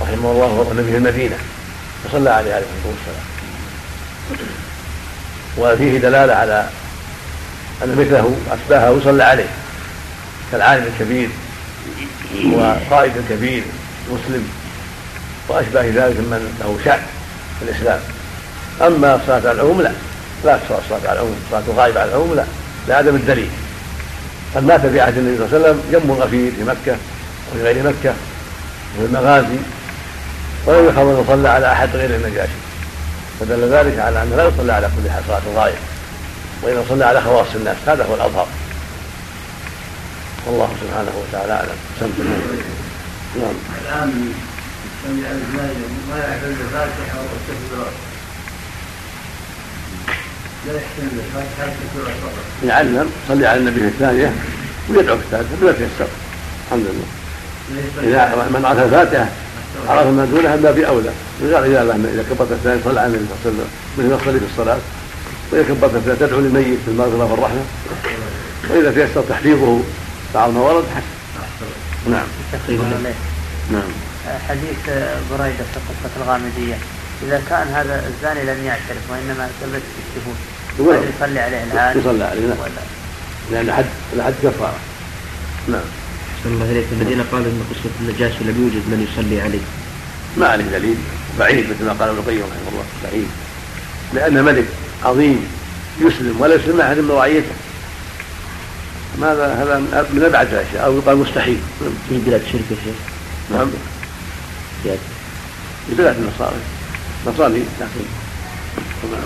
[0.00, 1.36] رحمه الله وظل به المدينة.
[2.04, 4.54] فصلى عليه عليه الصلاة والسلام.
[5.58, 6.68] وفيه دلالة على
[7.84, 9.48] أن مثله أشباهه صلى عليه
[10.52, 11.28] كالعالم الكبير
[12.52, 13.62] وقائد الكبير
[14.10, 14.48] مسلم
[15.48, 17.02] وأشباه ذلك من له شأن
[17.58, 18.00] في الإسلام.
[18.80, 19.92] أما الصلاة على العموم لا
[20.44, 22.44] لا تصلى الصلاة على العموم صلاة الغائب على العموم لا
[22.88, 23.50] لعدم الدليل.
[24.54, 26.96] قد مات في عهد النبي صلى الله عليه وسلم جم غفير في مكة
[27.52, 28.14] وفي غير مكة
[28.96, 29.58] وفي المغازي
[30.66, 32.52] ولم يخبر صلى على أحد غير النجاشي.
[33.40, 35.78] فدل ذلك على أنه لا يصلى على كل صلاة الغائب
[36.62, 37.76] وإذا صلى على خواص الناس.
[37.86, 38.46] هذا هو الأظهر.
[40.46, 41.78] والله سبحانه وتعالى أعلم.
[43.36, 43.54] نعم.
[43.82, 44.32] الآن
[46.10, 47.92] ما يعتمد الفاتحة أو التكبيرات
[50.66, 51.72] لا يحتمل الفاتحة
[52.22, 52.44] فقط.
[52.64, 54.32] يعلم صلي على النبي في الثانية
[54.88, 56.08] ويدعو في الثالثة بما تيسر
[56.66, 57.06] الحمد لله.
[58.02, 59.28] إذا من عرف الفاتحة
[59.88, 61.10] عرف ما دونها باب أولى.
[61.40, 61.80] من غير إذا
[62.14, 63.70] إذا كبرت الثانية صلى على النبي صلى الله عليه وسلم.
[63.98, 64.78] مثل ما تصلي في الصلاة.
[65.52, 67.64] وإذا كبرت الثانية تدعو للميت بالمغفرة والرحمة.
[68.70, 69.80] وإذا تيسر تحفيظه
[70.34, 70.84] بعض ما ورد.
[70.84, 71.14] حسن
[72.10, 72.26] نعم.
[73.72, 73.90] نعم.
[74.48, 74.80] حديث
[75.30, 76.78] بريدة في قصة الغامدية.
[77.22, 80.36] إذا كان هذا الزاني لم يعترف وإنما ثبت في الشهود
[81.18, 82.56] يصلي عليه الآن؟ يصلى عليه نعم.
[83.52, 83.84] لأن حد
[84.16, 84.78] الحد كفارة.
[85.68, 85.80] نعم.
[86.44, 89.64] أحسن الله إليك الذين قالوا أن قصة النجاشي لم يوجد من يصلي عليه.
[90.36, 90.96] ما عليه دليل.
[91.38, 92.84] بعيد مثل ما قال ابن القيم رحمه الله.
[93.04, 93.28] بعيد.
[94.14, 94.64] لأن ملك
[95.04, 95.46] عظيم
[96.00, 97.54] يسلم ولا يسلم أحد من رعيته
[99.20, 99.78] ماذا هذا
[100.12, 101.58] من أبعد الأشياء؟ أو يقال مستحيل.
[102.08, 102.94] في بلاد شرك يا شيخ.
[103.50, 103.70] نعم.
[104.82, 106.56] في بلاد النصارى.
[107.26, 108.06] نصاري لكن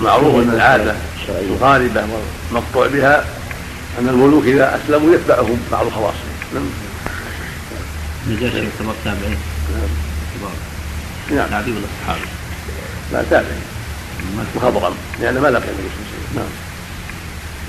[0.05, 0.95] معروف أن العادة
[1.29, 2.05] الغالبة
[2.51, 3.25] والمقطوع بها
[3.99, 6.88] أن الملوك إذا أسلموا يتبعهم بعض خواصهم نعم.
[8.29, 9.37] نجاشي يعتبر تابعين
[11.31, 11.49] نعم.
[11.49, 12.21] تابعي ولا صحابي؟
[13.13, 13.59] لا تابعي
[14.57, 14.95] مخضرم.
[15.21, 16.49] لأن ما لقي النبي صلى الله عليه وسلم نعم.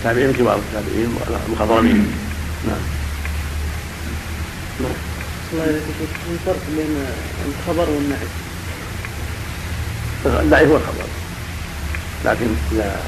[0.03, 1.15] تابعين كبار التابعين
[1.49, 2.13] مخضرمين.
[2.67, 2.83] نعم.
[4.81, 4.91] نعم.
[5.53, 7.05] الله يجزيك الفرق بين
[7.47, 8.27] الخبر والنعي
[10.25, 11.07] النعي هو الخبر.
[12.25, 13.01] لكن إذا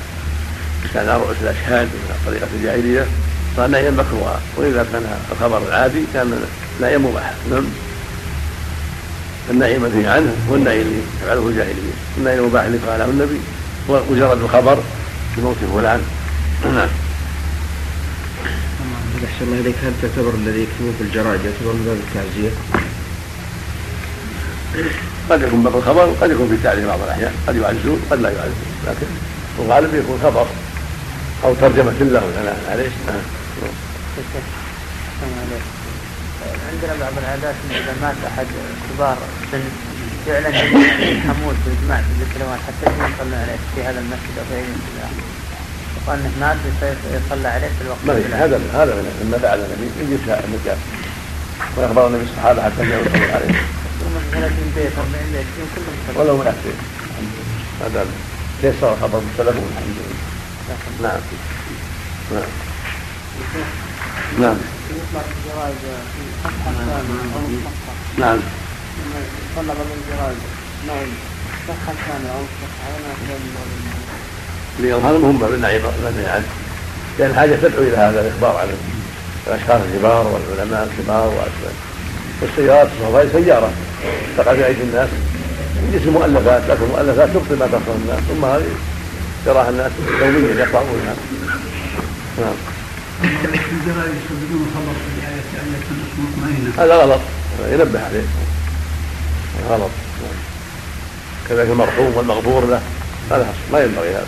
[0.93, 3.05] كان رؤوس الأشهاد من طريقة الجاهلية
[3.57, 6.45] صار نهيا مكروها وإذا كان الخبر العادي كان
[6.81, 7.65] نهيا مباحا نعم.
[9.49, 11.93] النهي المنهي عنه هو النهي اللي يفعله الجاهلية.
[12.17, 13.39] النهي المباح اللي قاله النبي.
[13.89, 14.77] هو مجرد الخبر
[15.37, 16.01] بموت فلان.
[16.63, 16.89] نعم.
[19.25, 22.51] أحسن الله إليك هل تعتبر الذي يكتبون في الجرائد يعتبر من باب التعزية؟
[25.29, 27.33] قد يكون باب الخبر وقد يكون في التعليم بعض الأحيان.
[27.47, 29.07] قد يعزون قد لا يعزون لكن
[29.59, 30.45] الغالب يكون خبر
[31.43, 32.19] أو ترجمة له.
[32.19, 33.21] ثناء عليه نعم.
[36.71, 38.47] عندنا بعض العادات إذا مات أحد
[38.89, 39.63] كبار السن
[40.25, 40.49] فعلا
[41.27, 45.31] حمود باجماع في السنوات حتى يصلون عليه في هذا المسجد أو في أي مسجد
[45.97, 46.57] وقال إنه مات
[47.13, 50.77] يصلى عليه في الوقت هذا هذا مما فعل النبي يجب النجاه
[51.77, 53.47] ويخبر النبي الصحابة حتى جاءوا يصلون عليه.
[54.01, 55.45] من 30 بيت 40 بيت
[55.75, 56.75] كلهم ولو من بيت
[57.81, 58.05] هذا
[58.61, 59.97] تيسر خبر السلف والحمد
[60.99, 61.09] لله.
[61.09, 61.21] نعم.
[62.31, 62.43] نعم.
[64.39, 64.57] نعم.
[68.17, 68.39] نعم.
[69.55, 70.35] طلب الانفراد
[70.87, 71.07] نعم.
[71.67, 72.85] صحة كاملة أو صحة
[75.17, 75.79] هم بالنعي
[76.27, 76.45] عنه
[77.19, 78.67] لأن الحاجة تدعو إلى هذا الإخبار عن
[79.47, 81.33] الأشخاص الكبار والعلماء الكبار
[82.41, 83.71] والسيارات هذه سيارة
[84.37, 85.09] تقع في أيدي الناس.
[85.75, 88.19] من جنس المؤلفات لكن المؤلفات تبطل ما تصل الناس.
[88.29, 88.71] ثم هذه
[89.47, 91.15] يراها الناس يوميا يقرؤونها
[92.39, 92.70] نعم.
[96.77, 97.19] هذا غلط.
[97.71, 98.23] ينبه عليه.
[99.69, 99.89] غلط.
[101.49, 102.81] كذلك المرحوم والمغفور له.
[103.31, 104.27] هذا ما ينبغي هذا.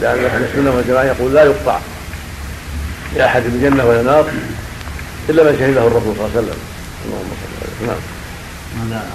[0.00, 1.78] لأن أهل السنة والجماعة يقول لا يقطع
[3.16, 4.30] لأحد بالجنة ولا نار
[5.28, 6.58] إلا من شهده الرسول صلى الله عليه وسلم.
[7.04, 8.00] اللهم صل عليه نعم.
[8.80, 9.10] هذا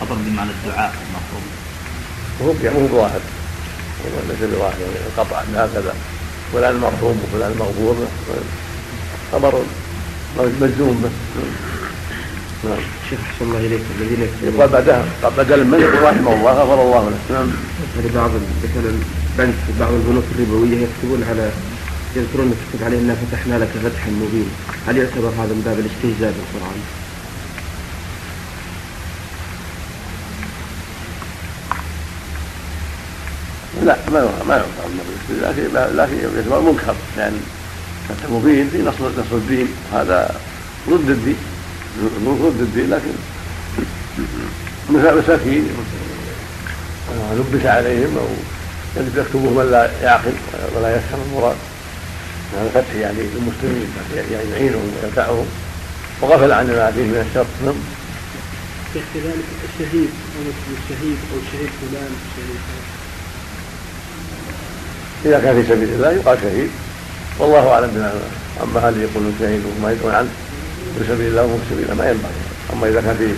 [0.00, 1.42] خبر بمعنى الدعاء المفروض
[2.42, 3.20] هو هو بواحد
[4.28, 5.94] ليس بواحد يعني القطع هكذا.
[6.52, 7.96] فلان المرحوم وفلان المغفور
[9.32, 9.54] خبر
[10.60, 11.10] مجزوم به
[12.64, 12.78] نعم.
[13.10, 13.80] شيخ أحسن الله إليك.
[14.00, 15.04] الذين يقال بعدها
[15.38, 17.18] بدل من يقول رحمه الله غفر الله له.
[17.34, 17.48] نعم.
[18.04, 18.30] لبعض
[18.64, 18.92] مثلا
[19.38, 21.50] بنك بعض البنوك الربوية يكتبون على
[22.16, 24.52] يذكرون تكتب عليه انا فتحنا لك فتحا مبينا.
[24.86, 26.78] هل يعتبر هذا من باب الاستهزاء بالقرآن؟
[33.86, 34.88] لا ما ما يعتبر
[35.42, 36.94] لكن لكن يعتبر منكر.
[37.16, 37.36] لأن يعني
[38.08, 39.68] فتح مبين في نصر نصر الدين.
[39.92, 40.40] هذا
[40.90, 41.36] ضد الدين
[42.24, 43.14] ضد الدين لكن
[44.90, 45.68] مساكين.
[47.38, 48.28] لبس عليهم أو
[49.16, 50.32] يكتبه من لا يعقل
[50.76, 51.56] ولا يفهم المراد.
[52.54, 55.46] هذا فتح يعني للمسلمين يعني يعينهم وينفعهم
[56.20, 57.46] وغفل عن ما فيه من الشر.
[57.64, 57.74] نعم.
[59.14, 60.42] كذلك الشهيد أو
[60.78, 62.60] الشهيد أو شهيد فلان شهيد
[65.24, 66.70] إذا كان في سبيل الله يقال شهيد.
[67.38, 68.12] والله أعلم بما
[68.62, 70.28] أما هل يقولون شهيد وما يدعون عنه.
[70.98, 72.40] في سبيل الله وفي سبيل الله ما ينبغي.
[72.72, 73.28] أما إذا كان في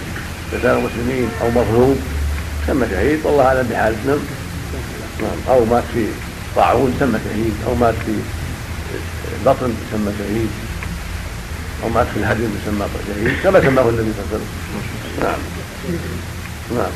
[0.56, 1.98] قتال المسلمين أو مظلوم
[2.66, 4.18] سمى شهيد والله أعلم بحاله نعم.
[5.22, 5.38] نعم.
[5.48, 6.06] أو مات في
[6.56, 7.54] طاعون سمى شهيد.
[7.66, 8.14] أو مات في
[9.46, 10.50] بطن سمى شهيد.
[11.84, 13.36] أو مات في الهدم يسمى شهيد.
[13.42, 14.46] كما سماه النبي صلى الله عليه وسلم.
[15.22, 15.40] نعم.
[16.76, 16.92] نعم.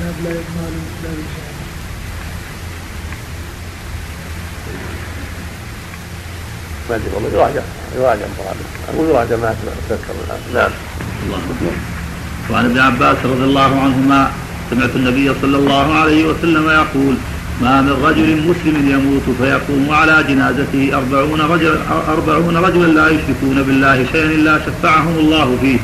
[0.00, 1.51] باب لا
[6.92, 7.30] ما ادري والله.
[7.38, 7.62] يراجع.
[7.96, 8.26] يراجع
[8.88, 10.40] أقول يراجع ما أتذكر الآن.
[10.54, 10.70] نعم.
[11.24, 11.74] الله اكبر
[12.50, 14.30] وعن ابن عباس رضي الله عنهما
[14.70, 17.14] سمعت النبي صلى الله عليه وسلم يقول
[17.62, 21.76] ما من رجل مسلم يموت فيقوم على جنازته أربعون رجلا
[22.08, 25.78] أربعون رجلا لا يشركون بالله شيئا إلا شفعهم الله فيه.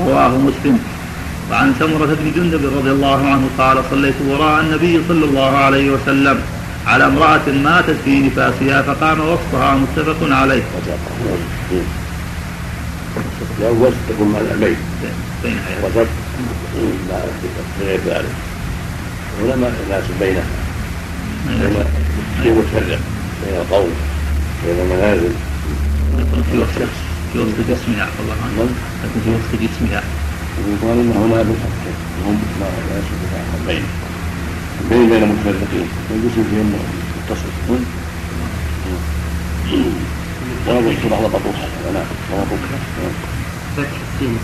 [0.00, 0.78] رواه مسلم.
[1.50, 6.40] وعن سمرة بن جندب رضي الله عنه قال صليت وراء النبي صلى الله عليه وسلم.
[6.86, 10.62] على امرأة ماتت في نفاسها فقام وصفها متفق عليه.
[13.60, 14.76] الأول تكون مع الميت
[15.84, 16.06] وسط
[17.80, 18.34] غير ذلك
[19.40, 20.44] العلماء الناس بينها
[21.48, 21.84] بين
[22.42, 22.98] في متفرق
[23.46, 23.90] بين القوم
[24.66, 25.30] بين المنازل
[26.52, 26.88] في وسط
[27.32, 28.68] في وسط جسمها الله عنه
[29.04, 30.02] لكن في وسط جسمها
[30.68, 31.80] يقال ان هنا بالحق
[32.26, 32.66] هم لا
[32.98, 33.82] يسلك بين
[34.90, 36.72] بين بين متفرقين والجسم فيهم
[37.16, 37.80] متصل
[40.68, 42.78] ويبص بعض بطوحة نعم ومطوحة
[43.76, 44.38] فتح السين.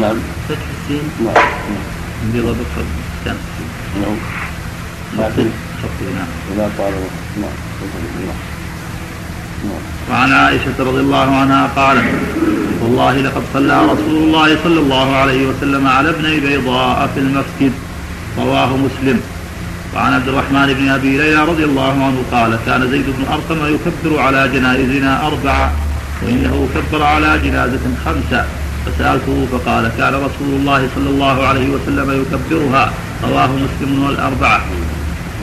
[0.00, 0.16] نعم.
[0.48, 1.02] فتح السين.
[1.24, 1.34] نعم.
[2.32, 2.84] بيض بكر
[3.24, 3.36] كان.
[4.00, 4.16] نعم.
[5.18, 5.46] لكن
[6.14, 6.26] نعم.
[6.54, 6.92] إذا قال
[7.40, 7.50] نعم.
[10.10, 12.04] وعن عائشة رضي الله عنها قالت
[12.82, 17.72] والله لقد صلى رسول الله صلى الله عليه وسلم على ابني بيضاء في المسجد.
[18.38, 19.20] رواه مسلم.
[19.94, 24.20] وعن عبد الرحمن بن أبي ليلى رضي الله عنه قال كان زيد بن أرقم يكبر
[24.20, 25.72] على جنائزنا أربعة
[26.22, 28.44] وإنه كبر على جنازة خمسة.
[28.86, 32.92] فسألته فقال كان رسول الله صلى الله عليه وسلم يكبرها
[33.24, 34.60] رواه مسلم والأربعة.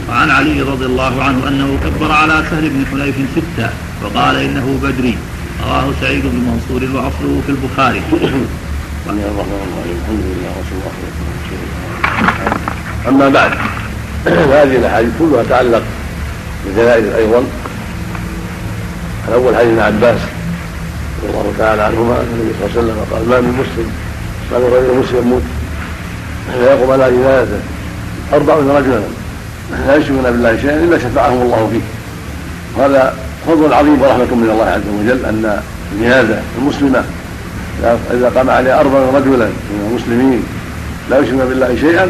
[0.10, 3.70] وعن علي رضي الله عنه أنه كبر على سهل بن حنيف ستة
[4.04, 5.18] وقال إنه بدري.
[5.66, 8.02] رواه سعيد بن منصور وأصله في البخاري.
[9.08, 9.20] الحمد
[10.30, 10.94] لله وصلى الله.
[13.08, 13.52] أما بعد
[14.60, 15.82] هذه الأحاديث كلها تعلق
[16.66, 17.44] بالجنائز أيضا.
[19.28, 20.20] الأول حديث ابن عباس
[21.24, 23.92] رضي الله تعالى عنهما أن النبي صلى الله عليه وسلم قال ما من مسلم
[24.52, 25.42] ما من رجل مسلم يموت
[26.54, 27.60] فيقوم على جنازته
[28.34, 29.00] أربعون رجلا
[29.88, 31.82] لا يشركون بالله شيئا إلا شفعهم الله فيه.
[32.78, 33.16] وهذا
[33.48, 35.62] فضل عظيم ورحمة من الله عز وجل أن
[35.94, 37.04] الجنازة المسلمة
[38.12, 40.44] إذا قام عليها أربع رجلا من المسلمين
[41.10, 42.08] لا يشركون بالله شيئا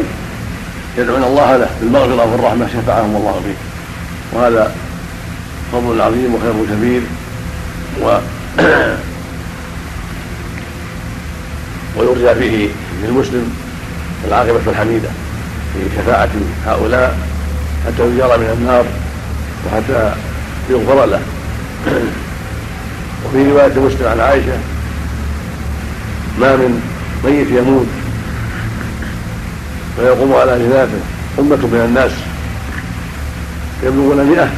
[0.98, 3.56] يدعون الله له بالمغفرة والرحمة شفعهم الله فيه.
[4.38, 4.74] وهذا
[5.72, 7.02] فضل عظيم وخير كبير.
[8.02, 8.18] و
[11.96, 12.68] ويرجى فيه
[13.02, 13.56] للمسلم
[14.28, 15.08] العاقبة الحميدة
[15.74, 16.30] في شفاعة
[16.66, 17.18] هؤلاء
[17.86, 18.84] حتى يجار من النار
[19.66, 20.14] وحتى
[20.70, 21.20] يغفر له.
[23.24, 24.58] وفي رواية مسلم عن عائشة
[26.40, 26.82] ما من
[27.24, 27.86] ميت يموت
[30.00, 31.00] فيقوم على جنازته
[31.38, 32.12] أمة من الناس.
[33.82, 34.50] يبلغون مئة.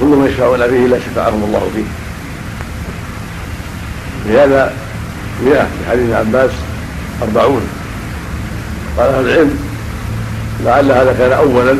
[0.00, 1.84] كلهم يشفعون فيه إلا شفعهم الله فيه.
[4.26, 4.72] لهذا
[5.44, 6.50] مئة في حديث عباس
[7.22, 7.68] أربعون.
[8.98, 9.58] قال أهل العلم
[10.64, 11.76] لعل هذا كان أولا.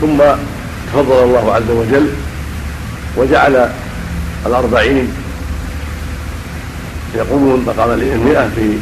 [0.00, 0.18] ثم
[0.92, 2.08] تفضل الله عز وجل
[3.16, 3.70] وجعل
[4.46, 5.12] الأربعين
[7.14, 8.78] يقومون مقام المئة في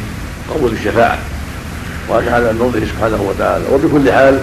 [0.53, 1.17] قبول الشفاعة.
[2.11, 3.63] وهذا من فضله سبحانه وتعالى.
[3.71, 4.39] وبكل حال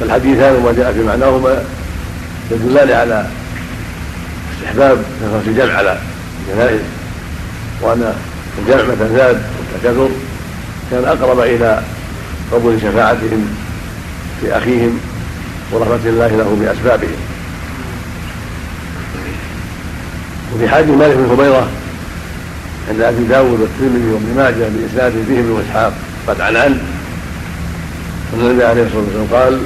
[0.00, 1.64] فالحديثان وما جاء في معناهما
[2.50, 3.26] يدلان على
[4.58, 5.98] استحباب كثرة الجمع على
[6.48, 6.80] الجنائز
[7.82, 8.14] وأن
[8.58, 9.42] الجمع متى زاد
[9.74, 10.08] وتكثر
[10.90, 11.82] كان أقرب إلى
[12.52, 13.48] قبول شفاعتهم
[14.40, 15.00] في أخيهم
[15.72, 17.20] ورحمة الله له بأسبابهم.
[20.54, 21.68] وفي حديث مالك بن هبيرة
[22.90, 25.92] عند أبي داود والترمذي وابن ماجه بإسناد به بن إسحاق
[26.26, 26.80] قد عن عن
[28.34, 29.60] النبي عليه الصلاة والسلام قال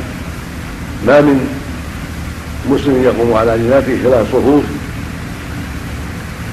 [1.06, 1.48] ما من
[2.70, 4.64] مسلم يقوم على جناته ثلاث صفوف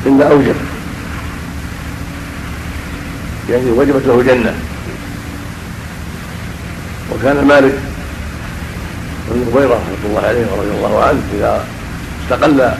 [0.05, 0.55] إلا أوجب.
[3.49, 4.55] يعني وجبت له جنة.
[7.11, 7.73] وكان مالك
[9.29, 11.65] بن هبيرة رحمة الله عليه ورضي الله عنه إذا
[12.23, 12.71] استقل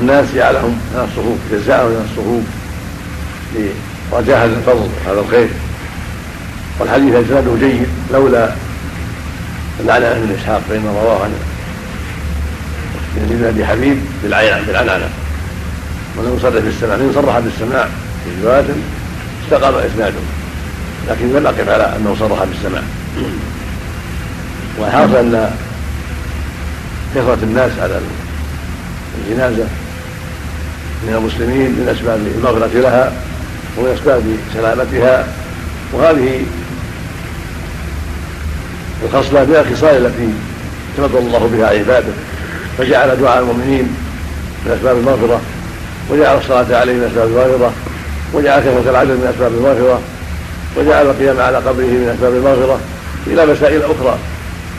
[0.00, 2.44] الناس جعلهم من الصفوف جزاءهم من الصفوف
[4.12, 5.48] هذا الفضل وهذا الخير.
[6.78, 8.50] والحديث إسناده جيد لولا
[9.80, 11.30] العنعنة بن إسحاق فانه رواه عن
[13.16, 15.08] ابن أبي حبيب بالعنعنة.
[16.16, 17.88] ولم يصرح بالسماع من صرح بالسماع
[18.24, 18.64] في رواية
[19.44, 20.20] استقام إسناده.
[21.08, 22.82] لكن لم أقف على أنه صرح بالسماع
[24.78, 25.50] والحاصل أن
[27.14, 28.00] كثرة الناس على
[29.18, 29.66] الجنازة
[31.06, 33.12] من المسلمين من أسباب المغفرة لها.
[33.78, 34.22] ومن اسباب
[34.54, 35.26] سلامتها
[35.92, 36.40] وهذه
[39.04, 40.28] الخصلة من الخصال التي
[40.98, 42.12] تفضل الله بها عباده
[42.78, 43.96] فجعل دعاء المؤمنين
[44.66, 45.40] من أسباب المغفرة
[46.10, 47.72] وجعل الصلاة عليه من أسباب المغفرة
[48.34, 50.00] وجعل كثرة العدد من أسباب المغفرة
[50.76, 52.80] وجعل القيام على قبره من أسباب المغفرة
[53.26, 54.18] إلى مسائل أخرى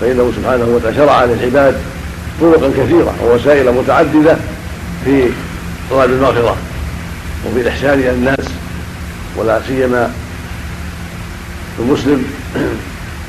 [0.02, 1.76] فإنه سبحانه وتعالى شرع للعباد
[2.42, 4.36] طرقا كثيرة ووسائل متعددة
[5.06, 5.24] في
[5.92, 6.58] طلب المغفرة
[7.48, 8.46] وفي الاحسان إلى الناس
[9.36, 10.12] ولا سيما
[11.80, 12.26] المسلم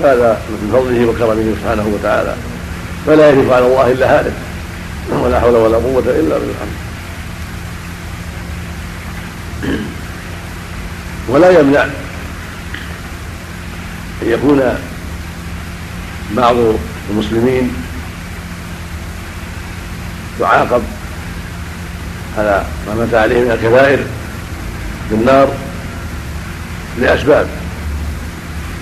[0.00, 2.34] هذا من فضله وكرمه سبحانه وتعالى.
[3.06, 4.32] فلا يهلك على الله إلا هالك
[5.10, 6.54] ولا حول ولا قوة إلا بالله.
[11.28, 11.84] ولا يمنع
[14.22, 14.78] أن يكون
[16.36, 16.56] بعض
[17.10, 17.74] المسلمين
[20.40, 20.82] يعاقب
[22.38, 23.98] على ما مات عليه من الكبائر
[25.10, 25.48] بالنار
[27.00, 27.46] لأسباب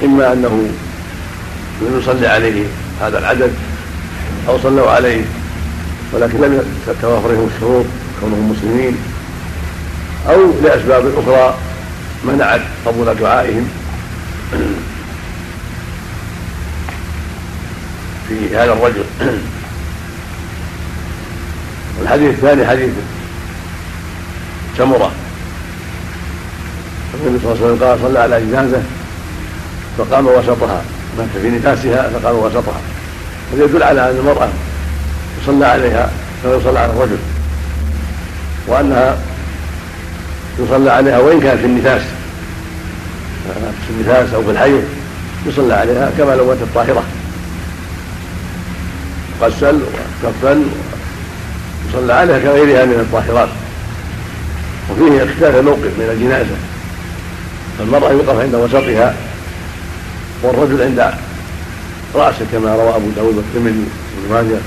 [0.04, 0.68] إما أنه
[1.82, 2.64] لم يصلي عليه
[3.00, 3.52] هذا العدد
[4.48, 5.24] أو صلوا عليه
[6.12, 6.62] ولكن لم
[7.02, 7.86] توافرهم الشروط
[8.20, 8.96] كونهم مسلمين
[10.28, 11.54] أو لأسباب أخرى
[12.24, 13.68] منعت قبول دعائهم.
[18.28, 19.04] في هذا الرجل.
[21.98, 22.90] والحديث الثاني حديث
[24.78, 25.12] سمرة
[27.14, 28.82] النبي صلى الله عليه وسلم قال صلى على جنازة
[29.98, 30.82] فقام وسطها.
[31.18, 32.80] مات في نفاسها فقام وسطها.
[33.52, 34.48] هذا يدل على أن المرأة
[35.42, 36.10] يصلى عليها
[36.42, 37.16] كما يصلى على الرجل.
[38.66, 39.16] وأنها
[40.58, 42.02] يصلى عليها وإن كانت في النفاس
[43.86, 44.82] في النفاس أو في الحيض
[45.46, 47.02] يصلى عليها كما لو ماتت طاهرة.
[49.40, 49.80] غسل
[50.24, 50.64] وكفن
[51.88, 53.48] وصلى عليها كغيرها من الطاهرات.
[54.90, 56.56] وفيه اختلاف الموقف من الجنازة.
[57.78, 59.14] فالمراه يوقف عند وسطها
[60.42, 61.12] والرجل عند
[62.14, 63.84] رأسه كما روى أبو داود والترمذي
[64.30, 64.60] وابن ماجه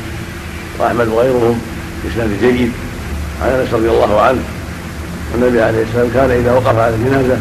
[0.79, 1.61] وأحمد وغيرهم
[2.03, 2.71] بإسناد جيد
[3.41, 4.39] عن أنس رضي الله عنه
[5.35, 7.38] النبي عليه السلام كان إذا وقف على الجنازة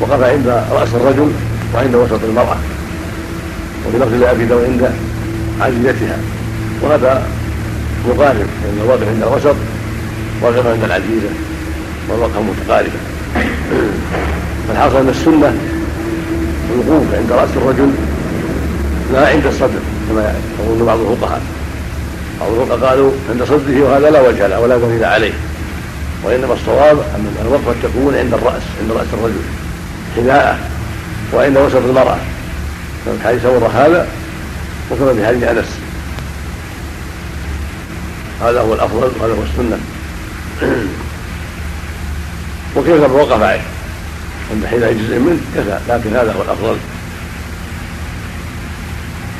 [0.00, 1.32] وقف عند رأس الرجل
[1.74, 2.56] وعند وسط المرأة
[3.86, 4.90] وفي لفظ لابي داود عند
[5.60, 6.18] عزيزتها.
[6.82, 7.22] وهذا
[8.08, 9.56] مقارب لأن الوقف عند الوسط
[10.42, 11.28] وقف عند العزيزة
[12.08, 12.98] والوقف متقاربة.
[14.68, 15.56] فالحاصل ان السنة
[16.72, 17.90] الوقوف عند رأس الرجل
[19.12, 21.42] لا عند الصدر كما يقول بعض الفقهاء.
[22.40, 25.32] بعض الفقهاء قالوا عند صدره وهذا لا وجه له ولا دليل عليه.
[26.24, 29.42] وإنما الصواب أن الوقفة تكون عند الرأس عند رأس الرجل
[30.16, 30.58] حذاءه
[31.34, 32.18] وعند وسط المرأة.
[33.06, 34.06] كما حديث ورى هذا
[34.90, 35.68] وكما في حديث أنس.
[38.42, 39.78] هذا هو الأفضل وهذا هو السنة.
[42.76, 43.77] وكيف من عليه؟
[44.52, 46.76] عند حذاء جزء منه كفى لكن هذا هو الأفضل.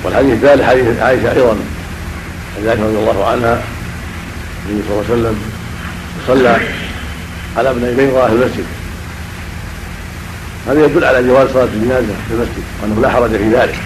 [0.05, 1.57] والحديث الثالث حديث عائشة أيضا
[2.57, 3.63] عائشه رضي الله عنها
[4.69, 5.41] النبي صلى الله عليه وسلم
[6.27, 6.61] صلى
[7.57, 8.65] على ابن بيضاء في المسجد.
[10.69, 13.79] هذا يدل على جواز صلاة الجنازة في المسجد وأنه لا حرج في ذلك.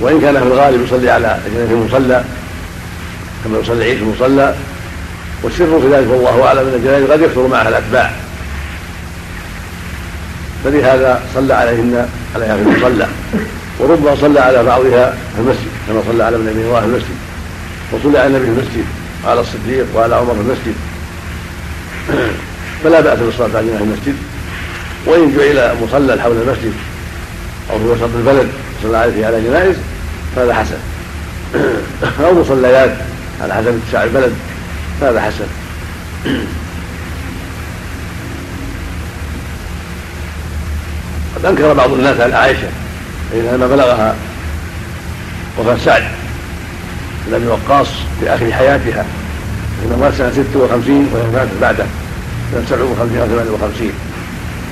[0.00, 1.38] وإن كان في الغالب يصلي على
[1.68, 2.24] في المصلى
[3.44, 4.54] كما يصلي في المصلى.
[5.42, 8.12] والسر في ذلك والله أعلم أن الجنائز قد يكثر معها الأتباع.
[10.64, 13.06] فلهذا صلى عليهن عليها في المصلى.
[13.78, 17.16] وربما صلى على بعضها في المسجد كما صلى على ابن ابي في المسجد.
[17.92, 18.84] وصلى على النبي في المسجد
[19.24, 20.74] وعلى الصديق وعلى عمر في المسجد.
[22.84, 24.14] فلا بأس بالصلاة عليهما في المسجد.
[25.06, 26.72] وإن جعل مصلى حول المسجد
[27.70, 28.48] أو في وسط البلد
[28.82, 29.76] صلى عليه على جنائز
[30.36, 30.78] فهذا حسن.
[32.24, 32.96] أو مصليات
[33.42, 34.32] على حسب اتساع البلد
[35.00, 35.46] فهذا حسن.
[41.38, 42.68] قد أنكر بعض الناس على عائشة
[43.34, 44.14] لما بلغها
[45.58, 46.02] وفاة سعد
[47.26, 47.88] بن أبي وقاص
[48.20, 49.04] في آخر حياتها
[49.84, 51.84] إنه مات سنة 56 وهي ماتت بعده
[52.52, 53.92] سنة 57 أو 58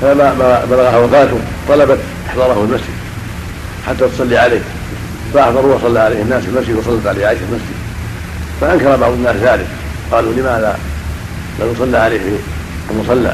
[0.02, 1.38] فلما بلغها وفاته
[1.68, 1.98] طلبت
[2.28, 2.96] إحضاره المسجد
[3.86, 4.60] حتى تصلي عليه.
[5.34, 7.76] فاحضروا وصلى عليه الناس في المسجد وصلت عليه عائشة في المسجد.
[8.60, 9.66] فأنكر بعض الناس ذلك.
[10.12, 10.78] قالوا لماذا
[11.58, 12.36] لا نصلى عليه في
[12.90, 13.32] المصلى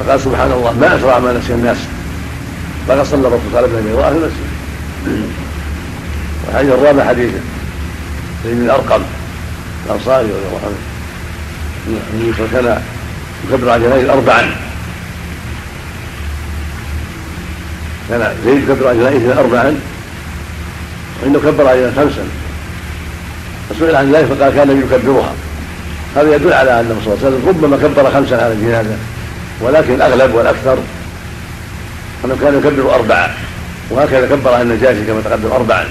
[0.00, 1.76] فقال سبحان الله ما أسرع ما نسي الناس.
[2.88, 4.54] لقد صلى الرسول صلى الله عليه وسلم في المسجد.
[6.46, 7.30] والحديث الرابع حديث
[8.44, 9.02] زيد بن الارقم
[9.86, 10.78] الأنصاري رضي الله عنه.
[12.14, 12.82] النبي صلى الله عليه وسلم
[13.48, 14.56] يكبر على جنائز اربعا.
[18.08, 19.80] كان زيد يكبر على جنائز اربعا.
[21.22, 22.24] وإنه كبر على خمسا.
[23.70, 25.32] فسئل عن ذلك فقال كان يكبرها.
[26.16, 28.96] هذا يدل على انه صلى الله عليه وسلم ربما كبر خمسا على الجنازة.
[29.60, 30.78] ولكن الاغلب والأكثر
[32.24, 33.30] أنه كان يكبر اربعه
[33.90, 35.84] وهكذا كبر النجاشي كما تقدم اربعا.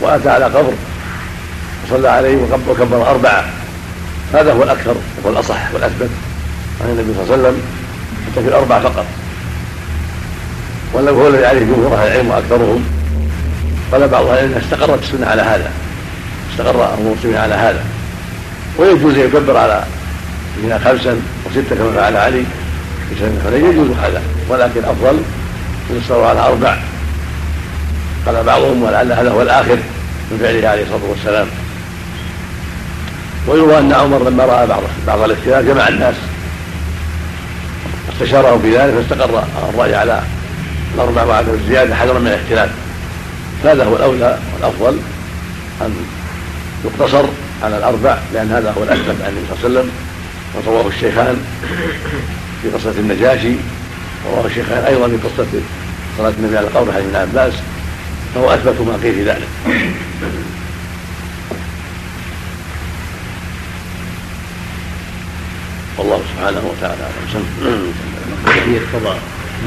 [0.00, 0.72] وأتى على قبر.
[1.86, 2.36] وصلى عليه
[2.68, 3.44] وكبر اربعه
[4.34, 6.10] هذا هو الأكثر وهو الاصح والأثبت
[6.80, 7.62] عن النبي صلى الله عليه وسلم.
[8.26, 8.50] حتى في
[8.80, 9.06] فقط.
[10.94, 12.84] ولو هو الذي عليه جمهور أهل العلم وأكثرهم.
[13.92, 15.70] قال بعض أهل العلم استقرت السنة على هذا.
[16.52, 17.84] استقر أمر المسلمين على هذا.
[18.78, 19.84] ويجوز أن يكبر على
[20.84, 22.44] خمسا وستة كما فعل علي
[23.08, 24.22] في الحنين يجوز هذا.
[24.48, 25.20] ولكن أفضل
[25.90, 26.78] يصبر على أربع
[28.26, 29.76] قال بعضهم ولعل هذا هو الآخر
[30.30, 31.46] من فعله عليه الصلاة والسلام.
[33.46, 36.14] ويروى أن عمر لما رأى بعض بعض الاختلاف جمع الناس.
[38.12, 40.22] استشارهم في ذلك فاستقر الرأي على
[40.94, 42.70] الأربع وعدم الزيادة حذرا من الاختلاف.
[43.64, 44.98] هذا هو الأولى والأفضل
[45.82, 45.96] أن
[46.84, 47.24] يقتصر
[47.62, 49.90] على الأربع لأن هذا هو الأثبت عن النبي صلى الله عليه وسلم.
[50.66, 51.36] ورواه الشيخان
[52.62, 53.52] في قصة النجاشي.
[54.26, 55.46] ورواه الشيخان أيضا في قصه
[56.18, 57.52] صلاه النبي على القبر حديث ابن عباس
[58.34, 59.48] فهو أثبت ما قيل في ذلك.
[65.98, 67.92] والله سبحانه وتعالى أعلم.
[68.46, 69.18] كيفيه قضاء.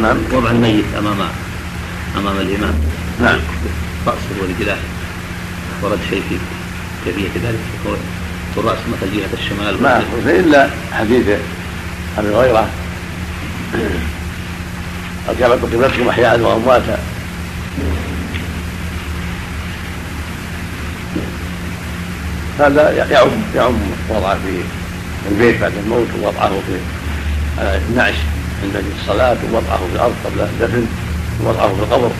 [0.01, 0.17] نعم.
[0.33, 1.17] وضع الميت أمام
[2.17, 2.73] أمام الإمام.
[3.21, 3.39] نعم.
[4.07, 4.77] راسه ورجلاه
[5.83, 6.37] ورد شيء في
[7.05, 7.59] كيفية ذلك؟
[8.55, 9.83] والراس مثل جهة الشمال.
[9.83, 11.25] ما إلا حديث
[12.17, 12.69] أبي هريرة.
[15.31, 16.99] الكعبة قبلتكم أحياء وأمواتا
[22.59, 23.73] هذا يعم يعم
[24.09, 26.77] وضعه في البيت بعد الموت ووضعه في
[27.89, 28.15] النعش
[28.63, 30.85] عند الصلاة ووضعه في الأرض قبل الدفن
[31.43, 32.11] ووضعه في القبر.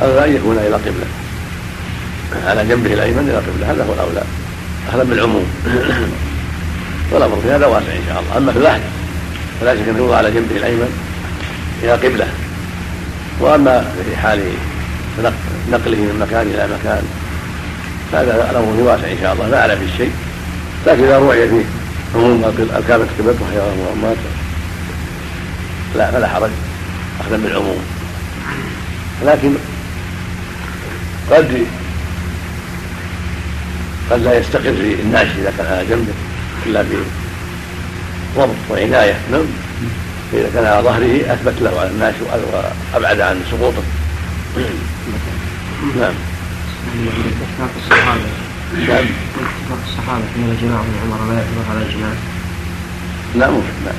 [0.00, 1.06] هذا أن يكون إلى قبلة.
[2.46, 3.72] على جنبه الأيمن إلى قبلة.
[3.72, 4.22] هذا هو الأولى.
[4.92, 5.44] أهلا بالعموم.
[7.12, 8.36] والأمر في هذا واسع إن شاء الله.
[8.36, 8.80] أما في اللحد
[9.60, 11.07] فلا شك أنه يوضع على جنبه الأيمن.
[11.82, 12.26] إلى قبلة.
[13.40, 14.40] وأما في حال
[15.70, 17.02] نقله من مكان إلى مكان
[18.12, 20.12] هذا الأمر واسع إن شاء الله لا أعلم بالشيء
[20.86, 21.64] لكن إذا روعي فيه
[22.14, 24.16] عموم الكعبة قبلته حيوان وأموات
[25.96, 26.50] لا فلا حرج
[27.20, 27.82] أخذا بالعموم.
[29.26, 29.54] لكن
[31.30, 31.66] قد
[34.10, 36.12] قد لا يستقر في الناشي إذا كان على جنبه
[36.66, 36.82] إلا
[38.36, 39.16] بضبط وعناية.
[39.32, 39.67] نعم.
[40.32, 42.18] فإذا كان على ظهره أثبت له على الناشي
[42.92, 43.82] وأبعد عن سقوطه.
[46.00, 46.14] نعم.
[46.98, 48.20] اتفاق الصحابة.
[48.88, 49.06] نعم.
[49.38, 52.16] اتفاق الصحابة أن الجماعة من عمر لا يعتبر على الجماعة
[53.34, 53.92] لا ممكن لا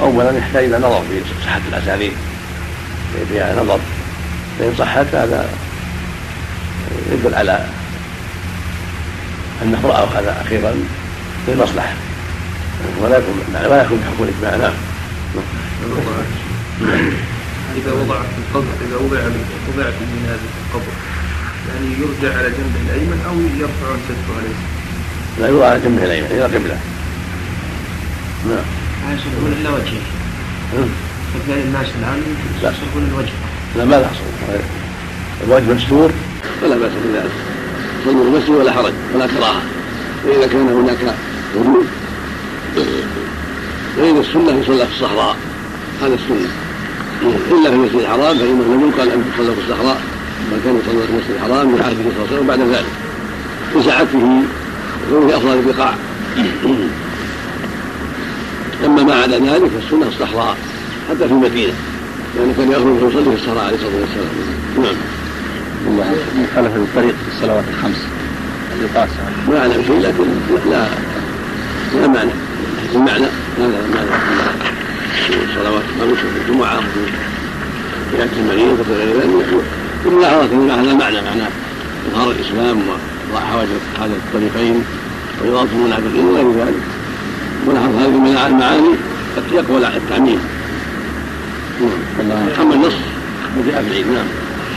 [0.00, 2.12] أولا يحتاج إلى نظر في صحة الأساليب
[3.28, 3.78] فيها نظر
[4.58, 5.48] فإن صحت هذا
[7.12, 7.66] يدل على
[9.62, 10.74] أنه رأوا هذا أخيرا
[11.48, 11.92] للمصلحة
[13.00, 14.56] ولا يكون ولا يكون بحكم الإجماع.
[14.56, 14.74] نعم.
[17.76, 19.18] إذا وضع في القبر إذا وضع
[19.68, 20.92] وضع في الجنازة في القبر.
[21.68, 24.58] يعني يرجع على جنبه الأيمن أو يرفع سده عليه؟
[25.40, 26.78] لا يوضع على جنبه الأيمن إلى قبلة.
[28.48, 28.64] نعم.
[29.14, 30.02] يصرفون إلا وجهه.
[31.48, 32.22] فعل الناس الآن
[32.58, 33.32] يصرفون الوجه.
[33.76, 34.24] لا ما لا حصل
[35.46, 36.10] الوجه مستور؟
[36.60, 37.30] فلا بأس بذلك.
[38.04, 39.62] صلوا المسجد ولا حرج ولا كراهة.
[40.24, 41.14] وإذا كان هناك
[41.56, 41.86] وجود
[43.96, 45.36] فإن السنة يصلى في الصحراء.
[46.02, 46.48] هذا السنة.
[47.50, 50.00] إلا في المسجد الحرام فإنه لم يقال أن تصلى في الصحراء
[50.52, 52.86] بل كان يصلى في المسجد الحرام من عهده صلى الله عليه وسلم بعد ذلك.
[53.76, 54.42] لسعته
[55.12, 55.94] وكونه أفضل البقاع.
[58.84, 60.56] أما ما عدا ذلك فالسنة الصحراء
[61.08, 61.72] حتى في المدينة.
[62.38, 64.28] يعني كان يخرج ويصلي في الصحراء عليه الصلاة والسلام.
[64.82, 64.94] نعم.
[65.86, 67.98] الله مخالفة الطريق في الصلوات الخمس.
[68.74, 69.08] اللي
[69.48, 70.24] ما أعلم شيء لكن
[70.70, 70.86] لا
[72.00, 72.30] لا معنى
[72.94, 73.26] المعنى
[73.58, 73.78] لا لا
[75.28, 76.80] الصلوات الخمس وفي الجمعة
[78.14, 79.46] عيادة المريض وفي غير ذلك.
[80.04, 81.42] كل ان هذا المعنى معنى
[82.12, 83.68] إظهار الإسلام وإضاء حوائج
[84.00, 84.84] هذا الطريقين
[85.42, 86.82] وإضافة المنافقين وغير ذلك.
[87.66, 88.94] ولاحظ هذه من المعاني
[89.36, 90.40] قد يقوى التعميم.
[92.28, 92.48] نعم.
[92.60, 92.94] أما النص
[93.56, 94.26] فجاء في العيد نعم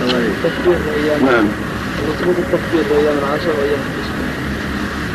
[0.02, 1.46] التكبير وايام نعم.
[2.28, 3.80] التكبير وايام العشر وأيام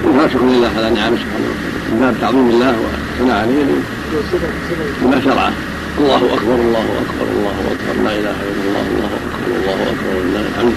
[0.04, 1.78] وها شكر لله على نعمه سبحانه وتعالى.
[1.90, 3.64] من باب تعظيم الله والثناء عليه.
[5.02, 5.52] بما شرعه
[5.98, 7.94] الله أكبر الله أكبر الله أكبر.
[8.04, 10.10] لا إله إلا الله الله أكبر الله أكبر.
[10.16, 10.76] ولله الحمد.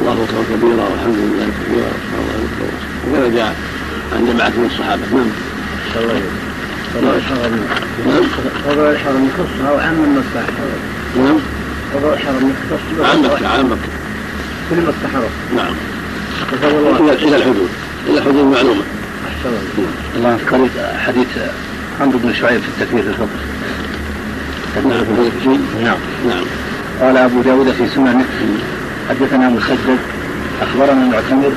[0.00, 1.90] الله أكبر كبيرا والحمد لله كبيرا.
[2.02, 2.68] سبحان الله اكبر
[3.04, 3.52] وكذا جاء
[4.12, 5.04] عن جماعة من الصحابة.
[5.16, 5.30] نعم.
[6.94, 7.54] فضل الحرم
[8.66, 10.44] فضل الحرم يخص أو عام مكه
[11.22, 11.38] نعم.
[11.94, 13.90] فضل الحرم يخص عام مكه عام مكه
[14.70, 15.74] كل مكه حرم نعم
[17.12, 17.68] إلى الحدود.
[18.08, 18.82] إلى الحدود معلومه
[20.16, 20.32] الله.
[20.32, 20.70] يذكرك.
[21.06, 21.28] حديث
[22.00, 23.40] عمرو بن شعيب في التكبير في الفطر
[24.88, 25.02] نعم
[25.84, 25.96] نعم.
[26.28, 26.44] نعم.
[27.00, 28.24] قال أبو داود في سننه
[29.08, 29.98] حدثنا مسدد.
[30.62, 31.52] أخبرنا المعتمر.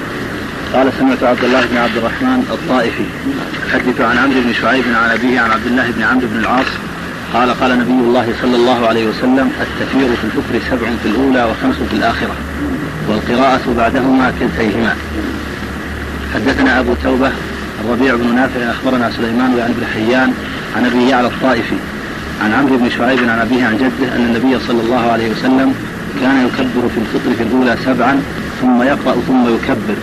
[0.73, 3.03] قال سمعت عبد الله بن عبد الرحمن الطائفي
[3.67, 6.65] يحدث عن عمرو بن شعيب عن أبيه عن عبد الله بن عمرو بن العاص.
[7.33, 11.75] قال قال نبي الله صلى الله عليه وسلم التكبير في الفطر سبع في الأولى وخمس
[11.89, 12.35] في الآخرة
[13.09, 14.95] والقراءة بعدهما كلتيهما.
[16.33, 17.31] حدثنا أبو توبة
[17.85, 20.33] الربيع بن نافع أخبرنا سليمان يعني بن حيان
[20.75, 21.75] عن أبي يعلى الطائفي
[22.43, 25.73] عن عمرو بن شعيب عن أبيه عن جده أن النبي صلى الله عليه وسلم
[26.21, 28.21] كان يكبر في الفطر في الأولى سبعا
[28.61, 29.95] ثم يقرأ ثم يكبر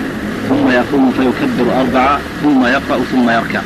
[0.48, 3.60] ثم يقوم فيكبر أربعة ثم يقرأ ثم يركع.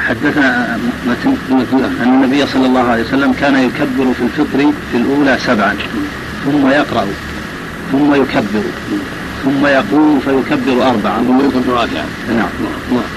[0.00, 1.36] حدثنا متن
[2.02, 5.76] أن النبي صلى الله عليه وسلم كان يكبر في الفطر في الأولى سبعا
[6.44, 7.06] ثم يقرأ.
[7.92, 8.62] ثم يكبر
[9.44, 12.48] ثم يقوم فيكبر أربعة ثم يكبر راكعا نعم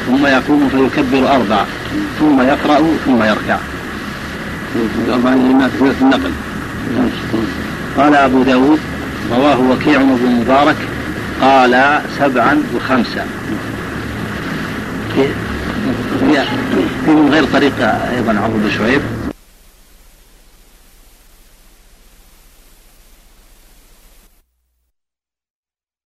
[0.08, 1.66] ثم يقوم فيكبر أربعة
[2.20, 3.58] ثم يقرأ ثم يركع
[5.10, 6.32] أربعة لما تكبيرة النقل
[7.98, 8.80] قال أبو داود
[9.32, 10.76] رواه وكيع بن مبارك
[11.42, 13.26] قال سبعا وخمسة
[16.20, 17.74] في من غير طريق
[18.16, 19.02] أيضا عمرو بن شعيب